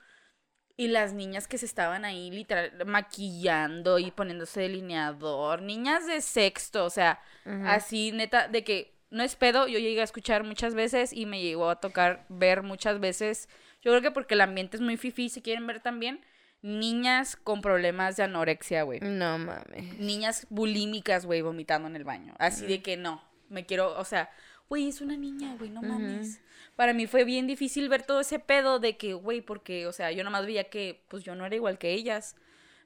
Y 0.76 0.86
las 0.86 1.14
niñas 1.14 1.48
que 1.48 1.58
se 1.58 1.66
estaban 1.66 2.04
ahí, 2.04 2.30
literal, 2.30 2.70
maquillando 2.86 3.98
y 3.98 4.12
poniéndose 4.12 4.60
delineador. 4.60 5.62
Niñas 5.62 6.06
de 6.06 6.20
sexto, 6.20 6.84
o 6.84 6.90
sea, 6.90 7.20
Ajá. 7.44 7.74
así, 7.74 8.12
neta, 8.12 8.46
de 8.46 8.62
que 8.62 8.96
no 9.10 9.22
es 9.22 9.36
pedo. 9.36 9.66
Yo 9.68 9.78
llegué 9.78 10.00
a 10.00 10.04
escuchar 10.04 10.44
muchas 10.44 10.74
veces 10.74 11.12
y 11.12 11.26
me 11.26 11.40
llegó 11.40 11.70
a 11.70 11.80
tocar 11.80 12.26
ver 12.28 12.62
muchas 12.62 13.00
veces. 13.00 13.48
Yo 13.82 13.92
creo 13.92 14.02
que 14.02 14.10
porque 14.10 14.34
el 14.34 14.40
ambiente 14.40 14.76
es 14.76 14.80
muy 14.80 14.96
fifí, 14.96 15.28
si 15.28 15.42
quieren 15.42 15.66
ver 15.66 15.80
también. 15.80 16.20
Niñas 16.60 17.36
con 17.36 17.62
problemas 17.62 18.16
de 18.16 18.24
anorexia, 18.24 18.82
güey 18.82 18.98
No 19.00 19.38
mames. 19.38 19.96
niñas 20.00 20.46
bulímicas, 20.50 21.24
güey, 21.24 21.40
vomitando 21.40 21.86
en 21.88 21.94
el 21.94 22.02
baño. 22.02 22.34
Así 22.38 22.66
de 22.66 22.82
que 22.82 22.96
no, 22.96 23.22
me 23.48 23.64
quiero, 23.64 23.96
o 23.96 24.04
sea, 24.04 24.28
güey, 24.68 24.88
es 24.88 25.00
una 25.00 25.16
niña, 25.16 25.54
güey, 25.56 25.70
no 25.70 25.82
mames. 25.82 26.40
Para 26.74 26.94
mí 26.94 27.06
fue 27.06 27.24
bien 27.24 27.46
difícil 27.46 27.88
ver 27.88 28.02
todo 28.02 28.20
ese 28.20 28.40
pedo 28.40 28.80
de 28.80 28.96
que, 28.96 29.14
güey, 29.14 29.40
porque, 29.40 29.86
o 29.86 29.92
sea, 29.92 30.10
yo 30.10 30.24
nomás 30.24 30.46
veía 30.46 30.64
que, 30.64 31.04
pues 31.08 31.22
yo 31.22 31.36
no 31.36 31.46
era 31.46 31.54
igual 31.54 31.78
que 31.78 31.92
ellas, 31.92 32.34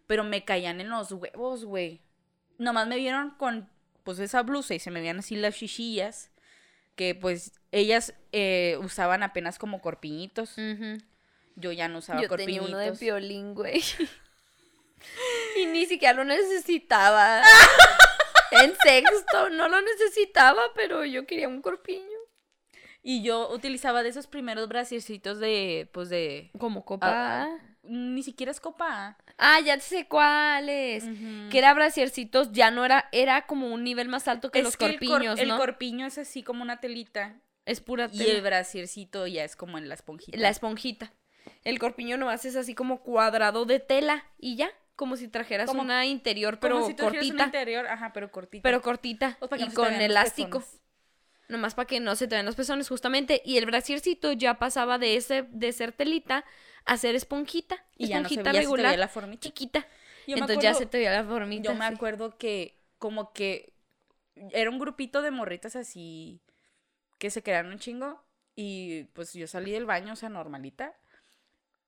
pero 0.07 0.23
me 0.23 0.45
caían 0.45 0.81
en 0.81 0.91
los 0.91 1.11
huevos, 1.13 1.65
güey. 1.65 2.03
Nomás 2.59 2.87
me 2.87 2.97
vieron 2.97 3.31
con, 3.31 3.71
pues, 4.05 4.19
esa 4.19 4.43
blusa 4.43 4.75
y 4.75 4.79
se 4.79 4.91
me 4.91 5.01
veían 5.01 5.19
así 5.19 5.37
las 5.37 5.57
chichillas, 5.57 6.31
que, 6.97 7.15
pues, 7.15 7.53
ellas 7.71 8.15
eh, 8.33 8.79
usaban 8.81 9.23
apenas 9.23 9.59
como 9.59 9.81
corpiñitos. 9.81 10.57
Yo 11.57 11.73
ya 11.73 11.89
no 11.89 11.99
usaba 11.99 12.21
Yo 12.21 12.29
tenía 12.29 12.61
corpiñitos. 12.61 12.69
uno 12.69 12.79
de 12.79 12.91
violín, 12.93 13.55
güey. 13.55 13.83
y 15.57 15.67
ni 15.67 15.87
siquiera 15.87 16.15
lo 16.15 16.25
necesitaba. 16.25 17.43
en 18.53 18.75
sexto 18.83 19.51
no 19.51 19.69
lo 19.69 19.81
necesitaba, 19.81 20.63
pero 20.75 21.05
yo 21.05 21.27
quería 21.27 21.49
un 21.49 21.63
corpiño. 21.63 22.07
Y 23.03 23.23
yo 23.23 23.51
utilizaba 23.51 24.03
de 24.03 24.11
esos 24.11 24.27
primeros 24.27 24.69
brasiercitos 24.69 25.41
de, 25.41 25.89
pues, 25.93 26.09
de... 26.09 26.51
Como 26.59 26.85
copa. 26.85 27.49
Ni 27.85 28.23
siquiera 28.23 28.53
es 28.53 28.61
copa. 28.61 29.17
Ah, 29.39 29.59
ya 29.61 29.79
sé 29.81 30.07
cuáles. 30.07 31.05
Que 31.51 31.59
era 31.59 31.75
brasiercitos, 31.75 32.53
ya 32.53 32.71
no 32.71 32.85
era, 32.85 33.09
era 33.13 33.47
como 33.47 33.73
un 33.73 33.83
nivel 33.83 34.09
más 34.09 34.29
alto 34.29 34.51
que 34.51 34.61
Es 34.61 34.65
los 34.65 34.77
que 34.77 34.85
el 34.87 34.99
cor- 35.01 35.09
corpiños, 35.09 35.39
el, 35.41 35.49
¿no? 35.49 35.59
corpiño 35.59 36.07
es 36.07 36.17
así 36.19 36.43
como 36.43 36.63
una 36.63 36.79
telita. 36.81 37.41
es 37.65 37.81
pura 37.81 38.09
Y 38.13 38.19
tela. 38.19 38.33
el 38.35 38.43
brasiercito 38.43 39.27
ya 39.27 39.45
es 39.45 39.57
como 39.57 39.79
en 39.79 39.89
la 39.89 39.95
esponjita. 39.95 40.37
La 40.39 40.49
esponjita. 40.49 41.13
El 41.65 41.79
corpiño 41.79 42.17
nomás 42.17 42.45
es 42.45 42.55
así 42.57 42.75
como 42.75 43.03
cuadrado 43.03 43.65
de 43.65 43.79
tela 43.81 44.25
y 44.39 44.57
ya, 44.57 44.71
como 44.97 45.17
si 45.17 45.27
trajeras 45.29 45.67
Como- 45.69 45.83
una 45.83 46.07
interior, 46.07 46.59
Como 46.61 46.75
pero 46.75 46.87
si 46.87 46.95
trajeras 46.95 47.25
un 47.25 47.31
cortita. 47.31 47.45
interior, 47.47 47.87
ajá, 47.89 48.13
pero 48.13 48.31
cortita. 48.31 48.63
Pero 48.63 48.81
cortita 48.83 49.39
y 49.59 49.65
no 49.65 49.75
con 49.75 49.93
elástico. 49.95 50.63
Nomás 51.49 51.75
para 51.75 51.87
que 51.87 52.01
no 52.01 52.15
se 52.17 52.29
te 52.29 52.37
vean 52.37 52.47
los 52.47 52.55
pezones, 52.57 52.89
justamente. 52.89 53.43
Y 53.45 53.59
el 53.59 53.67
brasiercito 53.67 54.33
ya 54.33 54.55
pasaba 54.55 54.99
de 54.99 55.17
ese, 55.17 55.43
de 55.51 55.73
ser 55.73 55.93
telita 55.93 56.45
a 56.85 56.97
ser 56.97 57.15
esponjita. 57.15 57.85
Y 57.97 58.09
ya 58.09 58.21
no 58.21 58.29
se 58.29 58.43
te 58.43 58.53
regular, 58.53 58.87
veía 58.87 58.99
la 58.99 59.09
formita. 59.09 59.41
chiquita. 59.43 59.87
Yo 60.27 60.37
Entonces 60.37 60.59
ya 60.63 60.75
se 60.75 60.87
te 60.87 60.99
veía 60.99 61.13
la 61.13 61.25
formita. 61.25 61.71
Yo 61.71 61.75
me 61.79 61.87
sí. 61.89 61.95
acuerdo 61.95 62.37
que 62.39 62.79
como 62.99 63.33
que 63.33 63.73
era 64.53 64.71
un 64.71 64.79
grupito 64.79 65.21
de 65.23 65.31
morritas 65.31 65.77
así 65.77 66.41
que 67.19 67.31
se 67.31 67.43
quedaron 67.43 67.73
un 67.73 67.79
chingo 67.79 68.25
y 68.55 69.05
pues 69.15 69.33
yo 69.35 69.47
salí 69.47 69.71
del 69.73 69.87
baño, 69.87 70.13
o 70.13 70.17
sea, 70.17 70.29
normalita. 70.29 70.95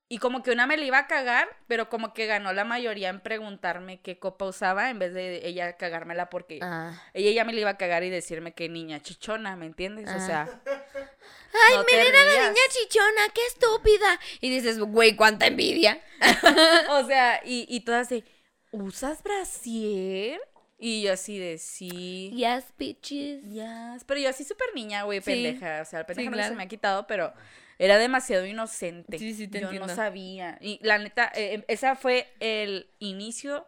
Y 0.09 0.19
como 0.19 0.43
que 0.43 0.51
una 0.53 0.67
me 0.67 0.77
la 0.77 0.85
iba 0.85 0.99
a 0.99 1.07
cagar, 1.07 1.49
pero 1.67 1.89
como 1.89 2.13
que 2.13 2.27
ganó 2.27 2.53
la 2.53 2.65
mayoría 2.65 3.09
en 3.09 3.21
preguntarme 3.21 4.01
qué 4.01 4.19
copa 4.19 4.45
usaba 4.45 4.91
en 4.91 4.99
vez 4.99 5.15
de 5.15 5.47
ella 5.49 5.77
cagármela 5.77 6.29
porque 6.31 6.59
Ah. 6.63 6.93
ella 7.15 7.31
ya 7.33 7.45
me 7.45 7.53
la 7.55 7.61
iba 7.61 7.71
a 7.71 7.79
cagar 7.79 8.05
y 8.05 8.11
decirme 8.11 8.53
que 8.53 8.69
niña 8.69 9.01
chichona, 9.01 9.57
¿me 9.57 9.67
entiendes? 9.67 10.09
O 10.09 10.13
Ah. 10.17 10.21
sea, 10.21 10.61
Ay, 11.69 11.77
no 11.77 11.85
te 11.85 11.97
miren 11.97 12.15
a 12.15 12.25
la 12.25 12.49
niña 12.49 12.63
chichona, 12.71 13.29
qué 13.35 13.47
estúpida. 13.47 14.21
Y 14.41 14.51
dices, 14.51 14.79
güey, 14.79 15.15
cuánta 15.17 15.47
envidia. 15.47 16.03
o 16.91 17.07
sea, 17.07 17.41
y, 17.45 17.67
y 17.69 17.81
todas 17.81 18.09
de, 18.09 18.25
¿usas 18.71 19.23
brasier? 19.23 20.41
Y 20.79 21.03
yo 21.03 21.13
así 21.13 21.39
de, 21.39 21.59
sí. 21.59 22.31
Yes, 22.35 22.65
bitches. 22.77 23.43
Yes, 23.45 24.05
Pero 24.05 24.21
yo 24.21 24.29
así 24.29 24.45
súper 24.45 24.75
niña, 24.75 25.05
güey, 25.05 25.21
Sí. 25.21 25.27
pendeja. 25.31 25.81
O 25.83 25.85
sea, 25.85 26.01
el 26.01 26.07
pendeja 26.07 26.31
no 26.31 26.37
claro. 26.37 26.51
se 26.51 26.57
me 26.57 26.65
ha 26.65 26.69
quitado, 26.69 27.07
pero 27.07 27.33
era 27.79 27.99
demasiado 27.99 28.45
inocente. 28.45 29.19
Sí, 29.19 29.33
sí, 29.35 29.49
te 29.49 29.61
yo 29.61 29.67
entiendo. 29.67 29.87
no 29.89 29.95
sabía. 29.95 30.59
Y 30.61 30.81
la 30.83 30.99
neta, 30.99 31.31
eh, 31.35 31.65
esa 31.69 31.95
fue 31.95 32.29
el 32.41 32.91
inicio 32.99 33.67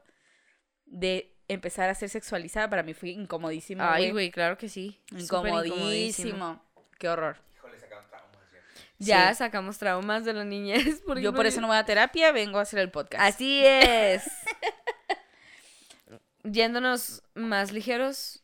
de 0.85 1.33
empezar 1.49 1.89
a 1.89 1.95
ser 1.95 2.09
sexualizada. 2.09 2.69
Para 2.69 2.83
mí 2.83 2.93
fue 2.93 3.11
incomodísimo. 3.11 3.83
Ay, 3.85 4.11
güey, 4.11 4.31
claro 4.31 4.59
que 4.59 4.69
sí. 4.69 5.01
Súper 5.11 5.21
Incomodísimo. 5.23 6.63
Qué 6.99 7.09
horror. 7.09 7.46
Ya. 8.99 9.31
Sí. 9.31 9.37
sacamos 9.37 9.79
traumas 9.79 10.25
de 10.25 10.33
la 10.33 10.45
niñez. 10.45 11.03
porque 11.07 11.23
Yo 11.23 11.35
por 11.35 11.47
eso 11.47 11.61
no 11.61 11.69
voy 11.69 11.77
a 11.77 11.85
terapia, 11.85 12.33
vengo 12.33 12.59
a 12.59 12.63
hacer 12.63 12.79
el 12.79 12.91
podcast. 12.91 13.23
Así 13.23 13.63
es. 13.65 14.25
Yéndonos 16.45 17.23
más 17.35 17.73
ligeros, 17.73 18.43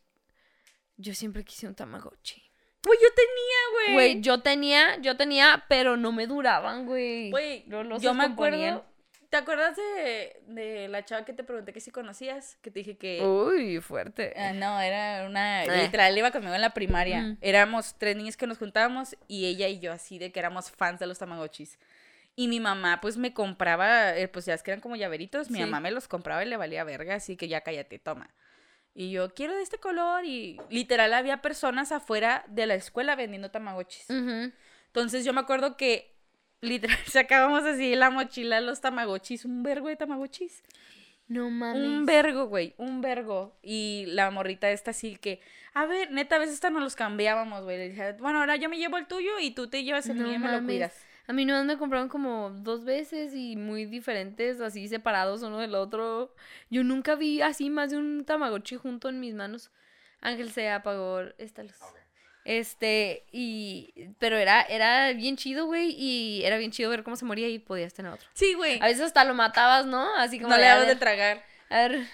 yo 0.97 1.13
siempre 1.13 1.43
quise 1.43 1.67
un 1.67 1.75
Tamagotchi. 1.75 2.43
Güey, 2.85 2.99
yo 3.01 3.07
tenía, 3.15 3.59
güey. 3.71 3.93
Güey, 3.93 4.21
yo 4.21 4.41
tenía, 4.41 4.97
yo 4.97 5.15
tenía, 5.15 5.63
pero 5.69 5.95
no 5.95 6.11
me 6.11 6.27
duraban, 6.27 6.85
güey. 6.85 7.31
Güey, 7.31 7.65
yo 7.99 8.13
me 8.13 8.25
acuerdo. 8.25 8.85
¿Te 9.33 9.37
acuerdas 9.37 9.75
de, 9.75 10.43
de 10.45 10.87
la 10.89 11.03
chava 11.05 11.25
que 11.25 11.33
te 11.33 11.43
pregunté 11.43 11.73
que 11.73 11.79
si 11.79 11.89
conocías? 11.89 12.55
Que 12.61 12.69
te 12.69 12.81
dije 12.81 12.97
que. 12.97 13.19
Uy, 13.25 13.81
fuerte. 13.81 14.31
Ah, 14.37 14.53
no, 14.53 14.79
era 14.79 15.25
una. 15.25 15.63
Eh. 15.65 15.85
Literal, 15.85 16.15
iba 16.15 16.29
conmigo 16.29 16.53
en 16.53 16.61
la 16.61 16.75
primaria. 16.75 17.19
Mm. 17.23 17.37
Éramos 17.41 17.95
tres 17.97 18.15
niñas 18.15 18.37
que 18.37 18.45
nos 18.45 18.59
juntábamos 18.59 19.15
y 19.27 19.47
ella 19.47 19.67
y 19.69 19.79
yo, 19.79 19.91
así 19.91 20.19
de 20.19 20.31
que 20.31 20.39
éramos 20.39 20.69
fans 20.69 20.99
de 20.99 21.07
los 21.07 21.17
Tamagotchis. 21.17 21.79
Y 22.35 22.47
mi 22.47 22.59
mamá, 22.59 23.01
pues 23.01 23.17
me 23.17 23.33
compraba, 23.33 24.15
eh, 24.15 24.27
pues 24.27 24.45
ya 24.45 24.53
es 24.53 24.61
que 24.61 24.69
eran 24.69 24.81
como 24.81 24.97
llaveritos. 24.97 25.49
Mi 25.49 25.57
Sí. 25.57 25.63
mamá 25.63 25.79
me 25.79 25.89
los 25.89 26.07
compraba 26.07 26.45
y 26.45 26.47
le 26.47 26.55
valía 26.55 26.83
verga, 26.83 27.15
así 27.15 27.35
que 27.35 27.47
ya 27.47 27.61
cállate, 27.61 27.97
toma. 27.97 28.29
Y 28.93 29.09
yo 29.09 29.33
quiero 29.33 29.55
de 29.55 29.63
este 29.63 29.79
color. 29.79 30.25
Y 30.25 30.61
literal, 30.69 31.11
había 31.11 31.41
personas 31.41 31.91
afuera 31.91 32.45
de 32.49 32.67
la 32.67 32.75
escuela 32.75 33.15
vendiendo 33.15 33.49
Tamagotchis. 33.49 34.05
Entonces 34.11 35.25
yo 35.25 35.33
me 35.33 35.41
acuerdo 35.41 35.75
que 35.75 36.12
literal 36.63 36.97
sacábamos 37.05 37.63
así 37.65 37.95
la 37.95 38.09
mochila 38.09 38.61
los 38.61 38.81
Tamagotchis, 38.81 39.45
un 39.45 39.63
vergo 39.63 39.89
de 39.89 39.95
Tamagotchis. 39.95 40.63
No 41.27 41.49
mames. 41.49 41.83
Un 41.83 42.05
vergo, 42.05 42.47
güey, 42.47 42.73
un 42.77 43.01
vergo. 43.01 43.55
Y 43.61 44.05
la 44.07 44.29
morrita 44.29 44.69
esta 44.71 44.91
así 44.91 45.15
que, 45.15 45.39
a 45.73 45.85
ver, 45.85 46.11
neta, 46.11 46.35
a 46.35 46.39
veces 46.39 46.55
hasta 46.55 46.69
nos 46.69 46.83
los 46.83 46.95
cambiábamos, 46.95 47.63
güey. 47.63 47.77
Le 47.77 47.89
dije, 47.89 48.13
bueno, 48.13 48.39
ahora 48.39 48.55
yo 48.55 48.69
me 48.69 48.77
llevo 48.77 48.97
el 48.97 49.07
tuyo 49.07 49.39
y 49.39 49.51
tú 49.51 49.67
te 49.67 49.83
llevas 49.83 50.07
el 50.07 50.17
No 50.17 50.25
mío 50.25 50.33
y 50.35 50.39
me 50.39 50.51
lo 50.51 50.63
cuidas. 50.63 51.05
A 51.25 51.31
mí 51.31 51.45
no 51.45 51.63
me 51.63 51.77
compraron 51.77 52.09
como 52.09 52.49
dos 52.49 52.83
veces 52.83 53.33
y 53.33 53.55
muy 53.55 53.85
diferentes, 53.85 54.59
así 54.59 54.89
separados 54.89 55.41
uno 55.41 55.59
del 55.59 55.75
otro. 55.75 56.35
Yo 56.69 56.83
nunca 56.83 57.15
vi 57.15 57.41
así 57.41 57.69
más 57.69 57.91
de 57.91 57.97
un 57.97 58.25
Tamagotchi 58.25 58.75
junto 58.75 59.07
en 59.07 59.21
mis 59.21 59.33
manos. 59.33 59.71
Ángel 60.19 60.51
se 60.51 60.69
apagó 60.69 61.21
esta 61.37 61.63
luz. 61.63 61.79
Este, 62.45 63.23
y, 63.31 63.93
pero 64.19 64.37
era, 64.37 64.61
era 64.63 65.13
bien 65.13 65.37
chido, 65.37 65.65
güey, 65.65 65.91
y 65.97 66.43
era 66.43 66.57
bien 66.57 66.71
chido 66.71 66.89
ver 66.89 67.03
cómo 67.03 67.15
se 67.15 67.23
moría 67.25 67.47
y 67.47 67.59
podías 67.59 67.93
tener 67.93 68.11
otro. 68.11 68.27
Sí, 68.33 68.53
güey. 68.53 68.79
A 68.81 68.85
veces 68.87 69.01
hasta 69.03 69.23
lo 69.23 69.33
matabas, 69.33 69.85
¿no? 69.85 70.13
Así 70.17 70.37
como 70.39 70.49
No 70.49 70.57
le 70.57 70.63
dabas 70.65 70.87
de 70.87 70.95
tragar. 70.97 71.43
a 71.69 71.87
ver, 71.87 72.05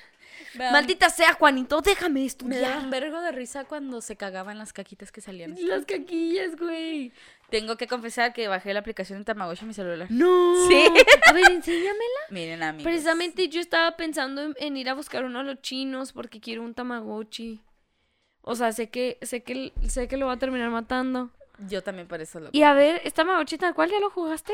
maldita 0.56 1.10
sea, 1.10 1.34
Juanito, 1.34 1.82
déjame 1.82 2.16
Me 2.16 2.22
da 2.22 2.26
estudiar. 2.28 2.78
un 2.80 2.90
vergo 2.92 3.22
de 3.22 3.32
risa 3.32 3.66
cuando 3.66 4.02
se 4.02 4.16
cagaban 4.18 4.58
las 4.58 4.72
caquitas 4.74 5.12
que 5.12 5.22
salían. 5.22 5.56
Las 5.68 5.86
caquillas, 5.86 6.56
güey. 6.58 7.12
Tengo 7.50 7.78
que 7.78 7.88
confesar 7.88 8.32
que 8.32 8.48
bajé 8.48 8.74
la 8.76 8.82
aplicación 8.82 9.18
de 9.20 9.26
Tamagotchi 9.26 9.62
en 9.62 9.68
mi 9.70 9.74
celular. 9.74 10.08
No. 10.12 10.68
Sí. 10.68 10.86
A 11.26 11.34
ver, 11.34 11.52
enséñamela. 11.52 12.20
Miren, 12.30 12.62
amigos. 12.62 12.84
Precisamente 12.84 13.48
yo 13.50 13.60
estaba 13.60 13.98
pensando 13.98 14.44
en, 14.44 14.56
en 14.60 14.78
ir 14.78 14.90
a 14.90 14.94
buscar 14.94 15.24
uno 15.26 15.40
a 15.40 15.44
los 15.44 15.60
chinos 15.64 16.14
porque 16.14 16.40
quiero 16.40 16.62
un 16.62 16.76
Tamagotchi. 16.76 17.60
O 18.42 18.56
sea, 18.56 18.72
sé 18.72 18.90
que, 18.90 19.18
sé 19.22 19.44
que, 19.44 19.74
sé 19.88 20.08
que 20.08 20.18
lo 20.18 20.28
va 20.28 20.34
a 20.34 20.40
terminar 20.40 20.70
matando. 20.70 21.30
Yo 21.68 21.84
también 21.84 22.08
por 22.08 22.22
eso 22.22 22.40
lo... 22.40 22.50
Y 22.52 22.64
a 22.64 22.74
ver, 22.74 23.02
¿esta 23.04 23.24
Tamagotchi 23.24 23.58
tal 23.58 23.76
cual 23.76 23.90
ya 23.90 24.00
lo 24.00 24.10
jugaste? 24.10 24.54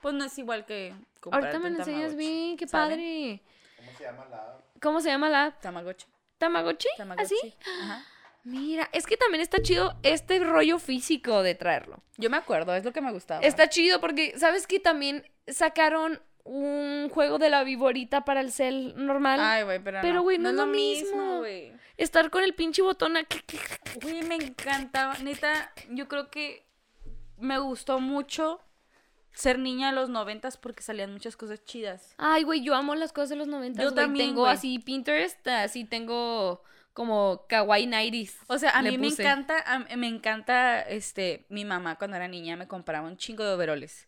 Pues 0.00 0.14
no 0.14 0.24
es 0.24 0.38
igual 0.38 0.66
que 0.66 0.94
Ahorita 1.30 1.58
me 1.58 1.70
lo 1.70 1.78
enseñas 1.78 2.14
bien, 2.14 2.56
qué 2.56 2.68
¿saben? 2.68 2.98
padre. 2.98 3.42
¿Cómo 3.78 3.90
se 3.98 4.04
llama 4.04 4.26
la 4.28 4.58
¿Cómo 4.80 5.00
se 5.00 5.08
llama 5.08 5.28
la. 5.30 5.50
¿Tamagotchi? 5.60 6.06
Tamagotchi. 6.38 6.88
¿Así? 7.16 7.54
Ajá. 7.82 8.04
Mira, 8.44 8.90
es 8.92 9.06
que 9.06 9.16
también 9.16 9.40
está 9.40 9.62
chido 9.62 9.96
este 10.02 10.38
rollo 10.38 10.78
físico 10.78 11.42
de 11.42 11.54
traerlo. 11.54 12.02
Yo 12.18 12.28
me 12.28 12.36
acuerdo, 12.36 12.74
es 12.74 12.84
lo 12.84 12.92
que 12.92 13.00
me 13.00 13.10
gustaba. 13.10 13.40
Está 13.40 13.70
chido 13.70 14.00
porque, 14.02 14.38
¿sabes 14.38 14.66
que 14.66 14.78
también 14.78 15.24
sacaron 15.48 16.20
un 16.44 17.08
juego 17.10 17.38
de 17.38 17.50
la 17.50 17.64
viborita 17.64 18.24
para 18.24 18.40
el 18.40 18.52
cel 18.52 18.94
normal? 18.96 19.40
Ay, 19.42 19.64
güey, 19.64 19.78
pero 19.82 19.98
Pero, 20.02 20.14
no. 20.16 20.22
güey, 20.22 20.38
no 20.38 20.50
es 20.50 20.54
lo 20.54 20.66
mismo, 20.66 21.38
güey. 21.38 21.72
Estar 21.96 22.30
con 22.30 22.42
el 22.44 22.54
pinche 22.54 22.82
botón 22.82 23.16
aquí. 23.16 23.40
Güey, 24.02 24.22
me 24.24 24.34
encantaba. 24.36 25.14
Neta, 25.18 25.72
yo 25.90 26.08
creo 26.08 26.30
que 26.30 26.66
me 27.38 27.58
gustó 27.58 27.98
mucho 28.00 28.60
ser 29.32 29.58
niña 29.58 29.88
de 29.88 29.94
los 29.96 30.10
noventas 30.10 30.56
porque 30.56 30.82
salían 30.82 31.12
muchas 31.12 31.36
cosas 31.36 31.64
chidas. 31.64 32.14
Ay, 32.18 32.42
güey, 32.44 32.62
yo 32.62 32.74
amo 32.74 32.94
las 32.94 33.12
cosas 33.12 33.30
de 33.30 33.36
los 33.36 33.48
90. 33.48 33.82
Yo 33.82 33.92
también, 33.92 34.30
Tengo 34.30 34.46
así 34.46 34.78
Pinterest, 34.78 35.46
así 35.48 35.84
tengo 35.84 36.62
como 36.92 37.44
kawaii 37.48 37.86
90s. 37.86 38.36
O 38.46 38.58
sea, 38.58 38.70
a 38.70 38.82
mí 38.82 38.96
me 38.98 39.08
encanta, 39.08 39.58
a- 39.66 39.96
me 39.96 40.06
encanta, 40.06 40.80
este, 40.82 41.46
mi 41.48 41.64
mamá 41.64 41.96
cuando 41.96 42.16
era 42.16 42.28
niña 42.28 42.56
me 42.56 42.68
compraba 42.68 43.08
un 43.08 43.16
chingo 43.16 43.42
de 43.44 43.54
overoles. 43.54 44.06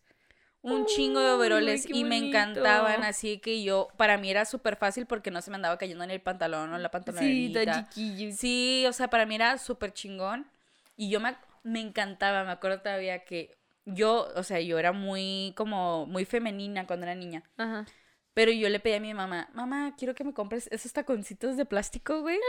Un 0.73 0.85
chingo 0.85 1.19
de 1.19 1.31
overoles 1.31 1.87
y 1.89 2.03
me 2.03 2.17
encantaban, 2.17 3.03
así 3.03 3.39
que 3.39 3.63
yo, 3.63 3.87
para 3.97 4.17
mí 4.17 4.29
era 4.29 4.45
súper 4.45 4.75
fácil 4.75 5.05
porque 5.05 5.31
no 5.31 5.41
se 5.41 5.49
me 5.49 5.55
andaba 5.55 5.77
cayendo 5.77 6.03
en 6.03 6.11
el 6.11 6.21
pantalón 6.21 6.71
o 6.71 6.75
en 6.75 6.83
la 6.83 6.89
Sí, 6.89 6.91
pantalonerita. 6.91 7.65
tan 7.65 7.89
chiquillo. 7.89 8.35
Sí, 8.35 8.85
o 8.87 8.93
sea, 8.93 9.09
para 9.09 9.25
mí 9.25 9.35
era 9.35 9.57
súper 9.57 9.93
chingón. 9.93 10.47
Y 10.95 11.09
yo 11.09 11.19
me, 11.19 11.35
me 11.63 11.79
encantaba, 11.79 12.43
me 12.43 12.51
acuerdo 12.51 12.81
todavía 12.81 13.23
que 13.23 13.55
yo, 13.85 14.27
o 14.35 14.43
sea, 14.43 14.59
yo 14.59 14.77
era 14.79 14.91
muy, 14.91 15.53
como, 15.55 16.05
muy 16.05 16.25
femenina 16.25 16.85
cuando 16.87 17.05
era 17.05 17.15
niña. 17.15 17.43
Ajá. 17.57 17.85
Pero 18.33 18.51
yo 18.51 18.69
le 18.69 18.79
pedí 18.79 18.93
a 18.93 18.99
mi 18.99 19.13
mamá, 19.15 19.49
mamá, 19.53 19.95
quiero 19.97 20.13
que 20.13 20.23
me 20.23 20.31
compres 20.33 20.67
esos 20.71 20.93
taconcitos 20.93 21.57
de 21.57 21.65
plástico, 21.65 22.21
güey. 22.21 22.35
Que 22.37 22.41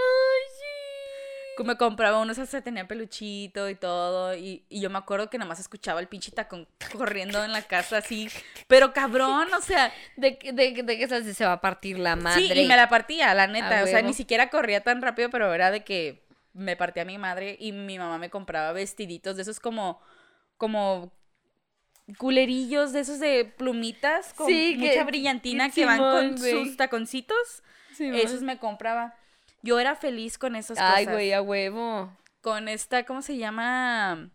Me 1.64 1.76
compraba 1.76 2.20
unos, 2.20 2.38
hasta 2.38 2.60
tenía 2.62 2.86
peluchito 2.88 3.68
y 3.68 3.74
todo. 3.74 4.34
Y, 4.34 4.64
y 4.68 4.80
yo 4.80 4.90
me 4.90 4.98
acuerdo 4.98 5.28
que 5.30 5.38
nada 5.38 5.48
más 5.48 5.60
escuchaba 5.60 6.00
el 6.00 6.08
pinche 6.08 6.30
tacón 6.32 6.66
corriendo 6.96 7.42
en 7.44 7.52
la 7.52 7.62
casa 7.62 7.98
así. 7.98 8.28
Pero 8.66 8.92
cabrón, 8.92 9.48
o 9.52 9.60
sea. 9.60 9.92
De, 10.16 10.38
de, 10.52 10.74
que- 10.74 10.82
de 10.82 11.32
se 11.34 11.44
va 11.46 11.52
a 11.52 11.60
partir 11.60 11.98
la 11.98 12.16
madre. 12.16 12.40
Sí, 12.48 12.52
y 12.52 12.66
me 12.66 12.76
la 12.76 12.88
partía, 12.88 13.32
la 13.34 13.46
neta. 13.46 13.84
O 13.84 13.86
sea, 13.86 14.02
ni 14.02 14.14
siquiera 14.14 14.50
corría 14.50 14.82
tan 14.82 15.00
rápido, 15.02 15.30
pero 15.30 15.52
era 15.54 15.70
de 15.70 15.84
que 15.84 16.24
me 16.52 16.76
partía 16.76 17.04
mi 17.04 17.18
madre 17.18 17.56
y 17.60 17.72
mi 17.72 17.98
mamá 17.98 18.18
me 18.18 18.30
compraba 18.30 18.72
vestiditos 18.72 19.36
de 19.36 19.42
esos 19.42 19.60
como. 19.60 20.00
como. 20.56 21.12
culerillos 22.16 22.92
de 22.92 23.00
esos 23.00 23.18
de 23.20 23.44
plumitas 23.44 24.32
con 24.34 24.46
Sí, 24.46 24.76
que- 24.78 24.88
mucha 24.88 25.04
brillantina 25.04 25.68
que 25.68 25.74
que, 25.74 25.84
van 25.86 25.98
con 25.98 26.38
sus 26.38 26.76
taconcitos. 26.76 27.62
Sí, 27.94 28.08
Esos 28.14 28.42
me 28.42 28.58
compraba. 28.58 29.14
Yo 29.62 29.80
era 29.80 29.96
feliz 29.96 30.38
con 30.38 30.56
esas 30.56 30.78
cosas. 30.78 30.94
Ay, 30.96 31.06
güey, 31.06 31.32
a 31.32 31.42
huevo. 31.42 32.12
Con 32.40 32.68
esta, 32.68 33.04
¿cómo 33.04 33.22
se 33.22 33.36
llama? 33.36 34.30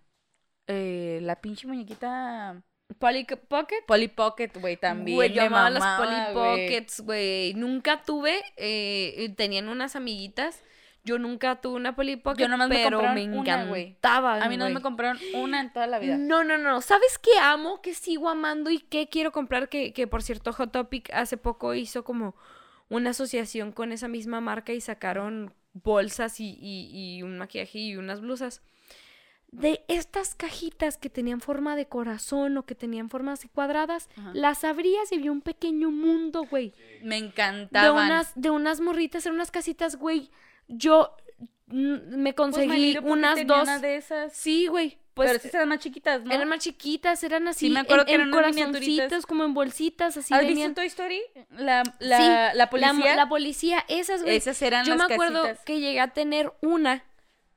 Eh, 0.67 1.19
la 1.21 1.39
pinche 1.41 1.67
muñequita. 1.67 2.61
Polly 2.99 3.25
Pocket. 3.25 3.83
Polly 3.87 4.07
Pocket, 4.07 4.51
güey, 4.59 4.77
también. 4.77 5.15
Güey, 5.17 5.33
yo 5.33 5.41
me 5.41 5.47
amaba 5.47 5.69
las 5.69 5.99
Polly. 5.99 6.33
Pockets, 6.33 7.01
güey. 7.01 7.53
Nunca 7.53 8.03
tuve, 8.03 8.43
eh, 8.57 9.33
tenían 9.35 9.69
unas 9.69 9.95
amiguitas. 9.95 10.61
Yo 11.05 11.19
nunca 11.19 11.59
tuve 11.59 11.75
una 11.75 11.95
Polly 11.95 12.15
Pocket, 12.15 12.41
Yo 12.43 12.47
nomás 12.47 12.69
me 12.69 12.75
pero 12.75 13.01
me 13.13 13.25
una, 13.27 13.65
güey. 13.65 13.81
encantaba, 13.83 14.35
A 14.41 14.47
mí 14.47 14.55
no 14.55 14.69
me 14.69 14.81
compraron 14.81 15.19
una 15.33 15.59
en 15.59 15.73
toda 15.73 15.85
la 15.85 15.99
vida. 15.99 16.17
No, 16.17 16.45
no, 16.45 16.57
no. 16.57 16.79
¿Sabes 16.81 17.17
qué 17.17 17.37
amo? 17.41 17.81
Que 17.81 17.93
sigo 17.93 18.29
amando 18.29 18.69
y 18.69 18.79
qué 18.79 19.09
quiero 19.09 19.33
comprar? 19.33 19.67
Que, 19.67 19.91
que 19.91 20.07
por 20.07 20.23
cierto, 20.23 20.53
Hot 20.53 20.71
Topic 20.71 21.09
hace 21.13 21.35
poco 21.35 21.73
hizo 21.73 22.05
como 22.05 22.35
una 22.89 23.11
asociación 23.11 23.71
con 23.71 23.91
esa 23.91 24.07
misma 24.07 24.41
marca 24.41 24.73
y 24.73 24.81
sacaron 24.81 25.53
bolsas 25.73 26.39
y, 26.39 26.57
y- 26.59 27.17
y 27.17 27.23
un 27.23 27.37
maquillaje 27.37 27.79
y 27.79 27.95
unas 27.97 28.21
blusas. 28.21 28.61
De 29.51 29.83
estas 29.87 30.33
cajitas 30.33 30.97
que 30.97 31.09
tenían 31.11 31.39
forma 31.39 31.75
de 31.75 31.85
corazón 31.87 32.57
o 32.57 32.65
que 32.65 32.73
tenían 32.73 33.09
formas 33.09 33.47
cuadradas, 33.53 34.09
Ajá. 34.17 34.31
las 34.33 34.63
abrías 34.63 35.11
y 35.11 35.15
había 35.15 35.31
un 35.31 35.41
pequeño 35.41 35.91
mundo, 35.91 36.45
güey. 36.49 36.73
Me 37.03 37.19
De 37.21 37.27
encantaban. 37.27 38.07
unas, 38.07 38.31
de 38.35 38.49
unas 38.49 38.79
morritas 38.81 39.25
en 39.27 39.33
unas 39.33 39.51
casitas, 39.51 39.95
güey. 39.97 40.31
Yo 40.67 41.15
mm, 41.67 42.17
me 42.17 42.33
Pues, 42.33 42.35
conseguí 42.35 42.93
¿por 42.95 43.03
qué 43.03 43.09
unas 43.11 43.47
dos. 43.47 43.61
una 43.63 43.77
de 43.79 43.97
esas. 43.97 44.33
Sí, 44.33 44.65
güey. 44.67 44.97
Pues 45.13 45.27
pero 45.29 45.37
esas 45.39 45.53
eran 45.53 45.69
más 45.69 45.79
chiquitas, 45.79 46.23
¿no? 46.23 46.33
eran 46.33 46.47
más 46.49 46.59
chiquitas, 46.59 47.23
eran 47.23 47.47
así, 47.47 47.69
me 47.69 47.81
acuerdo 47.81 48.01
en, 48.01 48.07
que 48.07 48.13
eran 48.15 48.31
corazoncitos, 48.31 49.25
como 49.27 49.43
en 49.45 49.53
bolsitas, 49.53 50.17
así 50.17 50.33
¿Has 50.33 50.39
venían. 50.41 50.69
visto 50.69 50.73
Toy 50.81 50.87
Story? 50.87 51.21
La, 51.51 51.83
la, 51.99 52.17
Sí, 52.17 52.23
la 52.23 52.53
La, 52.55 52.69
policía. 52.69 53.15
la 53.15 53.29
policía, 53.29 53.85
esas, 53.89 54.23
güey. 54.23 54.35
Esas 54.35 54.59
eran 54.63 54.85
Yo 54.85 54.95
las 54.95 55.07
me 55.07 55.13
acuerdo 55.13 55.43
casitas. 55.43 55.65
que 55.65 55.79
llegué 55.79 55.99
a 55.99 56.07
tener 56.13 56.51
una 56.61 57.03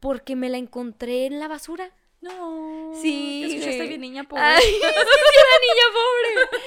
porque 0.00 0.36
me 0.36 0.50
la 0.50 0.58
encontré 0.58 1.24
en 1.26 1.40
la 1.40 1.48
basura. 1.48 1.90
No. 2.20 2.92
Sí, 3.00 3.40
Te 3.42 3.46
escuchaste 3.54 3.76
güey. 3.76 3.88
bien, 3.88 4.00
niña 4.02 4.24
pobre. 4.28 4.42
Ay, 4.42 4.62
sí, 4.62 4.70
sí, 4.72 4.84
era 4.84 5.56
niña 5.66 5.86
pobre. 5.92 6.60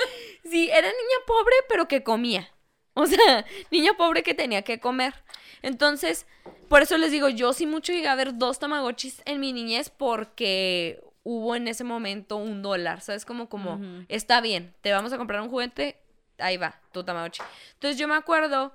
Sí, 0.50 0.70
era 0.70 0.88
niña 0.88 1.18
pobre, 1.28 1.56
pero 1.68 1.88
que 1.88 2.04
comía. 2.04 2.50
O 3.00 3.06
sea, 3.08 3.46
niña 3.72 3.94
pobre 3.98 4.24
que 4.24 4.34
tenía 4.34 4.62
que 4.62 4.80
comer. 4.80 5.14
Entonces, 5.62 6.26
por 6.68 6.82
eso 6.82 6.98
les 6.98 7.12
digo, 7.12 7.30
yo 7.30 7.54
sí 7.54 7.66
mucho 7.66 7.92
llegué 7.94 8.08
a 8.08 8.16
ver 8.16 8.38
dos 8.38 8.60
tamagotchis 8.60 9.22
en 9.26 9.40
mi 9.40 9.54
niñez 9.54 9.90
porque 9.90 11.02
hubo 11.24 11.56
en 11.56 11.68
ese 11.68 11.84
momento 11.84 12.38
un 12.38 12.62
dólar, 12.62 13.02
¿sabes? 13.02 13.26
Como, 13.26 13.50
como, 13.50 13.80
está 14.08 14.42
bien, 14.42 14.74
te 14.82 14.92
vamos 14.92 15.14
a 15.14 15.18
comprar 15.18 15.42
un 15.42 15.50
juguete, 15.50 15.98
ahí 16.38 16.58
va, 16.58 16.80
tu 16.92 17.04
tamagotchi. 17.04 17.42
Entonces 17.74 17.98
yo 17.98 18.08
me 18.08 18.16
acuerdo 18.16 18.74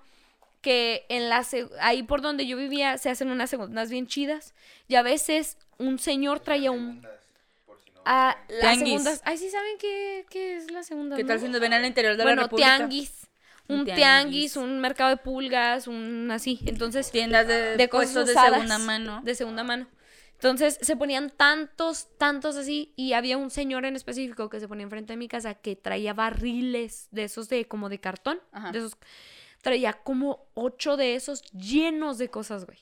que 0.61 1.05
en 1.11 1.29
la 1.29 1.47
ahí 1.81 2.03
por 2.03 2.23
donde 2.23 2.47
yo 2.47 2.57
vivía 2.57 2.97
se 2.97 3.11
hacen 3.11 3.31
unas 3.31 3.51
segundas 3.51 3.91
bien 3.91 4.07
chidas 4.07 4.55
y 4.89 4.95
a 4.95 5.03
veces 5.03 5.59
un 5.79 5.99
señor 5.99 6.41
traía 6.41 6.71
un 6.71 7.03
no. 7.03 7.09
Ah, 8.07 8.37
las 8.49 8.61
Tianguis. 8.61 8.89
segundas. 8.89 9.23
Ay, 9.25 9.39
sí 9.39 9.51
saben 9.51 9.79
qué, 9.79 10.27
qué 10.31 10.57
es 10.57 10.71
la 10.71 10.83
segunda. 10.83 11.17
¿Qué 11.17 11.25
tal 11.25 11.41
si 11.41 11.49
nos 11.49 11.61
ven 11.61 11.73
al 11.73 11.85
interior 11.85 12.13
de 12.13 12.19
la 12.19 12.25
Bueno, 12.25 12.43
República? 12.43 12.77
tianguis. 12.77 13.27
Un 13.67 13.85
tianguis. 13.85 13.95
tianguis, 13.97 14.57
un 14.57 14.81
mercado 14.81 15.11
de 15.11 15.17
pulgas, 15.17 15.87
un 15.87 16.31
así. 16.31 16.61
Entonces, 16.67 17.11
Tiendas 17.11 17.47
de, 17.47 17.77
de 17.77 17.89
cosas 17.89 18.27
de 18.27 18.35
segunda 18.35 18.79
mano. 18.79 19.23
De 19.25 19.35
segunda 19.35 19.65
mano. 19.65 19.87
Entonces 20.35 20.79
se 20.83 20.97
ponían 20.97 21.31
tantos, 21.31 22.09
tantos 22.19 22.57
así. 22.57 22.93
Y 22.97 23.15
había 23.15 23.39
un 23.39 23.51
señor 23.51 23.87
en 23.87 23.97
específico 23.97 24.51
que 24.51 24.61
se 24.61 24.69
ponía 24.69 24.85
enfrente 24.85 25.15
de 25.15 25.17
mi 25.17 25.29
casa 25.29 25.55
que 25.55 25.77
traía 25.77 26.13
barriles 26.13 27.09
de 27.13 27.25
esos 27.25 27.49
de 27.49 27.67
como 27.67 27.89
de 27.89 27.99
cartón. 28.01 28.41
Ajá. 28.53 28.71
De 28.71 28.81
esos. 28.81 28.99
Traía 29.63 29.95
como 29.95 30.47
ocho 30.53 30.99
de 30.99 31.15
esos 31.15 31.43
llenos 31.53 32.19
de 32.19 32.29
cosas, 32.29 32.67
güey. 32.67 32.79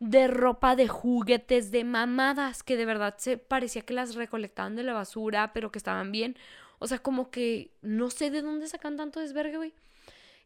De 0.00 0.28
ropa, 0.28 0.76
de 0.76 0.88
juguetes, 0.88 1.70
de 1.70 1.84
mamadas, 1.84 2.62
que 2.62 2.76
de 2.76 2.84
verdad 2.84 3.14
se 3.16 3.38
parecía 3.38 3.82
que 3.82 3.94
las 3.94 4.14
recolectaban 4.14 4.76
de 4.76 4.82
la 4.82 4.92
basura, 4.92 5.52
pero 5.54 5.72
que 5.72 5.78
estaban 5.78 6.12
bien. 6.12 6.36
O 6.78 6.86
sea, 6.86 6.98
como 6.98 7.30
que 7.30 7.72
no 7.80 8.10
sé 8.10 8.30
de 8.30 8.42
dónde 8.42 8.66
sacan 8.66 8.98
tanto 8.98 9.20
desvergue, 9.20 9.56
güey. 9.56 9.74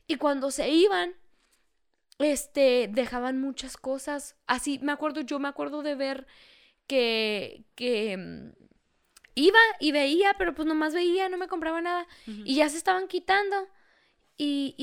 Y 0.06 0.16
cuando 0.16 0.50
se 0.50 0.68
iban, 0.70 1.14
este, 2.18 2.88
dejaban 2.92 3.40
muchas 3.40 3.76
cosas. 3.76 4.36
Así, 4.46 4.78
me 4.82 4.92
acuerdo, 4.92 5.20
yo 5.22 5.38
me 5.38 5.48
acuerdo 5.48 5.82
de 5.82 5.94
ver 5.94 6.26
que, 6.86 7.64
que 7.74 8.16
mm, 8.16 8.50
iba 9.34 9.58
y 9.80 9.92
veía, 9.92 10.34
pero 10.38 10.54
pues 10.54 10.66
nomás 10.66 10.94
veía, 10.94 11.28
no 11.28 11.38
me 11.38 11.48
compraba 11.48 11.80
nada. 11.80 12.06
Y 12.44 12.56
ya 12.56 12.68
se 12.68 12.76
estaban 12.78 13.08
quitando. 13.08 13.68
Y, 14.36 14.74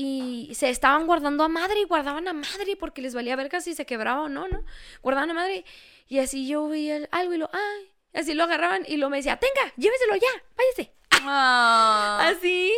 y 0.50 0.54
se 0.54 0.70
estaban 0.70 1.06
guardando 1.06 1.44
a 1.44 1.48
madre 1.48 1.80
y 1.80 1.84
guardaban 1.84 2.28
a 2.28 2.32
madre 2.32 2.76
porque 2.78 3.02
les 3.02 3.14
valía 3.14 3.36
verga 3.36 3.60
si 3.60 3.74
se 3.74 3.86
quebraba 3.86 4.22
o 4.22 4.28
no, 4.30 4.48
¿no? 4.48 4.64
Guardaban 5.02 5.30
a 5.30 5.34
madre. 5.34 5.64
Y 6.08 6.20
así 6.20 6.48
yo 6.48 6.68
veía 6.68 6.96
el- 6.96 7.08
algo 7.12 7.34
y 7.34 7.38
lo, 7.38 7.50
ay, 7.52 7.92
así 8.14 8.34
lo 8.34 8.44
agarraban 8.44 8.84
y 8.88 8.96
lo 8.96 9.10
me 9.10 9.18
decía, 9.18 9.38
tenga, 9.38 9.72
lléveselo 9.76 10.16
ya, 10.16 10.44
váyase. 10.56 10.94
Ah. 11.24 12.28
Así. 12.28 12.72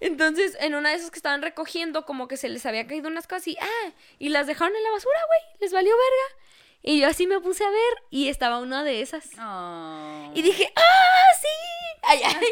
Entonces, 0.00 0.56
en 0.60 0.74
una 0.74 0.90
de 0.90 0.96
esas 0.96 1.10
que 1.10 1.18
estaban 1.18 1.42
recogiendo, 1.42 2.04
como 2.04 2.28
que 2.28 2.36
se 2.36 2.48
les 2.48 2.64
había 2.66 2.86
caído 2.86 3.08
unas 3.08 3.26
cosas 3.26 3.48
y, 3.48 3.56
ah, 3.60 3.92
y 4.18 4.28
las 4.28 4.46
dejaron 4.46 4.74
en 4.74 4.82
la 4.82 4.90
basura, 4.90 5.18
güey. 5.26 5.60
Les 5.60 5.72
valió 5.72 5.90
verga. 5.90 6.44
Y 6.82 7.00
yo 7.00 7.08
así 7.08 7.26
me 7.26 7.40
puse 7.40 7.64
a 7.64 7.70
ver 7.70 8.02
y 8.10 8.28
estaba 8.28 8.58
una 8.58 8.84
de 8.84 9.00
esas. 9.00 9.30
Oh. 9.40 10.32
Y 10.34 10.42
dije, 10.42 10.72
¡ah, 10.76 11.34
sí! 11.40 11.98
Ay, 12.02 12.20
ay. 12.24 12.46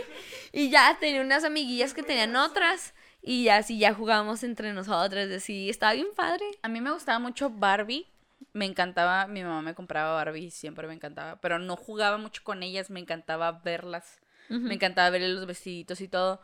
Y 0.53 0.71
ya 0.71 0.97
tenía 0.99 1.21
unas 1.21 1.45
amiguillas 1.45 1.95
que 1.95 2.03
tenían 2.03 2.35
otras. 2.35 2.95
Y 3.23 3.45
ya 3.45 3.59
así 3.59 3.79
ya 3.79 3.95
jugábamos 3.95 4.43
entre 4.43 4.73
nosotras. 4.73 5.31
Así, 5.31 5.71
estaba 5.71 5.93
bien 5.93 6.09
padre. 6.15 6.45
A 6.63 6.69
mí 6.69 6.81
me 6.81 6.93
gustaba 6.93 7.19
mucho 7.19 7.51
Barbie. 7.51 8.07
Me 8.53 8.65
encantaba, 8.65 9.27
mi 9.27 9.43
mamá 9.43 9.63
me 9.63 9.75
compraba 9.75 10.15
Barbie, 10.15 10.51
siempre 10.51 10.87
me 10.87 10.95
encantaba, 10.95 11.41
pero 11.41 11.59
no 11.59 11.77
jugaba 11.77 12.19
mucho 12.19 12.43
con 12.45 12.63
ellas, 12.63 12.91
me 12.91 13.01
encantaba 13.01 13.53
verlas. 13.53 14.21
Me 14.49 14.75
encantaba 14.75 15.11
ver 15.11 15.23
los 15.23 15.47
vestiditos 15.47 16.01
y 16.01 16.09
todo. 16.09 16.41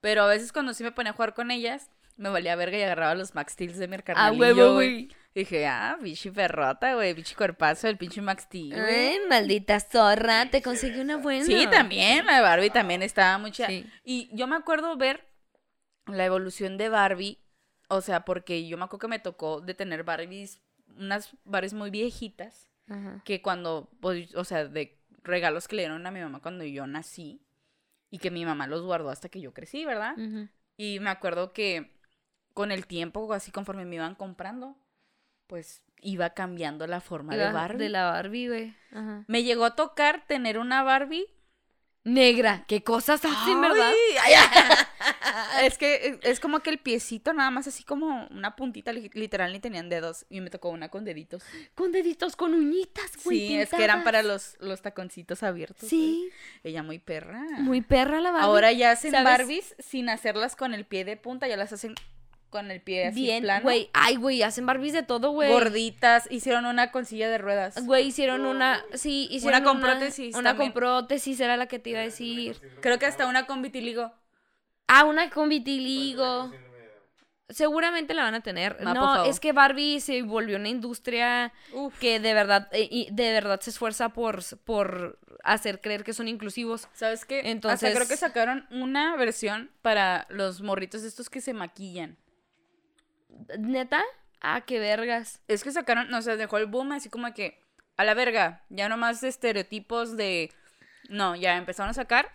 Pero 0.00 0.22
a 0.22 0.26
veces 0.26 0.52
cuando 0.52 0.74
sí 0.74 0.84
me 0.84 0.92
ponía 0.92 1.12
a 1.12 1.14
jugar 1.14 1.34
con 1.34 1.50
ellas, 1.50 1.90
me 2.16 2.28
valía 2.28 2.56
verga 2.56 2.78
y 2.78 2.82
agarraba 2.82 3.14
los 3.14 3.34
Max 3.34 3.52
Steel 3.52 3.78
de 3.78 3.88
mi 3.88 3.96
A 3.96 4.02
carnalillo, 4.02 4.40
huevo, 4.40 4.74
güey. 4.74 5.08
Dije, 5.34 5.66
ah, 5.66 5.98
pinche 6.02 6.32
perrota, 6.32 6.94
güey, 6.94 7.14
pinche 7.14 7.34
cuerpazo, 7.34 7.88
el 7.88 7.98
pinche 7.98 8.22
Max 8.22 8.44
Steel. 8.44 8.74
Ay, 8.74 9.18
maldita 9.28 9.80
zorra, 9.80 10.48
te 10.50 10.62
conseguí 10.62 11.00
una 11.00 11.18
buena. 11.18 11.44
Sí, 11.44 11.66
también, 11.70 12.24
la 12.24 12.36
de 12.36 12.42
Barbie 12.42 12.70
también 12.70 13.02
estaba 13.02 13.36
mucha. 13.36 13.66
Sí. 13.66 13.86
Y 14.02 14.30
yo 14.32 14.46
me 14.46 14.56
acuerdo 14.56 14.96
ver 14.96 15.28
la 16.06 16.24
evolución 16.24 16.78
de 16.78 16.88
Barbie, 16.88 17.38
o 17.88 18.00
sea, 18.00 18.24
porque 18.24 18.66
yo 18.66 18.78
me 18.78 18.84
acuerdo 18.84 19.00
que 19.00 19.08
me 19.08 19.18
tocó 19.18 19.60
de 19.60 19.74
tener 19.74 20.04
Barbies, 20.04 20.60
unas 20.96 21.36
Barbies 21.44 21.74
muy 21.74 21.90
viejitas, 21.90 22.70
Ajá. 22.88 23.22
que 23.24 23.42
cuando, 23.42 23.90
pues, 24.00 24.34
o 24.36 24.44
sea, 24.44 24.64
de 24.64 24.98
regalos 25.22 25.68
que 25.68 25.76
le 25.76 25.82
dieron 25.82 26.06
a 26.06 26.10
mi 26.10 26.20
mamá 26.20 26.40
cuando 26.40 26.64
yo 26.64 26.86
nací, 26.86 27.42
y 28.10 28.18
que 28.18 28.30
mi 28.30 28.44
mamá 28.44 28.66
los 28.66 28.82
guardó 28.82 29.10
hasta 29.10 29.28
que 29.28 29.40
yo 29.40 29.52
crecí, 29.52 29.84
¿verdad? 29.84 30.16
Y 30.76 31.00
me 31.00 31.10
acuerdo 31.10 31.52
que 31.52 31.98
con 32.54 32.72
el 32.72 32.86
tiempo, 32.86 33.32
así 33.32 33.50
conforme 33.50 33.84
me 33.84 33.96
iban 33.96 34.14
comprando, 34.14 34.76
pues 35.46 35.82
iba 36.00 36.30
cambiando 36.30 36.86
la 36.86 37.00
forma 37.00 37.36
de 37.36 37.52
Barbie. 37.52 37.78
De 37.78 37.88
la 37.88 38.10
Barbie, 38.10 38.48
güey. 38.48 38.76
Me 39.26 39.42
llegó 39.44 39.64
a 39.64 39.76
tocar 39.76 40.26
tener 40.26 40.58
una 40.58 40.82
Barbie 40.82 41.26
Negra, 42.06 42.64
qué 42.68 42.84
cosas 42.84 43.20
hacen, 43.24 43.60
es 45.62 45.76
que 45.76 46.20
es, 46.22 46.38
como 46.38 46.60
que 46.60 46.70
el 46.70 46.78
piecito 46.78 47.32
nada 47.32 47.50
más 47.50 47.66
así 47.66 47.82
como 47.82 48.28
una 48.28 48.54
puntita, 48.54 48.92
li- 48.92 49.10
literal 49.14 49.52
ni 49.52 49.58
tenían 49.58 49.88
dedos 49.88 50.24
y 50.30 50.40
me 50.40 50.48
tocó 50.48 50.68
una 50.68 50.88
con 50.88 51.04
deditos. 51.04 51.42
Con 51.74 51.90
deditos, 51.90 52.36
con 52.36 52.54
uñitas, 52.54 53.10
güey. 53.24 53.48
Sí, 53.48 53.56
es 53.56 53.70
que 53.70 53.82
eran 53.82 54.04
para 54.04 54.22
los, 54.22 54.56
los 54.60 54.82
taconcitos 54.82 55.42
abiertos. 55.42 55.88
Sí. 55.88 56.30
Ella 56.62 56.84
muy 56.84 57.00
perra. 57.00 57.44
muy 57.58 57.80
perra 57.80 58.20
la 58.20 58.30
Barbie. 58.30 58.46
Ahora 58.46 58.70
ya 58.70 58.92
hacen 58.92 59.10
¿sabes? 59.10 59.24
Barbies 59.24 59.74
sin 59.80 60.08
hacerlas 60.08 60.54
con 60.54 60.74
el 60.74 60.84
pie 60.84 61.04
de 61.04 61.16
punta, 61.16 61.48
ya 61.48 61.56
las 61.56 61.72
hacen 61.72 61.96
con 62.50 62.70
el 62.70 62.80
pie 62.80 63.06
así 63.08 63.20
Bien, 63.22 63.42
plano. 63.42 63.62
güey. 63.62 63.90
Ay, 63.92 64.16
güey, 64.16 64.42
hacen 64.42 64.66
Barbies 64.66 64.92
de 64.92 65.02
todo, 65.02 65.30
güey. 65.30 65.50
Gorditas, 65.50 66.26
hicieron 66.30 66.64
una 66.66 66.90
con 66.92 67.04
silla 67.04 67.28
de 67.28 67.38
ruedas. 67.38 67.84
Güey, 67.84 68.06
hicieron 68.06 68.46
una, 68.46 68.82
sí, 68.94 69.28
hicieron 69.30 69.62
con 69.64 69.80
prótesis 69.80 70.34
Una 70.34 70.50
también. 70.50 70.72
con 70.72 70.80
prótesis 70.80 71.38
era 71.40 71.56
la 71.56 71.66
que 71.66 71.78
te 71.78 71.90
iba 71.90 72.00
a 72.00 72.02
decir. 72.02 72.60
Creo 72.80 72.98
que 72.98 73.06
hasta 73.06 73.26
una 73.26 73.46
con 73.46 73.62
vitiligo. 73.62 74.12
Ah, 74.88 75.04
una 75.04 75.28
con 75.30 75.48
vitiligo. 75.48 76.52
Seguramente 77.48 78.12
la 78.12 78.24
van 78.24 78.34
a 78.34 78.40
tener. 78.40 78.76
Ma, 78.82 78.92
no, 78.92 79.24
es 79.24 79.38
que 79.38 79.52
Barbie 79.52 80.00
se 80.00 80.22
volvió 80.22 80.56
una 80.56 80.68
industria 80.68 81.52
Uf. 81.72 81.96
que 82.00 82.18
de 82.18 82.34
verdad, 82.34 82.68
eh, 82.72 82.88
y 82.90 83.08
de 83.12 83.30
verdad 83.30 83.60
se 83.60 83.70
esfuerza 83.70 84.08
por, 84.08 84.40
por 84.64 85.20
hacer 85.44 85.80
creer 85.80 86.02
que 86.02 86.12
son 86.12 86.26
inclusivos. 86.26 86.88
¿Sabes 86.92 87.24
qué? 87.24 87.38
Hasta 87.38 87.48
Entonces- 87.50 87.94
creo 87.94 88.08
que 88.08 88.16
sacaron 88.16 88.66
una 88.72 89.14
versión 89.14 89.70
para 89.80 90.26
los 90.28 90.60
morritos 90.60 91.04
estos 91.04 91.30
que 91.30 91.40
se 91.40 91.52
maquillan. 91.52 92.16
¿Neta? 93.58 94.02
Ah, 94.40 94.62
qué 94.66 94.78
vergas. 94.78 95.40
Es 95.48 95.64
que 95.64 95.72
sacaron, 95.72 96.08
no 96.10 96.22
sé, 96.22 96.36
dejó 96.36 96.58
el 96.58 96.66
boom 96.66 96.92
así 96.92 97.08
como 97.08 97.32
que 97.34 97.60
a 97.96 98.04
la 98.04 98.14
verga, 98.14 98.62
ya 98.68 98.88
nomás 98.88 99.22
estereotipos 99.22 100.16
de 100.16 100.52
no, 101.08 101.34
ya 101.36 101.56
empezaron 101.56 101.90
a 101.90 101.94
sacar 101.94 102.30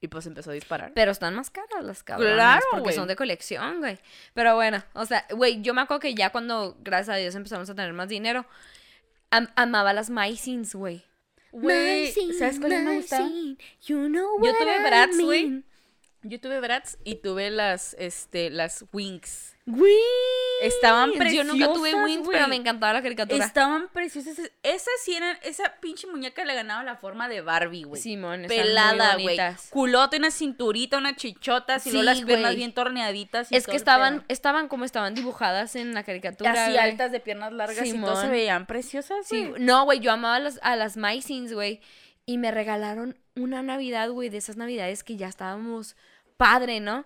y 0.00 0.08
pues 0.08 0.26
empezó 0.26 0.50
a 0.50 0.54
disparar. 0.54 0.92
Pero 0.94 1.12
están 1.12 1.34
más 1.34 1.50
caras 1.50 1.84
las 1.84 2.02
cabronas. 2.02 2.34
Claro, 2.34 2.66
porque 2.72 2.92
son 2.92 3.08
de 3.08 3.16
colección, 3.16 3.78
güey. 3.78 3.98
Pero 4.34 4.54
bueno, 4.56 4.82
o 4.94 5.06
sea, 5.06 5.24
güey, 5.30 5.62
yo 5.62 5.72
me 5.74 5.82
acuerdo 5.82 6.00
que 6.00 6.14
ya 6.14 6.30
cuando, 6.30 6.76
gracias 6.80 7.14
a 7.14 7.18
Dios, 7.18 7.34
empezamos 7.34 7.70
a 7.70 7.74
tener 7.74 7.92
más 7.92 8.08
dinero, 8.08 8.44
am- 9.30 9.48
amaba 9.56 9.92
las 9.92 10.10
Maisins, 10.10 10.74
güey. 10.74 11.04
Güey, 11.52 12.12
¿sabes 12.38 12.60
cuáles 12.60 12.82
me 12.82 13.56
you 13.86 14.08
know 14.08 14.36
Yo 14.44 14.52
tuve 14.58 14.82
Bratz, 14.82 15.18
güey. 15.20 15.46
mean. 15.46 15.64
Yo 16.22 16.40
tuve 16.40 16.60
Bratz 16.60 16.98
y 17.04 17.14
tuve 17.16 17.50
las 17.50 17.94
este 17.98 18.50
las 18.50 18.84
Winx. 18.92 19.55
Güey. 19.66 19.92
Estaban 20.62 21.10
Yo 21.12 21.44
nunca 21.44 21.66
tuve 21.66 21.90
preciosas, 21.90 22.04
Wings, 22.04 22.28
pero 22.30 22.48
me 22.48 22.56
encantaba 22.56 22.92
la 22.94 23.02
caricatura. 23.02 23.44
Estaban 23.44 23.88
preciosas. 23.92 24.38
Esas 24.62 24.94
sí 25.02 25.14
eran 25.14 25.36
esa 25.42 25.74
pinche 25.80 26.06
muñeca 26.06 26.44
le 26.44 26.54
ganaba 26.54 26.82
la 26.84 26.96
forma 26.96 27.28
de 27.28 27.40
Barbie, 27.42 27.82
güey. 27.82 28.00
Simón, 28.00 28.44
pelada, 28.46 29.16
güey. 29.16 29.36
Culote, 29.70 30.16
una 30.18 30.30
cinturita, 30.30 30.96
una 30.96 31.14
chichota, 31.16 31.76
y 31.76 31.80
Sí, 31.80 31.90
luego 31.90 32.04
las 32.04 32.22
piernas 32.22 32.54
bien 32.54 32.72
torneaditas. 32.72 33.50
y 33.52 33.56
Es 33.56 33.66
que 33.66 33.76
estaban, 33.76 34.24
estaban 34.28 34.68
como 34.68 34.84
estaban 34.84 35.14
dibujadas 35.14 35.74
en 35.76 35.94
la 35.94 36.04
caricatura. 36.04 36.52
así 36.66 36.76
altas 36.78 37.10
de 37.12 37.20
piernas 37.20 37.52
largas 37.52 37.86
y 37.86 37.98
todo 38.00 38.20
se 38.20 38.28
veían 38.28 38.66
preciosas, 38.66 39.26
Sí, 39.26 39.46
güey. 39.46 39.62
no, 39.62 39.84
güey, 39.84 39.98
yo 40.00 40.12
amaba 40.12 40.36
a 40.36 40.40
las, 40.40 40.60
a 40.62 40.76
las 40.76 40.96
Maisins, 40.96 41.52
güey. 41.52 41.80
Y 42.24 42.38
me 42.38 42.50
regalaron 42.50 43.18
una 43.34 43.62
Navidad, 43.62 44.08
güey, 44.10 44.28
de 44.30 44.38
esas 44.38 44.56
Navidades 44.56 45.02
que 45.04 45.16
ya 45.16 45.28
estábamos 45.28 45.96
padre, 46.36 46.80
¿no? 46.80 47.04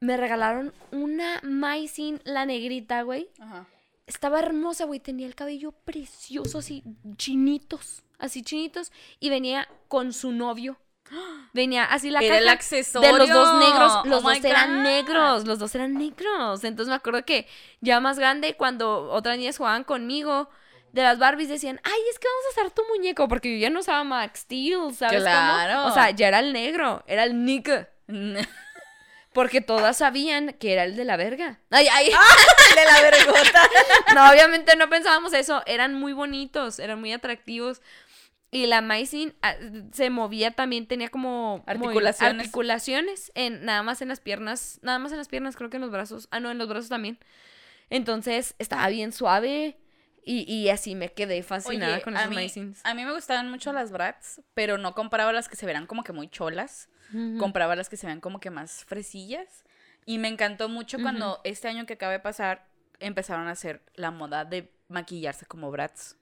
Me 0.00 0.16
regalaron 0.16 0.72
una 0.92 1.40
Maisin, 1.42 2.20
la 2.24 2.46
negrita, 2.46 3.02
güey. 3.02 3.28
Ajá. 3.40 3.66
Estaba 4.06 4.38
hermosa, 4.38 4.84
güey. 4.84 5.00
Tenía 5.00 5.26
el 5.26 5.34
cabello 5.34 5.72
precioso, 5.72 6.58
así, 6.58 6.82
chinitos. 7.16 8.02
Así 8.18 8.42
chinitos. 8.42 8.92
Y 9.20 9.28
venía 9.28 9.68
con 9.88 10.12
su 10.12 10.32
novio. 10.32 10.78
Venía 11.54 11.84
así 11.84 12.10
la 12.10 12.20
Era 12.20 12.38
el 12.38 12.48
accesorio. 12.48 13.10
de 13.12 13.18
los 13.18 13.28
dos 13.30 13.58
negros. 13.60 13.92
Oh 13.96 14.02
Los 14.06 14.22
dos 14.22 14.44
eran 14.44 14.76
God. 14.76 14.82
negros. 14.82 15.46
Los 15.46 15.58
dos 15.58 15.74
eran 15.74 15.94
negros. 15.94 16.64
Entonces 16.64 16.88
me 16.90 16.94
acuerdo 16.96 17.24
que 17.24 17.46
ya 17.80 18.00
más 18.00 18.18
grande, 18.18 18.54
cuando 18.56 19.10
otras 19.10 19.36
niñas 19.38 19.56
jugaban 19.56 19.84
conmigo, 19.84 20.48
de 20.92 21.02
las 21.02 21.18
Barbies 21.18 21.48
decían, 21.48 21.80
ay, 21.84 22.00
es 22.10 22.18
que 22.18 22.28
vamos 22.28 22.44
a 22.46 22.60
usar 22.60 22.70
tu 22.74 22.82
muñeco. 22.94 23.26
Porque 23.28 23.52
yo 23.54 23.58
ya 23.62 23.70
no 23.70 23.80
usaba 23.80 24.04
Max 24.04 24.40
Steel, 24.40 24.94
¿sabes 24.94 25.22
Claro. 25.22 25.80
cómo? 25.82 25.90
O 25.90 25.94
sea, 25.94 26.10
ya 26.10 26.28
era 26.28 26.38
el 26.40 26.52
negro. 26.52 27.02
Era 27.06 27.24
el 27.24 27.44
Nick. 27.44 27.68
Porque 29.38 29.60
todas 29.60 29.98
sabían 29.98 30.52
que 30.54 30.72
era 30.72 30.82
el 30.82 30.96
de 30.96 31.04
la 31.04 31.16
verga. 31.16 31.60
Ay, 31.70 31.86
ay. 31.92 32.06
de 32.74 32.84
la 32.84 33.00
vergota. 33.08 33.62
No, 34.16 34.28
obviamente 34.32 34.74
no 34.74 34.90
pensábamos 34.90 35.32
eso. 35.32 35.62
Eran 35.64 35.94
muy 35.94 36.12
bonitos, 36.12 36.80
eran 36.80 36.98
muy 36.98 37.12
atractivos. 37.12 37.80
Y 38.50 38.66
la 38.66 38.80
Maisin 38.80 39.36
ah, 39.42 39.54
se 39.92 40.10
movía 40.10 40.50
también, 40.50 40.88
tenía 40.88 41.08
como 41.08 41.62
Articulaciones. 41.68 42.40
articulaciones 42.40 43.30
en, 43.36 43.64
nada 43.64 43.84
más 43.84 44.02
en 44.02 44.08
las 44.08 44.18
piernas, 44.18 44.80
nada 44.82 44.98
más 44.98 45.12
en 45.12 45.18
las 45.18 45.28
piernas, 45.28 45.54
creo 45.54 45.70
que 45.70 45.76
en 45.76 45.82
los 45.82 45.92
brazos. 45.92 46.26
Ah, 46.32 46.40
no, 46.40 46.50
en 46.50 46.58
los 46.58 46.66
brazos 46.68 46.88
también. 46.88 47.20
Entonces 47.90 48.56
estaba 48.58 48.88
bien 48.88 49.12
suave 49.12 49.78
y, 50.24 50.52
y 50.52 50.68
así 50.70 50.96
me 50.96 51.12
quedé 51.12 51.44
fascinada 51.44 51.94
Oye, 51.94 52.02
con 52.02 52.16
a 52.16 52.22
esas 52.22 52.30
mí, 52.30 52.34
Maisins. 52.34 52.80
a 52.82 52.92
mí 52.92 53.04
me 53.04 53.12
gustaban 53.12 53.48
mucho 53.52 53.72
las 53.72 53.92
Bratz, 53.92 54.40
pero 54.54 54.78
no 54.78 54.96
compraba 54.96 55.32
las 55.32 55.48
que 55.48 55.54
se 55.54 55.64
verán 55.64 55.86
como 55.86 56.02
que 56.02 56.12
muy 56.12 56.26
cholas. 56.28 56.88
Compraba 57.38 57.74
las 57.74 57.88
que 57.88 57.96
se 57.96 58.06
vean 58.06 58.20
como 58.20 58.40
que 58.40 58.50
más 58.50 58.84
fresillas. 58.84 59.64
Y 60.04 60.18
me 60.18 60.28
encantó 60.28 60.68
mucho 60.68 60.98
cuando 61.00 61.40
este 61.44 61.68
año 61.68 61.86
que 61.86 61.94
acaba 61.94 62.12
de 62.12 62.20
pasar 62.20 62.66
empezaron 63.00 63.48
a 63.48 63.52
hacer 63.52 63.82
la 63.94 64.10
moda 64.10 64.44
de 64.44 64.70
maquillarse 64.88 65.46
como 65.46 65.70
Bratz. 65.70 66.16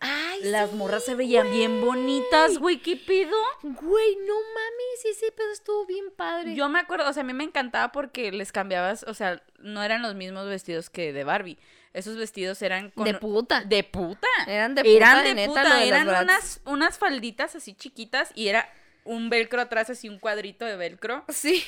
Ay, 0.00 0.42
Las 0.44 0.70
sí, 0.70 0.76
morras 0.76 1.04
se 1.04 1.16
veían 1.16 1.50
bien 1.50 1.80
bonitas, 1.80 2.58
güey, 2.58 2.78
¿qué 2.78 2.94
pido? 2.96 3.36
Güey, 3.62 4.16
no 4.26 4.34
mames, 4.34 5.02
sí, 5.02 5.08
sí, 5.18 5.26
pero 5.36 5.50
estuvo 5.50 5.86
bien 5.86 6.12
padre. 6.16 6.54
Yo 6.54 6.68
me 6.68 6.78
acuerdo, 6.78 7.08
o 7.08 7.12
sea, 7.12 7.22
a 7.22 7.26
mí 7.26 7.32
me 7.32 7.42
encantaba 7.42 7.90
porque 7.90 8.30
les 8.30 8.52
cambiabas, 8.52 9.02
o 9.08 9.14
sea, 9.14 9.42
no 9.58 9.82
eran 9.82 10.02
los 10.02 10.14
mismos 10.14 10.46
vestidos 10.46 10.88
que 10.88 11.12
de 11.12 11.24
Barbie. 11.24 11.58
Esos 11.94 12.16
vestidos 12.16 12.62
eran 12.62 12.90
con... 12.90 13.06
de 13.06 13.14
puta. 13.14 13.64
De 13.64 13.82
puta. 13.82 14.28
Eran 14.46 14.76
de 14.76 14.82
puta, 14.82 14.94
Eran 14.94 15.22
de 15.24 15.28
de 15.30 15.34
neta, 15.34 15.62
puta, 15.62 15.76
de 15.76 15.88
eran 15.88 16.08
unas, 16.08 16.60
unas 16.64 16.98
falditas 16.98 17.56
así 17.56 17.74
chiquitas 17.74 18.30
y 18.36 18.48
era 18.48 18.70
un 19.08 19.30
velcro 19.30 19.60
atrás, 19.60 19.90
así 19.90 20.08
un 20.08 20.18
cuadrito 20.18 20.64
de 20.64 20.76
velcro. 20.76 21.24
Sí. 21.28 21.64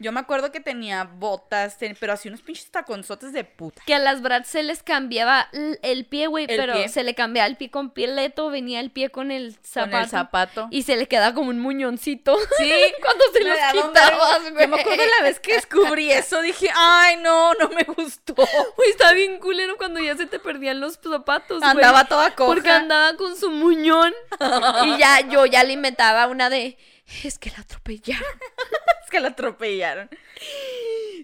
Yo 0.00 0.10
me 0.10 0.18
acuerdo 0.20 0.50
que 0.50 0.60
tenía 0.60 1.04
botas, 1.04 1.78
ten- 1.78 1.96
pero 2.00 2.12
así 2.14 2.28
unos 2.28 2.42
pinches 2.42 2.70
taconzotes 2.70 3.32
de 3.32 3.44
puta. 3.44 3.80
Que 3.86 3.94
a 3.94 3.98
las 4.00 4.22
Bratz 4.22 4.48
se 4.48 4.62
les 4.64 4.82
cambiaba 4.82 5.48
el 5.82 6.04
pie, 6.04 6.26
güey, 6.26 6.46
pero 6.48 6.72
pie. 6.72 6.88
se 6.88 7.04
le 7.04 7.14
cambiaba 7.14 7.46
el 7.46 7.56
pie 7.56 7.70
completo, 7.70 8.50
venía 8.50 8.80
el 8.80 8.90
pie 8.90 9.10
con 9.10 9.30
el 9.30 9.56
zapato. 9.62 9.90
Con 9.92 10.00
el 10.00 10.08
zapato. 10.08 10.68
Y 10.70 10.82
se 10.82 10.96
le 10.96 11.06
quedaba 11.06 11.32
como 11.34 11.50
un 11.50 11.60
muñoncito. 11.60 12.36
Sí. 12.58 12.72
Cuando 13.02 13.24
se 13.32 13.44
los 13.44 13.56
quitabas, 13.72 14.52
güey. 14.52 14.62
Yo 14.64 14.68
me 14.68 14.80
acuerdo 14.80 15.02
la 15.18 15.24
vez 15.24 15.38
que 15.40 15.54
descubrí 15.54 16.10
eso, 16.10 16.40
dije, 16.40 16.68
ay, 16.74 17.16
no, 17.18 17.52
no 17.54 17.68
me 17.70 17.84
gustó. 17.84 18.34
Güey, 18.76 18.90
está 18.90 19.12
bien 19.12 19.38
culero 19.38 19.76
cuando 19.76 20.00
ya 20.00 20.16
se 20.16 20.26
te 20.26 20.38
perdían 20.38 20.80
los 20.80 20.94
zapatos, 21.02 21.58
güey. 21.60 21.70
Andaba 21.70 22.04
toda 22.06 22.34
coja. 22.34 22.52
Porque 22.52 22.70
andaba 22.70 23.16
con 23.16 23.36
su 23.36 23.50
muñón. 23.50 24.12
y 24.86 24.98
ya, 24.98 25.20
yo 25.28 25.46
ya 25.46 25.62
le 25.64 25.72
inventaba 25.72 26.26
una 26.26 26.50
de... 26.50 26.76
Es 27.24 27.38
que 27.38 27.50
la 27.50 27.58
atropellaron. 27.58 28.24
Es 29.04 29.10
que 29.10 29.20
la 29.20 29.28
atropellaron. 29.28 30.08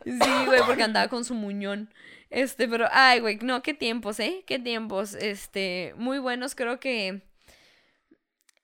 Sí, 0.04 0.44
güey, 0.46 0.60
porque 0.66 0.82
andaba 0.82 1.08
con 1.08 1.24
su 1.24 1.34
muñón. 1.34 1.92
Este, 2.28 2.68
pero, 2.68 2.86
ay, 2.92 3.20
güey, 3.20 3.38
no, 3.38 3.62
qué 3.62 3.74
tiempos, 3.74 4.20
¿eh? 4.20 4.44
Qué 4.46 4.58
tiempos. 4.58 5.14
Este, 5.14 5.94
muy 5.96 6.18
buenos, 6.18 6.54
creo 6.54 6.78
que 6.78 7.22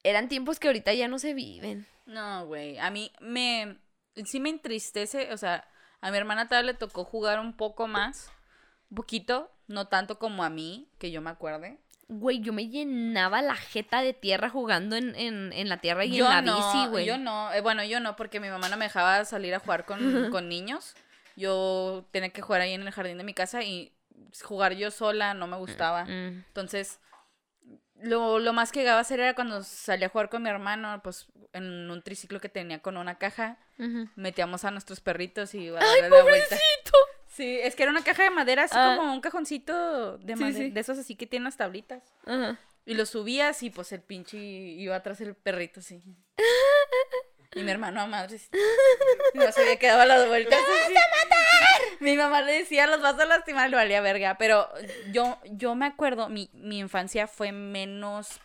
eran 0.07 0.29
tiempos 0.29 0.61
que 0.61 0.69
ahorita 0.69 0.95
ya 0.95 1.09
no 1.09 1.19
se 1.19 1.35
viven. 1.35 1.87
No, 2.07 2.47
güey. 2.47 2.79
A 2.79 2.91
mí 2.91 3.11
me. 3.21 3.79
Sí 4.25 4.39
me 4.39 4.51
entristece. 4.51 5.33
O 5.33 5.37
sea, 5.37 5.69
a 6.01 6.11
mi 6.11 6.17
hermana 6.17 6.49
tal 6.49 6.67
le 6.67 6.75
tocó 6.75 7.05
jugar 7.05 7.41
un 7.41 7.57
poco 7.57 7.89
más. 7.89 8.31
Un 8.91 8.97
poquito. 8.97 9.51
No 9.67 9.89
tanto 9.89 10.21
como 10.21 10.45
a 10.45 10.51
mí, 10.51 10.89
que 10.99 11.11
yo 11.11 11.21
me 11.21 11.31
acuerde. 11.31 11.79
Güey, 12.09 12.41
yo 12.41 12.53
me 12.53 12.69
llenaba 12.69 13.43
la 13.43 13.57
jeta 13.57 14.01
de 14.01 14.13
tierra 14.13 14.49
jugando 14.49 14.95
en, 14.95 15.17
en, 15.17 15.53
en 15.53 15.69
la 15.69 15.79
tierra 15.79 16.05
y 16.05 16.17
yo 16.17 16.27
en 16.27 16.31
la 16.31 16.43
no, 16.43 16.57
bici, 16.57 16.87
güey. 16.89 17.05
Yo 17.05 17.19
no. 17.19 17.53
Eh, 17.53 17.61
bueno, 17.61 17.83
yo 17.85 17.99
no, 17.99 18.15
porque 18.15 18.39
mi 18.39 18.49
mamá 18.49 18.69
no 18.69 18.77
me 18.77 18.85
dejaba 18.85 19.25
salir 19.25 19.55
a 19.55 19.59
jugar 19.59 19.85
con, 19.85 20.31
con 20.31 20.49
niños. 20.49 20.95
Yo 21.35 22.07
tenía 22.13 22.31
que 22.31 22.43
jugar 22.43 22.61
ahí 22.61 22.73
en 22.73 22.83
el 22.83 22.93
jardín 22.93 23.19
de 23.19 23.25
mi 23.25 23.35
casa 23.35 23.63
y 23.63 23.93
jugar 24.43 24.75
yo 24.75 24.91
sola 24.91 25.35
no 25.35 25.47
me 25.47 25.57
gustaba. 25.57 26.05
Mm. 26.05 26.45
Entonces, 26.47 27.01
lo, 28.01 28.39
lo 28.39 28.53
más 28.53 28.73
que 28.73 28.81
llegaba 28.81 28.99
a 28.99 29.03
hacer 29.03 29.21
era 29.21 29.35
cuando 29.35 29.63
salía 29.63 30.07
a 30.07 30.11
jugar 30.11 30.29
con 30.29 30.43
mi 30.43 30.49
hermano, 30.49 31.01
pues 31.03 31.27
en 31.53 31.91
un 31.91 32.03
triciclo 32.03 32.41
que 32.41 32.49
tenía 32.49 32.81
con 32.81 32.97
una 32.97 33.19
caja, 33.19 33.59
metíamos 34.15 34.65
a 34.65 34.71
nuestros 34.71 35.01
perritos 35.01 35.55
y 35.55 35.65
iba 35.65 35.81
a 35.81 35.85
darle 35.85 36.11
la 36.11 36.23
vuelta. 36.23 36.57
Sí, 37.37 37.59
es 37.61 37.77
que 37.77 37.83
era 37.83 37.93
una 37.93 38.03
caja 38.03 38.23
de 38.23 38.31
madera, 38.31 38.65
así 38.65 38.75
Ah. 38.79 38.95
como 38.97 39.13
un 39.13 39.21
cajoncito 39.21 40.17
de 40.19 40.37
Sí, 40.37 40.43
madera, 40.43 40.59
sí. 40.65 40.71
de 40.71 40.81
esos 40.81 40.99
así 40.99 41.17
que 41.17 41.27
tienen 41.27 41.45
las 41.45 41.57
tablitas. 41.57 42.03
Ajá. 42.25 42.59
Y 42.87 42.95
lo 42.95 43.05
subías 43.05 43.63
y 43.63 43.71
pues 43.71 43.93
el 43.93 44.01
pinche 44.01 44.39
iba 44.39 44.97
atrás 44.97 45.21
el 45.21 45.35
perrito, 45.35 45.81
así. 45.81 46.03
Y 47.55 47.63
mi 47.63 47.71
hermano 47.71 48.01
a 48.01 48.07
madres. 48.07 48.49
No 49.35 49.51
se 49.53 49.61
había 49.63 49.79
quedado 49.79 50.03
a 50.03 50.07
las 50.07 50.27
vueltas. 50.29 50.59
así. 50.85 50.95
Mi 52.01 52.17
mamá 52.17 52.43
le 52.43 52.53
decía, 52.53 52.87
los 52.87 53.01
vas 53.01 53.19
a 53.19 53.25
lastimar, 53.25 53.71
le 53.71 53.77
valía 53.77 54.01
verga. 54.01 54.37
Pero 54.39 54.69
yo, 55.11 55.39
yo 55.51 55.75
me 55.75 55.87
acuerdo, 55.87 56.29
mi, 56.29 56.51
mi 56.53 56.79
infancia 56.79 57.27
fue 57.27 57.53
menos 57.53 58.41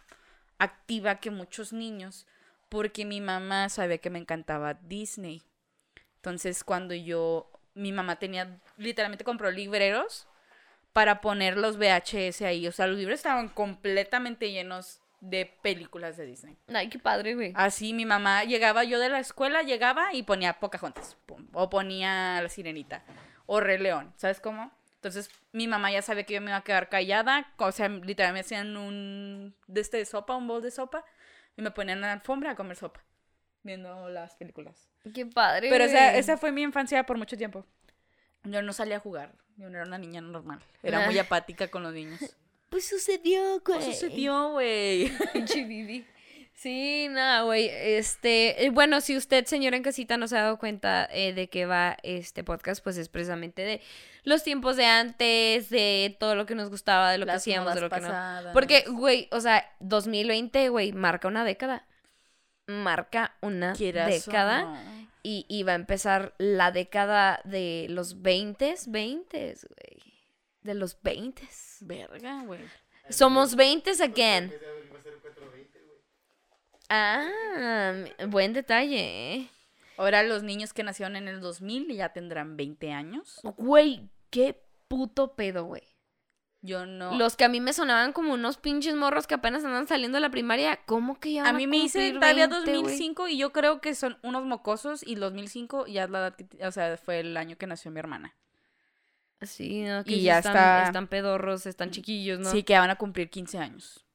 activa 0.59 1.19
que 1.19 1.29
muchos 1.29 1.71
niños. 1.73 2.25
Porque 2.69 3.05
mi 3.05 3.19
mamá 3.21 3.67
sabía 3.69 3.97
que 3.97 4.09
me 4.09 4.19
encantaba 4.19 4.73
Disney. 4.75 5.43
Entonces, 6.15 6.63
cuando 6.63 6.93
yo. 6.95 7.47
Mi 7.73 7.91
mamá 7.91 8.17
tenía. 8.17 8.59
Literalmente 8.77 9.23
compró 9.23 9.51
libreros 9.51 10.27
para 10.93 11.21
poner 11.21 11.57
los 11.57 11.77
VHS 11.77 12.41
ahí. 12.41 12.67
O 12.67 12.71
sea, 12.71 12.87
los 12.87 12.97
libros 12.97 13.15
estaban 13.15 13.49
completamente 13.49 14.51
llenos 14.51 15.01
de 15.21 15.45
películas 15.61 16.17
de 16.17 16.25
Disney. 16.25 16.57
Ay, 16.73 16.89
qué 16.89 16.99
padre, 16.99 17.35
güey. 17.35 17.53
Así 17.55 17.93
mi 17.93 18.05
mamá 18.05 18.43
llegaba, 18.43 18.83
yo 18.83 18.99
de 18.99 19.09
la 19.09 19.19
escuela 19.19 19.61
llegaba 19.61 20.13
y 20.13 20.23
ponía 20.23 20.59
Pocahontas. 20.59 21.15
pum, 21.25 21.47
o 21.53 21.69
ponía 21.69 22.41
La 22.41 22.49
Sirenita. 22.49 23.03
O 23.45 23.59
Rey 23.59 23.77
León. 23.77 24.13
¿Sabes 24.17 24.39
cómo? 24.39 24.71
Entonces 24.95 25.29
mi 25.51 25.67
mamá 25.67 25.91
ya 25.91 26.01
sabía 26.01 26.25
que 26.25 26.33
yo 26.35 26.41
me 26.41 26.51
iba 26.51 26.57
a 26.57 26.63
quedar 26.63 26.89
callada. 26.89 27.51
O 27.57 27.71
sea, 27.71 27.87
literalmente 27.87 28.33
me 28.33 28.39
hacían 28.39 28.77
un. 28.77 29.55
de 29.67 29.81
este 29.81 29.97
de 29.97 30.05
sopa, 30.05 30.35
un 30.35 30.47
bol 30.47 30.61
de 30.61 30.71
sopa. 30.71 31.05
Y 31.55 31.61
me 31.61 31.71
ponían 31.71 31.99
en 31.99 32.01
la 32.01 32.13
alfombra 32.13 32.51
a 32.51 32.55
comer 32.55 32.77
sopa. 32.77 33.01
Viendo 33.63 34.09
las 34.09 34.35
películas. 34.35 34.89
Qué 35.13 35.25
padre, 35.25 35.69
Pero 35.69 35.83
esa, 35.83 36.15
esa 36.15 36.37
fue 36.37 36.51
mi 36.51 36.61
infancia 36.63 37.05
por 37.05 37.17
mucho 37.17 37.37
tiempo. 37.37 37.65
Yo 38.43 38.61
no 38.61 38.73
salía 38.73 38.97
a 38.97 38.99
jugar. 38.99 39.33
Yo 39.57 39.69
no 39.69 39.77
era 39.77 39.85
una 39.85 39.97
niña 39.97 40.21
normal. 40.21 40.59
Era 40.81 41.05
muy 41.05 41.17
Ah. 41.19 41.23
apática 41.23 41.67
con 41.67 41.83
los 41.83 41.93
niños. 41.93 42.19
Pues 42.69 42.87
sucedió, 42.87 43.59
güey. 43.65 43.79
¿Qué 43.79 43.85
sucedió, 43.93 44.51
güey? 44.51 45.11
Sí, 46.53 47.07
nada, 47.09 47.41
güey. 47.41 47.69
Este, 47.71 48.65
eh, 48.65 48.69
bueno, 48.69 49.01
si 49.01 49.17
usted, 49.17 49.45
señora 49.45 49.77
en 49.77 49.81
casita, 49.83 50.17
no 50.17 50.27
se 50.27 50.37
ha 50.37 50.43
dado 50.43 50.59
cuenta 50.59 51.09
eh, 51.11 51.33
de 51.33 51.49
qué 51.49 51.65
va 51.65 51.97
este 52.03 52.43
podcast, 52.43 52.83
pues 52.83 52.97
es 52.97 53.09
precisamente 53.09 53.63
de 53.63 53.81
los 54.23 54.43
tiempos 54.43 54.75
de 54.75 54.85
antes, 54.85 55.71
de 55.71 56.15
todo 56.19 56.35
lo 56.35 56.45
que 56.45 56.53
nos 56.53 56.69
gustaba, 56.69 57.11
de 57.11 57.17
lo 57.17 57.25
que 57.25 57.31
hacíamos, 57.31 57.73
de 57.73 57.81
lo 57.81 57.89
que 57.89 58.01
no. 58.01 58.13
Porque, 58.53 58.83
güey, 58.87 59.27
o 59.31 59.39
sea, 59.41 59.65
2020, 59.79 60.69
güey, 60.69 60.91
marca 60.91 61.27
una 61.27 61.43
década. 61.43 61.87
Marca 62.71 63.35
una 63.41 63.73
Quieras 63.73 64.25
década. 64.25 64.63
no. 64.63 65.01
Y, 65.23 65.45
y 65.47 65.61
va 65.63 65.73
a 65.73 65.75
empezar 65.75 66.33
la 66.39 66.71
década 66.71 67.41
de 67.43 67.85
los 67.89 68.23
20, 68.23 68.73
20, 68.87 69.37
güey. 69.69 70.13
De 70.63 70.73
los 70.73 70.99
20. 71.03 71.43
Verga, 71.81 72.41
güey. 72.43 72.61
Somos 73.09 73.55
20 73.55 73.91
again. 74.03 74.51
Ah, 76.89 78.03
buen 78.27 78.53
detalle, 78.53 79.33
¿eh? 79.35 79.47
Ahora 79.97 80.23
los 80.23 80.43
niños 80.43 80.73
que 80.73 80.83
nacieron 80.83 81.15
en 81.15 81.27
el 81.27 81.39
2000 81.39 81.93
ya 81.95 82.09
tendrán 82.09 82.57
20 82.57 82.91
años. 82.91 83.39
Güey, 83.57 84.09
qué 84.29 84.59
puto 84.87 85.35
pedo, 85.35 85.65
güey. 85.65 85.83
Yo 86.63 86.85
no. 86.85 87.17
Los 87.17 87.35
que 87.35 87.43
a 87.43 87.49
mí 87.49 87.59
me 87.59 87.73
sonaban 87.73 88.13
como 88.13 88.33
unos 88.33 88.57
pinches 88.57 88.95
morros 88.95 89.25
que 89.25 89.33
apenas 89.33 89.63
andan 89.65 89.87
saliendo 89.87 90.17
de 90.17 90.21
la 90.21 90.29
primaria, 90.29 90.79
¿cómo 90.85 91.19
que 91.19 91.33
ya 91.33 91.47
a 91.49 91.53
mí 91.53 91.65
me 91.65 91.77
20, 91.77 91.99
güey? 92.69 92.79
2005 92.83 93.27
y 93.29 93.37
yo 93.37 93.51
creo 93.51 93.81
que 93.81 93.95
son 93.95 94.19
unos 94.21 94.45
mocosos 94.45 95.01
y 95.05 95.15
2005 95.15 95.87
ya 95.87 96.03
es 96.03 96.09
la 96.11 96.19
edad 96.19 96.35
que- 96.35 96.63
o 96.65 96.71
sea, 96.71 96.95
fue 96.97 97.19
el 97.21 97.35
año 97.35 97.57
que 97.57 97.65
nació 97.65 97.89
mi 97.89 97.99
hermana. 97.99 98.35
Sí, 99.41 99.81
no, 99.81 100.03
que 100.03 100.11
Y 100.11 100.21
ya 100.21 100.37
están, 100.37 100.51
está- 100.55 100.83
están 100.85 101.07
pedorros, 101.07 101.65
están 101.65 101.89
chiquillos, 101.89 102.39
¿no? 102.39 102.51
Sí, 102.51 102.61
que 102.61 102.77
van 102.77 102.91
a 102.91 102.95
cumplir 102.95 103.31
15 103.31 103.57
años. 103.57 104.05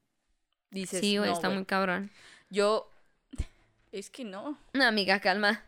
Dices, 0.71 1.01
sí, 1.01 1.17
güey, 1.17 1.31
no, 1.31 1.35
está 1.35 1.51
muy 1.51 1.65
cabrón. 1.65 2.13
Yo 2.49 2.89
es 3.91 4.09
que 4.09 4.25
no. 4.25 4.57
No, 4.73 4.85
amiga, 4.85 5.19
calma. 5.19 5.65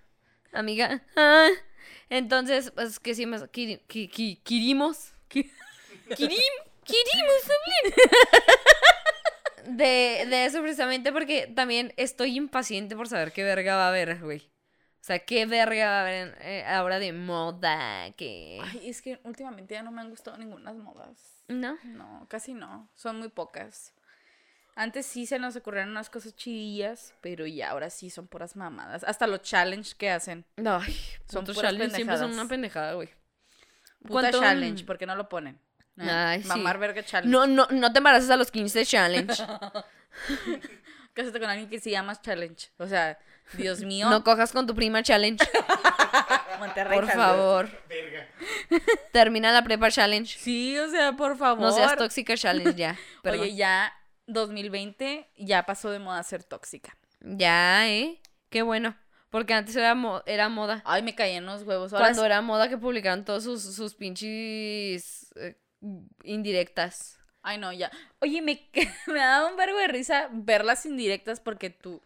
Amiga. 0.52 1.02
Ah. 1.16 1.48
Entonces, 2.08 2.70
pues 2.70 3.00
que 3.00 3.16
sí 3.16 3.26
me 3.26 3.36
qui- 3.50 3.80
qui- 3.88 4.08
Quirimos 6.88 7.42
también. 7.42 7.94
De, 9.76 10.24
de 10.28 10.44
eso 10.46 10.60
precisamente 10.62 11.12
porque 11.12 11.46
también 11.54 11.92
estoy 11.96 12.36
impaciente 12.36 12.96
por 12.96 13.06
saber 13.08 13.32
qué 13.32 13.44
verga 13.44 13.76
va 13.76 13.86
a 13.86 13.88
haber, 13.88 14.18
güey. 14.20 14.50
O 15.00 15.04
sea, 15.08 15.18
qué 15.20 15.46
verga 15.46 15.86
va 15.90 15.98
a 15.98 16.02
haber 16.02 16.38
eh, 16.40 16.64
ahora 16.66 16.98
de 16.98 17.12
moda, 17.12 18.10
que... 18.16 18.58
Ay, 18.62 18.88
es 18.88 19.00
que 19.02 19.20
últimamente 19.24 19.74
ya 19.74 19.82
no 19.82 19.90
me 19.90 20.00
han 20.00 20.10
gustado 20.10 20.36
ninguna 20.38 20.72
modas. 20.72 21.44
¿No? 21.48 21.78
No, 21.84 22.26
casi 22.28 22.54
no. 22.54 22.88
Son 22.94 23.18
muy 23.18 23.28
pocas. 23.28 23.92
Antes 24.74 25.06
sí 25.06 25.26
se 25.26 25.38
nos 25.38 25.56
ocurrieron 25.56 25.90
unas 25.90 26.08
cosas 26.10 26.34
chidillas, 26.36 27.14
pero 27.20 27.46
ya 27.46 27.70
ahora 27.70 27.90
sí 27.90 28.10
son 28.10 28.26
puras 28.28 28.54
mamadas. 28.56 29.02
Hasta 29.04 29.26
los 29.26 29.42
challenge 29.42 29.94
que 29.96 30.10
hacen. 30.10 30.44
Ay, 30.64 30.96
Son 31.28 31.44
puras 31.44 31.60
challenge 31.62 31.94
siempre 31.94 32.16
son 32.16 32.26
pendejadas. 32.26 32.32
una 32.34 32.48
pendejada, 32.48 32.92
güey. 32.94 33.08
Puta 34.02 34.08
¿Cuánto- 34.12 34.40
challenge, 34.40 34.84
¿por 34.84 34.96
qué 34.98 35.06
no 35.06 35.14
lo 35.16 35.28
ponen? 35.28 35.58
Ay, 35.98 36.42
sí. 36.42 36.48
Mamar 36.48 36.78
verga 36.78 37.02
challenge. 37.04 37.30
No, 37.30 37.46
no, 37.46 37.66
no 37.70 37.92
te 37.92 37.98
embaraces 37.98 38.30
a 38.30 38.36
los 38.36 38.50
15 38.50 38.84
challenge. 38.86 39.34
Cásate 41.14 41.40
con 41.40 41.48
alguien 41.50 41.68
que 41.68 41.80
se 41.80 41.90
llama 41.90 42.20
challenge. 42.20 42.68
O 42.78 42.86
sea, 42.86 43.18
Dios 43.54 43.80
mío. 43.80 44.08
No 44.08 44.22
cojas 44.22 44.52
con 44.52 44.66
tu 44.66 44.74
prima 44.74 45.02
challenge. 45.02 45.44
Monterrey 46.60 46.98
Por 46.98 47.08
favor. 47.10 47.68
Termina 49.12 49.52
la 49.52 49.62
prepa 49.64 49.90
challenge. 49.90 50.38
Sí, 50.38 50.78
o 50.78 50.88
sea, 50.88 51.12
por 51.16 51.36
favor. 51.36 51.60
No 51.60 51.72
seas 51.72 51.96
tóxica 51.96 52.36
challenge 52.36 52.74
ya. 52.74 52.96
Perdón. 53.22 53.40
Oye, 53.42 53.54
ya 53.56 53.92
2020 54.26 55.28
ya 55.36 55.64
pasó 55.66 55.90
de 55.90 55.98
moda 55.98 56.22
ser 56.22 56.44
tóxica. 56.44 56.96
Ya, 57.20 57.88
¿eh? 57.88 58.20
Qué 58.50 58.62
bueno. 58.62 58.96
Porque 59.30 59.52
antes 59.54 59.76
era, 59.76 59.94
mo- 59.94 60.22
era 60.24 60.48
moda. 60.48 60.82
Ay, 60.86 61.02
me 61.02 61.14
caí 61.14 61.32
en 61.34 61.44
los 61.46 61.62
huevos. 61.64 61.92
Ahora 61.92 62.06
Cuando 62.06 62.24
era 62.24 62.40
moda 62.40 62.68
que 62.68 62.78
publicaron 62.78 63.24
todos 63.24 63.44
sus, 63.44 63.62
sus 63.74 63.94
pinches 63.94 65.32
eh, 65.36 65.58
indirectas. 66.22 67.18
Ay, 67.42 67.58
no, 67.58 67.72
ya. 67.72 67.90
Oye, 68.20 68.42
me, 68.42 68.68
me 69.06 69.18
daba 69.18 69.50
un 69.50 69.56
vergo 69.56 69.78
de 69.78 69.88
risa 69.88 70.28
ver 70.32 70.64
las 70.64 70.84
indirectas 70.86 71.40
porque 71.40 71.70
tu, 71.70 72.02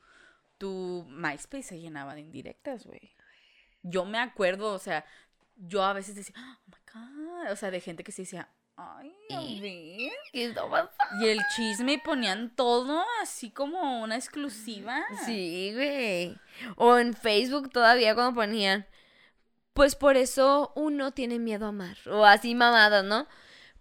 tu 0.59 1.07
MySpace 1.09 1.63
se 1.63 1.81
llenaba 1.81 2.15
de 2.15 2.21
indirectas, 2.21 2.87
güey. 2.87 3.15
Yo 3.83 4.05
me 4.05 4.19
acuerdo, 4.19 4.73
o 4.73 4.79
sea, 4.79 5.05
yo 5.57 5.83
a 5.83 5.93
veces 5.93 6.15
decía, 6.15 6.37
oh 6.39 6.59
my 6.67 6.77
god, 6.93 7.51
o 7.51 7.57
sea, 7.57 7.71
de 7.71 7.81
gente 7.81 8.05
que 8.05 8.13
se 8.13 8.23
decía, 8.23 8.49
ay, 8.77 9.13
ver. 9.61 10.13
¿Qué? 10.33 10.53
Y 11.21 11.29
el 11.29 11.41
chisme 11.57 11.95
y 11.95 11.99
ponían 11.99 12.55
todo 12.55 13.05
así 13.21 13.51
como 13.51 14.03
una 14.03 14.17
exclusiva. 14.17 15.03
Sí, 15.27 15.73
güey. 15.75 16.39
O 16.77 16.99
en 16.99 17.15
Facebook 17.15 17.71
todavía 17.71 18.15
cuando 18.15 18.35
ponían. 18.35 18.87
Pues 19.73 19.97
por 19.97 20.17
eso 20.17 20.73
uno 20.77 21.13
tiene 21.13 21.39
miedo 21.39 21.67
a 21.67 21.71
amar. 21.71 21.97
O 22.07 22.25
así 22.25 22.55
mamadas, 22.55 23.05
¿no? 23.05 23.27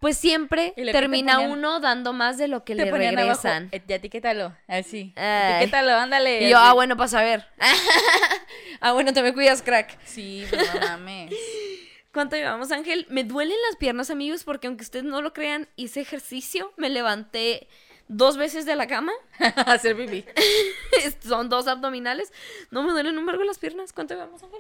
Pues 0.02 0.18
siempre 0.18 0.74
termina 0.92 1.36
ponían- 1.36 1.52
uno 1.52 1.80
dando 1.80 2.12
más 2.12 2.38
de 2.40 2.48
lo 2.48 2.64
que 2.66 2.74
le 2.76 2.90
regresan. 2.92 3.64
abajo, 3.66 3.70
"Eh, 3.76 3.82
ya 3.88 3.96
etiquétalo, 3.98 4.58
así. 4.68 5.14
Ay. 5.16 5.54
Etiquétalo, 5.62 5.94
ándale. 5.96 6.42
Y 6.48 6.50
yo, 6.50 6.58
así. 6.58 6.68
ah, 6.70 6.74
bueno, 6.74 6.98
para 6.98 7.08
saber. 7.08 7.48
ah, 8.82 8.94
bueno, 8.94 9.14
te 9.14 9.22
me 9.22 9.32
cuidas, 9.34 9.62
crack. 9.62 9.98
Sí, 10.04 10.46
pues 10.50 10.74
no 10.74 10.80
mames. 10.82 11.32
¿Cuánto 12.14 12.36
llevamos, 12.36 12.72
Ángel? 12.72 13.06
Me 13.10 13.24
duelen 13.24 13.56
las 13.68 13.78
piernas, 13.78 14.10
amigos, 14.10 14.44
porque 14.44 14.68
aunque 14.68 14.84
ustedes 14.84 15.06
no 15.06 15.22
lo 15.22 15.34
crean, 15.34 15.70
hice 15.76 16.02
ejercicio. 16.02 16.74
Me 16.78 16.90
levanté 16.90 17.68
dos 18.08 18.36
veces 18.38 18.66
de 18.66 18.76
la 18.76 18.88
cama. 18.88 19.14
Hacer 19.68 19.96
pipí. 19.96 20.26
Son 21.24 21.48
dos 21.48 21.68
abdominales. 21.68 22.34
No 22.72 22.84
me 22.84 22.92
duelen 22.92 23.18
un 23.18 23.26
vergo 23.28 23.44
las 23.44 23.60
piernas. 23.60 23.94
¿Cuánto 23.94 24.16
llevamos, 24.16 24.42
Ángel? 24.44 24.60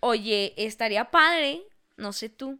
Oye, 0.00 0.54
estaría 0.56 1.10
padre, 1.10 1.62
no 1.96 2.12
sé 2.14 2.30
tú, 2.30 2.58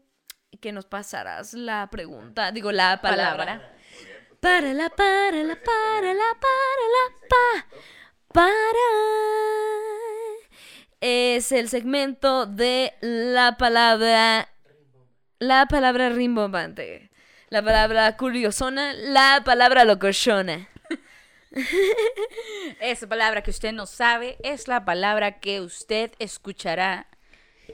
que 0.60 0.72
nos 0.72 0.86
pasaras 0.86 1.54
la 1.54 1.88
pregunta, 1.90 2.52
digo, 2.52 2.72
la 2.72 3.00
palabra. 3.00 3.74
Para 4.40 4.72
la, 4.72 4.88
para 4.90 5.42
la, 5.42 5.54
para 5.56 6.14
la, 6.14 6.34
para 6.40 6.84
la, 6.94 7.04
pa, 7.28 7.66
para. 8.32 8.88
Es 11.00 11.52
el 11.52 11.68
segmento 11.68 12.46
de 12.46 12.94
la 13.00 13.56
palabra, 13.56 14.48
la 15.38 15.66
palabra 15.66 16.10
rimbombante, 16.10 17.10
la 17.48 17.62
palabra 17.62 18.16
curiosona, 18.16 18.92
la 18.92 19.42
palabra 19.44 19.84
locochona. 19.84 20.68
Esa 22.80 23.08
palabra 23.08 23.42
que 23.42 23.50
usted 23.50 23.72
no 23.72 23.86
sabe 23.86 24.38
es 24.42 24.68
la 24.68 24.84
palabra 24.84 25.40
que 25.40 25.60
usted 25.60 26.12
escuchará. 26.18 27.08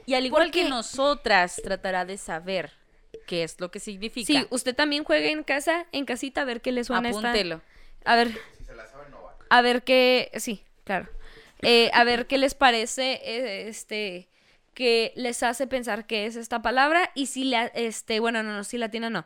Y 0.05 0.13
al 0.13 0.25
igual 0.25 0.51
que 0.51 0.59
Porque- 0.61 0.69
nosotras, 0.69 1.59
tratará 1.63 2.05
de 2.05 2.17
saber 2.17 2.71
qué 3.25 3.43
es 3.43 3.59
lo 3.59 3.71
que 3.71 3.79
significa. 3.79 4.27
Sí, 4.27 4.45
usted 4.49 4.75
también 4.75 5.03
juega 5.03 5.27
en 5.29 5.43
casa, 5.43 5.85
en 5.91 6.05
casita, 6.05 6.41
a 6.41 6.45
ver 6.45 6.61
qué 6.61 6.71
le 6.71 6.83
suena 6.83 7.09
esta. 7.09 7.19
Apúntelo. 7.29 7.61
A 8.05 8.15
ver, 8.15 8.29
Si 8.57 8.63
se 8.65 8.73
la 8.75 8.87
saben, 8.87 9.11
no 9.11 9.21
vale. 9.21 9.37
a 9.49 9.61
ver 9.61 9.83
qué, 9.83 10.31
sí, 10.35 10.63
claro. 10.83 11.07
Eh, 11.61 11.89
a 11.93 12.03
ver 12.03 12.27
qué 12.27 12.37
les 12.37 12.53
parece, 12.53 13.19
eh, 13.23 13.67
este, 13.67 14.27
que 14.73 15.11
les 15.15 15.41
hace 15.43 15.65
pensar 15.67 16.05
qué 16.05 16.25
es 16.27 16.35
esta 16.35 16.61
palabra 16.61 17.11
y 17.15 17.25
si 17.25 17.45
la, 17.45 17.65
este, 17.65 18.19
bueno, 18.19 18.43
no, 18.43 18.53
no, 18.53 18.63
si 18.63 18.77
latinan, 18.77 19.11
no. 19.13 19.25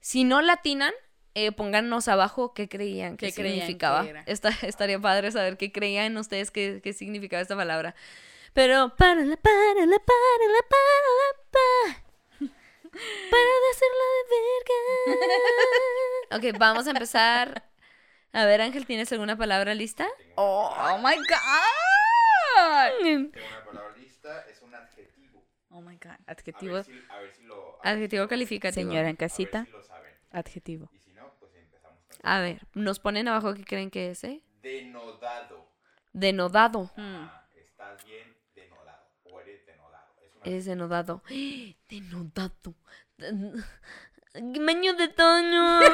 Si 0.00 0.24
no 0.24 0.42
latinan, 0.42 0.92
eh, 1.34 1.50
pónganos 1.50 2.08
abajo 2.08 2.52
qué 2.52 2.68
creían 2.68 3.16
que 3.16 3.28
¿Qué 3.28 3.32
creían 3.32 3.60
significaba. 3.60 4.04
que? 4.04 4.22
Esta- 4.26 4.50
estaría 4.62 4.98
padre 5.00 5.30
saber 5.32 5.56
qué 5.56 5.72
creían 5.72 6.16
ustedes 6.18 6.50
que, 6.50 6.80
qué 6.84 6.92
significaba 6.92 7.40
esta 7.40 7.56
palabra. 7.56 7.94
Pero 8.54 8.94
para 8.96 9.14
la, 9.22 9.36
para 9.36 9.56
la, 9.86 9.98
para 9.98 10.46
la, 10.46 10.62
para 10.68 11.08
la, 11.18 11.32
pa. 11.50 12.04
Para 13.30 13.52
de 13.62 13.68
hacerla 13.70 14.04
de 14.14 14.22
verga. 14.38 14.78
Ok, 16.36 16.44
vamos 16.58 16.86
a 16.86 16.90
empezar. 16.90 17.68
A 18.32 18.44
ver, 18.46 18.60
Ángel, 18.62 18.86
¿tienes 18.86 19.10
alguna 19.12 19.36
palabra 19.36 19.74
lista? 19.74 20.08
Oh, 20.36 20.70
oh 20.74 20.98
my 20.98 21.16
God. 21.16 21.28
Tengo 23.32 23.46
una 23.48 23.64
palabra 23.64 23.94
lista, 23.96 24.46
es 24.48 24.62
un 24.62 24.74
adjetivo. 24.74 25.44
Oh 25.70 25.80
my 25.82 25.96
God. 25.96 26.12
A 26.12 26.18
Adjetivo. 26.28 26.74
ver 26.74 26.84
si, 26.84 26.92
a 27.10 27.18
ver 27.18 27.32
si 27.32 27.42
lo, 27.44 27.78
a 27.82 27.90
Adjetivo 27.90 28.28
calificativo. 28.28 28.90
Señora 28.90 29.08
en 29.10 29.16
si- 29.16 29.24
a 29.24 29.26
ver 29.26 29.30
casita. 29.30 29.64
si 29.66 29.70
lo 29.72 29.82
saben. 29.82 30.12
Adjetivo. 30.30 30.90
Y 30.94 30.98
si 31.00 31.12
no, 31.12 31.34
pues 31.38 31.54
empezamos 31.54 32.00
con 32.06 32.16
A 32.22 32.40
ver, 32.40 32.66
nos 32.74 32.98
ponen 32.98 33.28
abajo 33.28 33.52
qué 33.54 33.64
creen 33.64 33.90
que 33.90 34.10
es, 34.10 34.24
¿eh? 34.24 34.42
denodado. 34.62 35.68
Denodado. 36.14 36.84
Mm. 36.96 37.24
Ah, 37.24 37.46
estás 37.56 38.02
bien 38.04 38.31
denodado. 40.44 41.22
Es 41.28 41.34
una 41.34 41.70
Es 41.70 41.76
denodado. 41.88 42.74
Denodado. 43.16 43.64
Maño 44.60 44.94
de 44.98 45.08
Toño. 45.08 45.80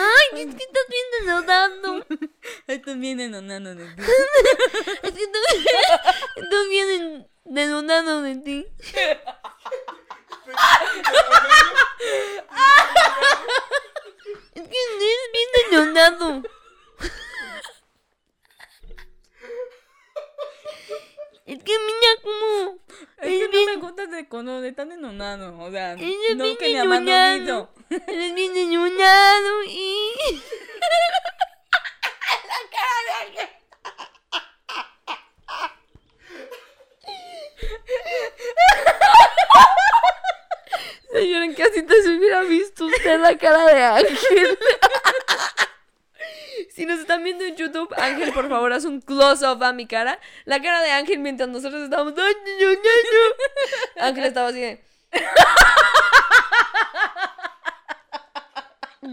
Ay, 0.00 0.40
es 0.42 0.54
que 0.54 0.62
estás 0.62 0.86
bien 0.88 1.06
denodado. 1.26 2.06
Estás 2.66 2.98
bien 2.98 3.20
enonando 3.20 3.74
de 3.74 3.84
ti. 3.86 4.02
Es 5.02 5.12
que 5.12 5.22
estás, 5.22 6.68
bien 6.70 6.88
en- 6.90 7.28
denodado 7.44 8.22
de 8.22 8.36
ti. 8.36 8.66
Es 14.54 14.62
que 14.68 14.76
es 14.76 14.98
bien 15.32 15.48
denodado. 15.70 16.42
Es 21.46 21.62
que 21.64 21.72
mira 21.78 22.22
como... 22.22 22.78
Es 23.18 23.48
que 23.48 23.48
no 23.48 23.64
me 23.66 23.76
gusta 23.76 24.06
de 24.06 24.28
cuando 24.28 24.62
están 24.62 24.92
enonando. 24.92 25.58
O 25.60 25.70
sea, 25.70 25.92
Eres 25.92 26.36
no 26.36 26.44
bien 26.44 26.56
que 26.58 26.68
ni 26.68 26.76
amando 26.78 27.10
enonado. 27.10 27.70
Eres 27.88 28.34
bien 28.34 28.52
denodado 28.52 29.62
y... 29.64 30.42
Señora, 41.12 41.44
en 41.46 41.54
casita 41.54 41.94
se 42.02 42.16
hubiera 42.16 42.42
visto 42.42 42.84
usted 42.86 43.18
la 43.20 43.36
cara 43.38 43.64
de 43.66 43.82
Ángel. 43.82 44.58
Si 46.74 46.84
nos 46.86 47.00
están 47.00 47.24
viendo 47.24 47.44
en 47.44 47.56
YouTube, 47.56 47.92
Ángel, 47.96 48.32
por 48.32 48.48
favor, 48.48 48.72
haz 48.72 48.84
un 48.84 49.00
close-up 49.38 49.62
a 49.62 49.72
mi 49.72 49.86
cara. 49.86 50.18
La 50.44 50.60
cara 50.60 50.82
de 50.82 50.90
Ángel 50.90 51.18
mientras 51.18 51.48
nosotros 51.48 51.84
estábamos... 51.84 52.14
Ángel 53.96 54.24
estaba 54.24 54.48
así 54.48 54.60
de... 54.60 54.80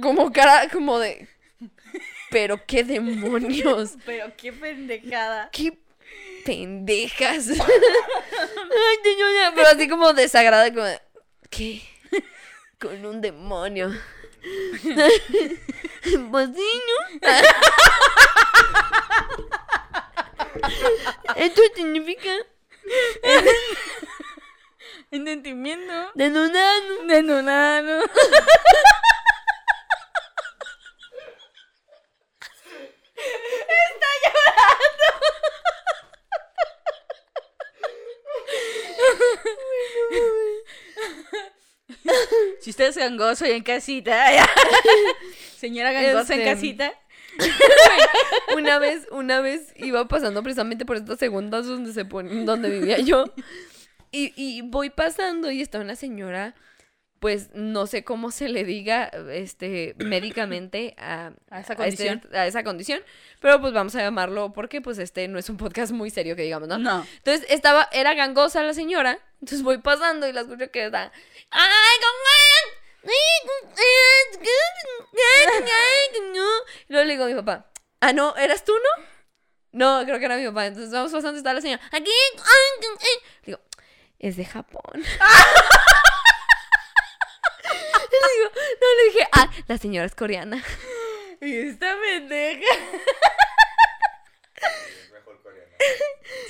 Como 0.01 0.32
cara, 0.32 0.67
como 0.69 0.99
de... 0.99 1.28
Pero 2.32 2.65
qué 2.65 2.84
demonios. 2.84 3.93
Pero 4.05 4.36
qué 4.36 4.51
pendejada. 4.51 5.49
Qué 5.51 5.78
pendejas. 6.43 7.47
Pero 9.55 9.67
así 9.67 9.88
como 9.88 10.13
desagrada, 10.13 10.69
como 10.69 10.84
de, 10.84 10.99
¿Qué? 11.49 11.82
Con 12.80 13.05
un 13.05 13.21
demonio. 13.21 13.91
Pues 16.30 16.49
sí, 16.53 16.82
¿no? 17.21 17.30
Esto 21.36 21.62
significa 21.76 22.30
Entendimiento. 25.12 26.12
denodado. 26.16 27.03
De 27.08 27.18
enonado. 27.18 28.03
Si 42.60 42.70
usted 42.72 42.86
es 42.89 42.97
gangoso 42.97 43.45
y 43.45 43.51
en 43.51 43.64
casita. 43.64 44.26
Señora 45.58 45.91
gangosa 45.91 46.34
en 46.34 46.41
Este, 46.41 46.53
casita. 46.53 46.93
Una 48.55 48.79
vez, 48.79 49.07
una 49.11 49.41
vez 49.41 49.73
iba 49.77 50.07
pasando 50.07 50.41
precisamente 50.43 50.86
por 50.86 50.95
estas 50.97 51.19
segundas 51.19 51.65
donde 51.65 51.93
se 51.93 52.05
pon- 52.05 52.45
donde 52.45 52.69
vivía 52.69 52.99
yo. 52.99 53.25
Y, 54.11 54.33
y 54.36 54.61
voy 54.61 54.89
pasando 54.89 55.51
y 55.51 55.61
está 55.61 55.79
una 55.79 55.95
señora, 55.95 56.55
pues 57.19 57.49
no 57.53 57.86
sé 57.88 58.03
cómo 58.03 58.31
se 58.31 58.47
le 58.49 58.63
diga 58.63 59.05
este 59.31 59.95
médicamente 59.97 60.95
a, 60.97 61.31
A 61.49 61.59
esa 61.59 61.73
este- 61.73 61.75
condición. 62.07 62.21
a 62.33 62.47
esa 62.47 62.63
condición. 62.63 63.01
Pero 63.41 63.59
pues 63.59 63.73
vamos 63.73 63.95
a 63.95 64.01
llamarlo 64.01 64.53
porque 64.53 64.79
pues 64.81 64.97
este 64.99 65.27
no 65.27 65.38
es 65.38 65.49
un 65.49 65.57
podcast 65.57 65.91
muy 65.91 66.09
serio 66.11 66.36
que 66.36 66.43
digamos, 66.43 66.69
¿no? 66.69 66.77
No. 66.77 67.05
Entonces 67.17 67.45
estaba, 67.49 67.89
era 67.91 68.13
gangosa 68.13 68.63
la 68.63 68.73
señora. 68.73 69.19
Entonces 69.41 69.63
voy 69.63 69.79
pasando 69.79 70.27
y 70.27 70.33
la 70.33 70.41
escucho 70.41 70.71
que 70.71 70.86
está. 70.86 71.11
¡Ay, 71.51 71.97
Y 76.88 76.93
luego 76.93 77.06
le 77.06 77.14
digo 77.14 77.24
a 77.26 77.28
mi 77.28 77.36
papá, 77.36 77.66
ah, 78.01 78.14
no, 78.14 78.36
¿eras 78.38 78.64
tú, 78.64 78.74
no? 78.74 79.06
No, 79.72 80.06
creo 80.06 80.20
que 80.20 80.26
era 80.26 80.38
mi 80.38 80.45
papá. 80.47 80.68
Entonces 80.68 80.91
vamos 80.91 81.12
pasando 81.12 81.36
y 81.36 81.39
está 81.39 81.53
la 81.53 81.62
señora. 81.62 81.82
Aquí. 81.91 82.12
Digo, 83.45 83.60
es 84.20 84.38
de 84.38 84.45
Japón. 84.45 84.84
le 84.95 85.01
digo, 88.38 88.49
no, 88.53 88.88
le 88.97 89.03
dije, 89.12 89.28
ah, 89.34 89.49
la 89.68 89.78
señora 89.78 90.06
es 90.06 90.16
coreana. 90.16 90.64
Y 91.41 91.58
esta 91.68 91.97
pendeja. 91.99 92.76
Coreano. 95.43 95.76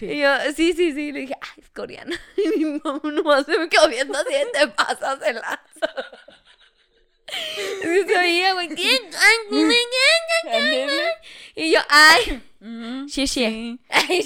Y 0.01 0.19
yo, 0.19 0.37
sí, 0.55 0.73
sí, 0.73 0.91
sí. 0.93 1.11
Le 1.11 1.21
dije, 1.21 1.35
ah, 1.41 1.53
es 1.57 1.69
coreana. 1.69 2.15
Y 2.37 2.49
mi 2.49 2.79
mamá 2.79 3.01
nomás 3.03 3.45
se 3.45 3.57
me 3.57 3.67
quedó 3.69 3.87
viendo 3.87 4.17
así, 4.17 4.33
te 4.53 4.67
pasas 4.67 5.19
de 5.19 5.33
lanza. 5.33 5.95
Se 7.81 8.17
oía, 8.17 8.53
güey. 8.53 8.69
Y 11.55 11.71
yo, 11.71 11.79
ay, 11.89 12.41
sí, 13.07 13.27
sí. 13.27 13.45
Sí. 13.45 13.79
Ay, 13.89 14.21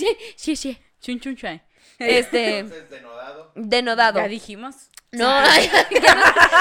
sí. 0.56 0.78
Chun 1.02 1.20
chun 1.20 1.36
chuan. 1.36 1.62
Este, 2.00 2.60
Entonces, 2.60 2.90
denodado. 2.90 3.52
denodado. 3.56 4.20
Ya 4.20 4.28
dijimos. 4.28 4.76
No, 5.12 5.28
ay, 5.30 5.70
que 5.90 6.00
no, 6.00 6.08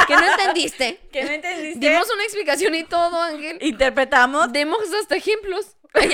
que 0.07 0.15
no 0.17 0.31
entendiste. 0.33 1.01
¿Que 1.13 1.25
no 1.25 1.31
entendiste? 1.31 1.79
Dimos 1.79 2.09
una 2.13 2.25
explicación 2.25 2.75
y 2.75 2.85
todo, 2.85 3.21
Ángel. 3.21 3.59
Interpretamos. 3.61 4.53
Demos 4.53 4.81
hasta 5.01 5.17
ejemplos. 5.17 5.77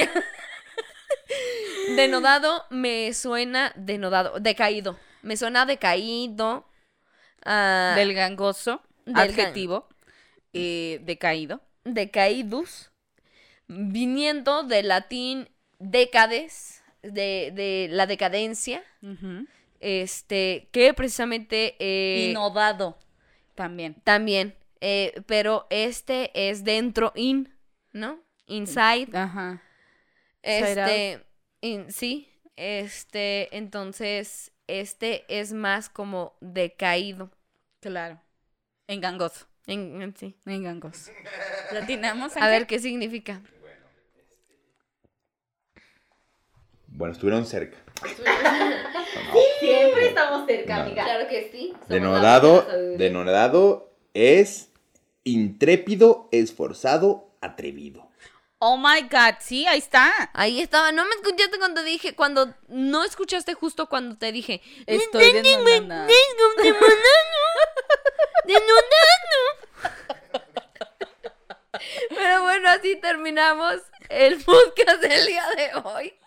denodado 1.96 2.64
me 2.70 3.12
suena 3.14 3.72
denodado, 3.76 4.38
decaído. 4.40 4.98
Me 5.22 5.36
suena 5.36 5.66
decaído. 5.66 6.68
ah, 7.44 7.94
Del 7.96 8.14
gangoso. 8.14 8.82
Del 9.06 9.30
adjetivo. 9.30 9.88
Eh, 10.54 11.00
decaído. 11.04 11.60
decaídus, 11.84 12.90
viniendo 13.66 14.62
del 14.62 14.88
latín 14.88 15.48
decades, 15.78 16.82
de, 17.02 17.50
de 17.54 17.88
la 17.90 18.06
decadencia, 18.06 18.82
este, 19.80 20.68
que 20.72 20.94
precisamente... 20.94 21.76
eh, 21.78 22.28
Inodado 22.30 22.98
también. 23.54 23.94
También, 24.04 24.54
eh, 24.80 25.22
pero 25.26 25.66
este 25.70 26.30
es 26.48 26.64
dentro, 26.64 27.12
in, 27.14 27.52
¿no? 27.92 28.18
Inside. 28.46 29.16
Ajá. 29.16 29.62
Este, 30.42 31.24
in- 31.60 31.90
sí, 31.92 32.28
este, 32.56 33.54
entonces, 33.56 34.52
este 34.66 35.24
es 35.28 35.52
más 35.52 35.88
como 35.88 36.36
decaído. 36.40 37.30
Claro. 37.80 38.20
Engangoso. 38.86 39.46
En, 39.66 40.02
en 40.02 40.16
sí. 40.16 40.34
Engangoso. 40.46 41.10
¿Latinamos? 41.72 42.36
A 42.36 42.48
ver 42.48 42.66
qué 42.66 42.78
significa. 42.78 43.40
Bueno, 46.86 47.12
estuvieron 47.12 47.44
cerca. 47.46 47.78
Siempre 49.60 50.08
estamos 50.08 50.46
cerca, 50.46 50.76
No. 50.76 50.82
amiga. 50.82 51.04
Claro 51.04 51.28
que 51.28 51.48
sí. 51.50 51.68
somos 51.72 51.88
Denodado, 51.88 52.66
denodado 52.98 53.90
es 54.12 54.70
intrépido, 55.24 56.28
esforzado, 56.30 57.30
atrevido. 57.40 58.08
Oh 58.58 58.76
my 58.78 59.02
god, 59.10 59.34
sí, 59.40 59.66
ahí 59.66 59.78
está. 59.78 60.30
Ahí 60.32 60.60
estaba, 60.60 60.92
no 60.92 61.04
me 61.04 61.14
escuchaste 61.16 61.58
cuando 61.58 61.82
dije, 61.82 62.14
cuando 62.14 62.54
no 62.68 63.04
escuchaste 63.04 63.54
justo 63.54 63.88
cuando 63.88 64.16
te 64.16 64.30
dije, 64.32 64.62
Estoy 64.86 65.32
denodada. 65.32 66.06
Pero 72.24 72.42
bueno, 72.42 72.70
así 72.70 72.96
terminamos 72.96 73.82
el 74.08 74.38
podcast 74.44 75.02
del 75.02 75.26
día 75.26 75.44
de 75.56 75.80
hoy. 75.84 76.14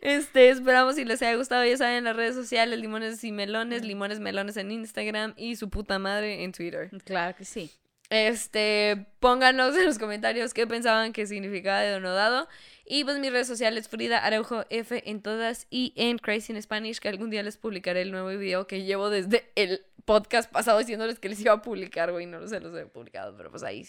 Este, 0.00 0.50
esperamos 0.50 0.94
si 0.94 1.04
les 1.04 1.20
haya 1.22 1.34
gustado, 1.34 1.64
ya 1.64 1.76
saben, 1.76 1.96
en 1.96 2.04
las 2.04 2.14
redes 2.14 2.36
sociales, 2.36 2.78
limones 2.78 3.24
y 3.24 3.32
melones, 3.32 3.82
limones 3.84 4.20
melones 4.20 4.56
en 4.56 4.70
Instagram 4.70 5.34
y 5.36 5.56
su 5.56 5.70
puta 5.70 5.98
madre 5.98 6.44
en 6.44 6.52
Twitter. 6.52 6.90
Claro 7.04 7.36
que 7.36 7.44
sí. 7.44 7.72
Este, 8.08 9.06
pónganos 9.18 9.76
en 9.76 9.86
los 9.86 9.98
comentarios 9.98 10.54
qué 10.54 10.68
pensaban 10.68 11.12
que 11.12 11.26
significaba 11.26 11.80
de 11.80 11.90
denodado. 11.90 12.48
Y 12.88 13.02
pues 13.04 13.18
mis 13.18 13.32
redes 13.32 13.48
sociales, 13.48 13.88
Frida 13.88 14.18
Araujo 14.18 14.64
F 14.70 15.02
en 15.10 15.20
todas 15.20 15.66
y 15.70 15.92
en 15.96 16.18
Crazy 16.18 16.52
in 16.52 16.62
Spanish, 16.62 17.00
que 17.00 17.08
algún 17.08 17.30
día 17.30 17.42
les 17.42 17.56
publicaré 17.56 18.02
el 18.02 18.12
nuevo 18.12 18.28
video 18.28 18.66
que 18.68 18.84
llevo 18.84 19.10
desde 19.10 19.50
el 19.56 19.84
podcast 20.04 20.50
pasado 20.50 20.78
diciéndoles 20.78 21.18
que 21.18 21.28
les 21.28 21.40
iba 21.40 21.52
a 21.52 21.62
publicar, 21.62 22.12
güey, 22.12 22.26
no 22.26 22.46
se 22.46 22.60
los 22.60 22.76
he 22.78 22.86
publicado, 22.86 23.36
pero 23.36 23.50
pues 23.50 23.64
ahí, 23.64 23.84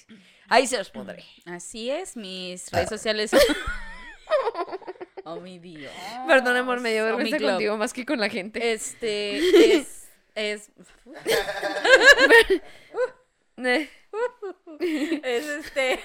ahí 0.50 0.66
se 0.66 0.80
los 0.80 0.90
pondré. 0.90 1.24
Así 1.46 1.92
es, 1.92 2.18
mis 2.18 2.72
redes 2.72 2.90
sociales. 2.90 3.32
oh, 5.26 5.40
mi 5.42 5.60
Dios. 5.60 5.92
Perdón, 6.28 6.58
amor, 6.58 6.80
me 6.80 6.92
dio 6.92 7.04
Oh, 7.04 7.18
vergüenza 7.18 7.38
contigo 7.40 7.78
más 7.78 7.94
que 7.94 8.04
con 8.04 8.20
la 8.20 8.30
gente. 8.30 8.72
Este 8.72 9.76
es. 9.78 10.10
es. 10.34 10.72
Eh, 13.60 13.90
Es 15.24 15.46
este. 15.48 16.00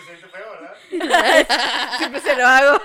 Se 0.00 0.06
siente 0.06 0.28
feo, 0.28 0.46
¿verdad? 0.50 1.96
Siempre 1.98 2.20
se 2.20 2.36
lo 2.36 2.46
hago. 2.46 2.82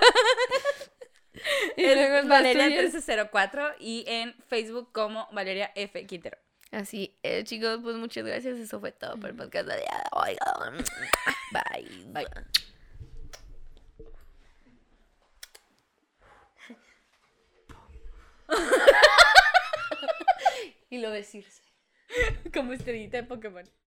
y 1.76 1.82
luego 1.82 2.16
Es 2.16 2.28
Valeria 2.28 2.64
tuyas. 2.64 2.82
1304 2.82 3.74
y 3.78 4.04
en 4.06 4.34
Facebook 4.48 4.92
como 4.92 5.28
Valeria 5.32 5.72
F. 5.74 6.06
Quintero. 6.06 6.38
Así, 6.72 7.16
eh, 7.22 7.44
chicos, 7.44 7.78
pues 7.82 7.96
muchas 7.96 8.24
gracias. 8.24 8.58
Eso 8.58 8.80
fue 8.80 8.92
todo 8.92 9.16
por 9.16 9.30
el 9.30 9.36
podcast 9.36 9.68
del 9.68 9.78
día 9.80 10.04
de 10.04 10.08
hoy. 10.12 10.36
Bye. 11.52 12.04
Bye. 12.12 12.26
Y 20.88 20.98
lo 20.98 21.10
decirse. 21.10 21.62
Como 22.54 22.72
estrellita 22.72 23.16
de 23.16 23.24
Pokémon. 23.24 23.68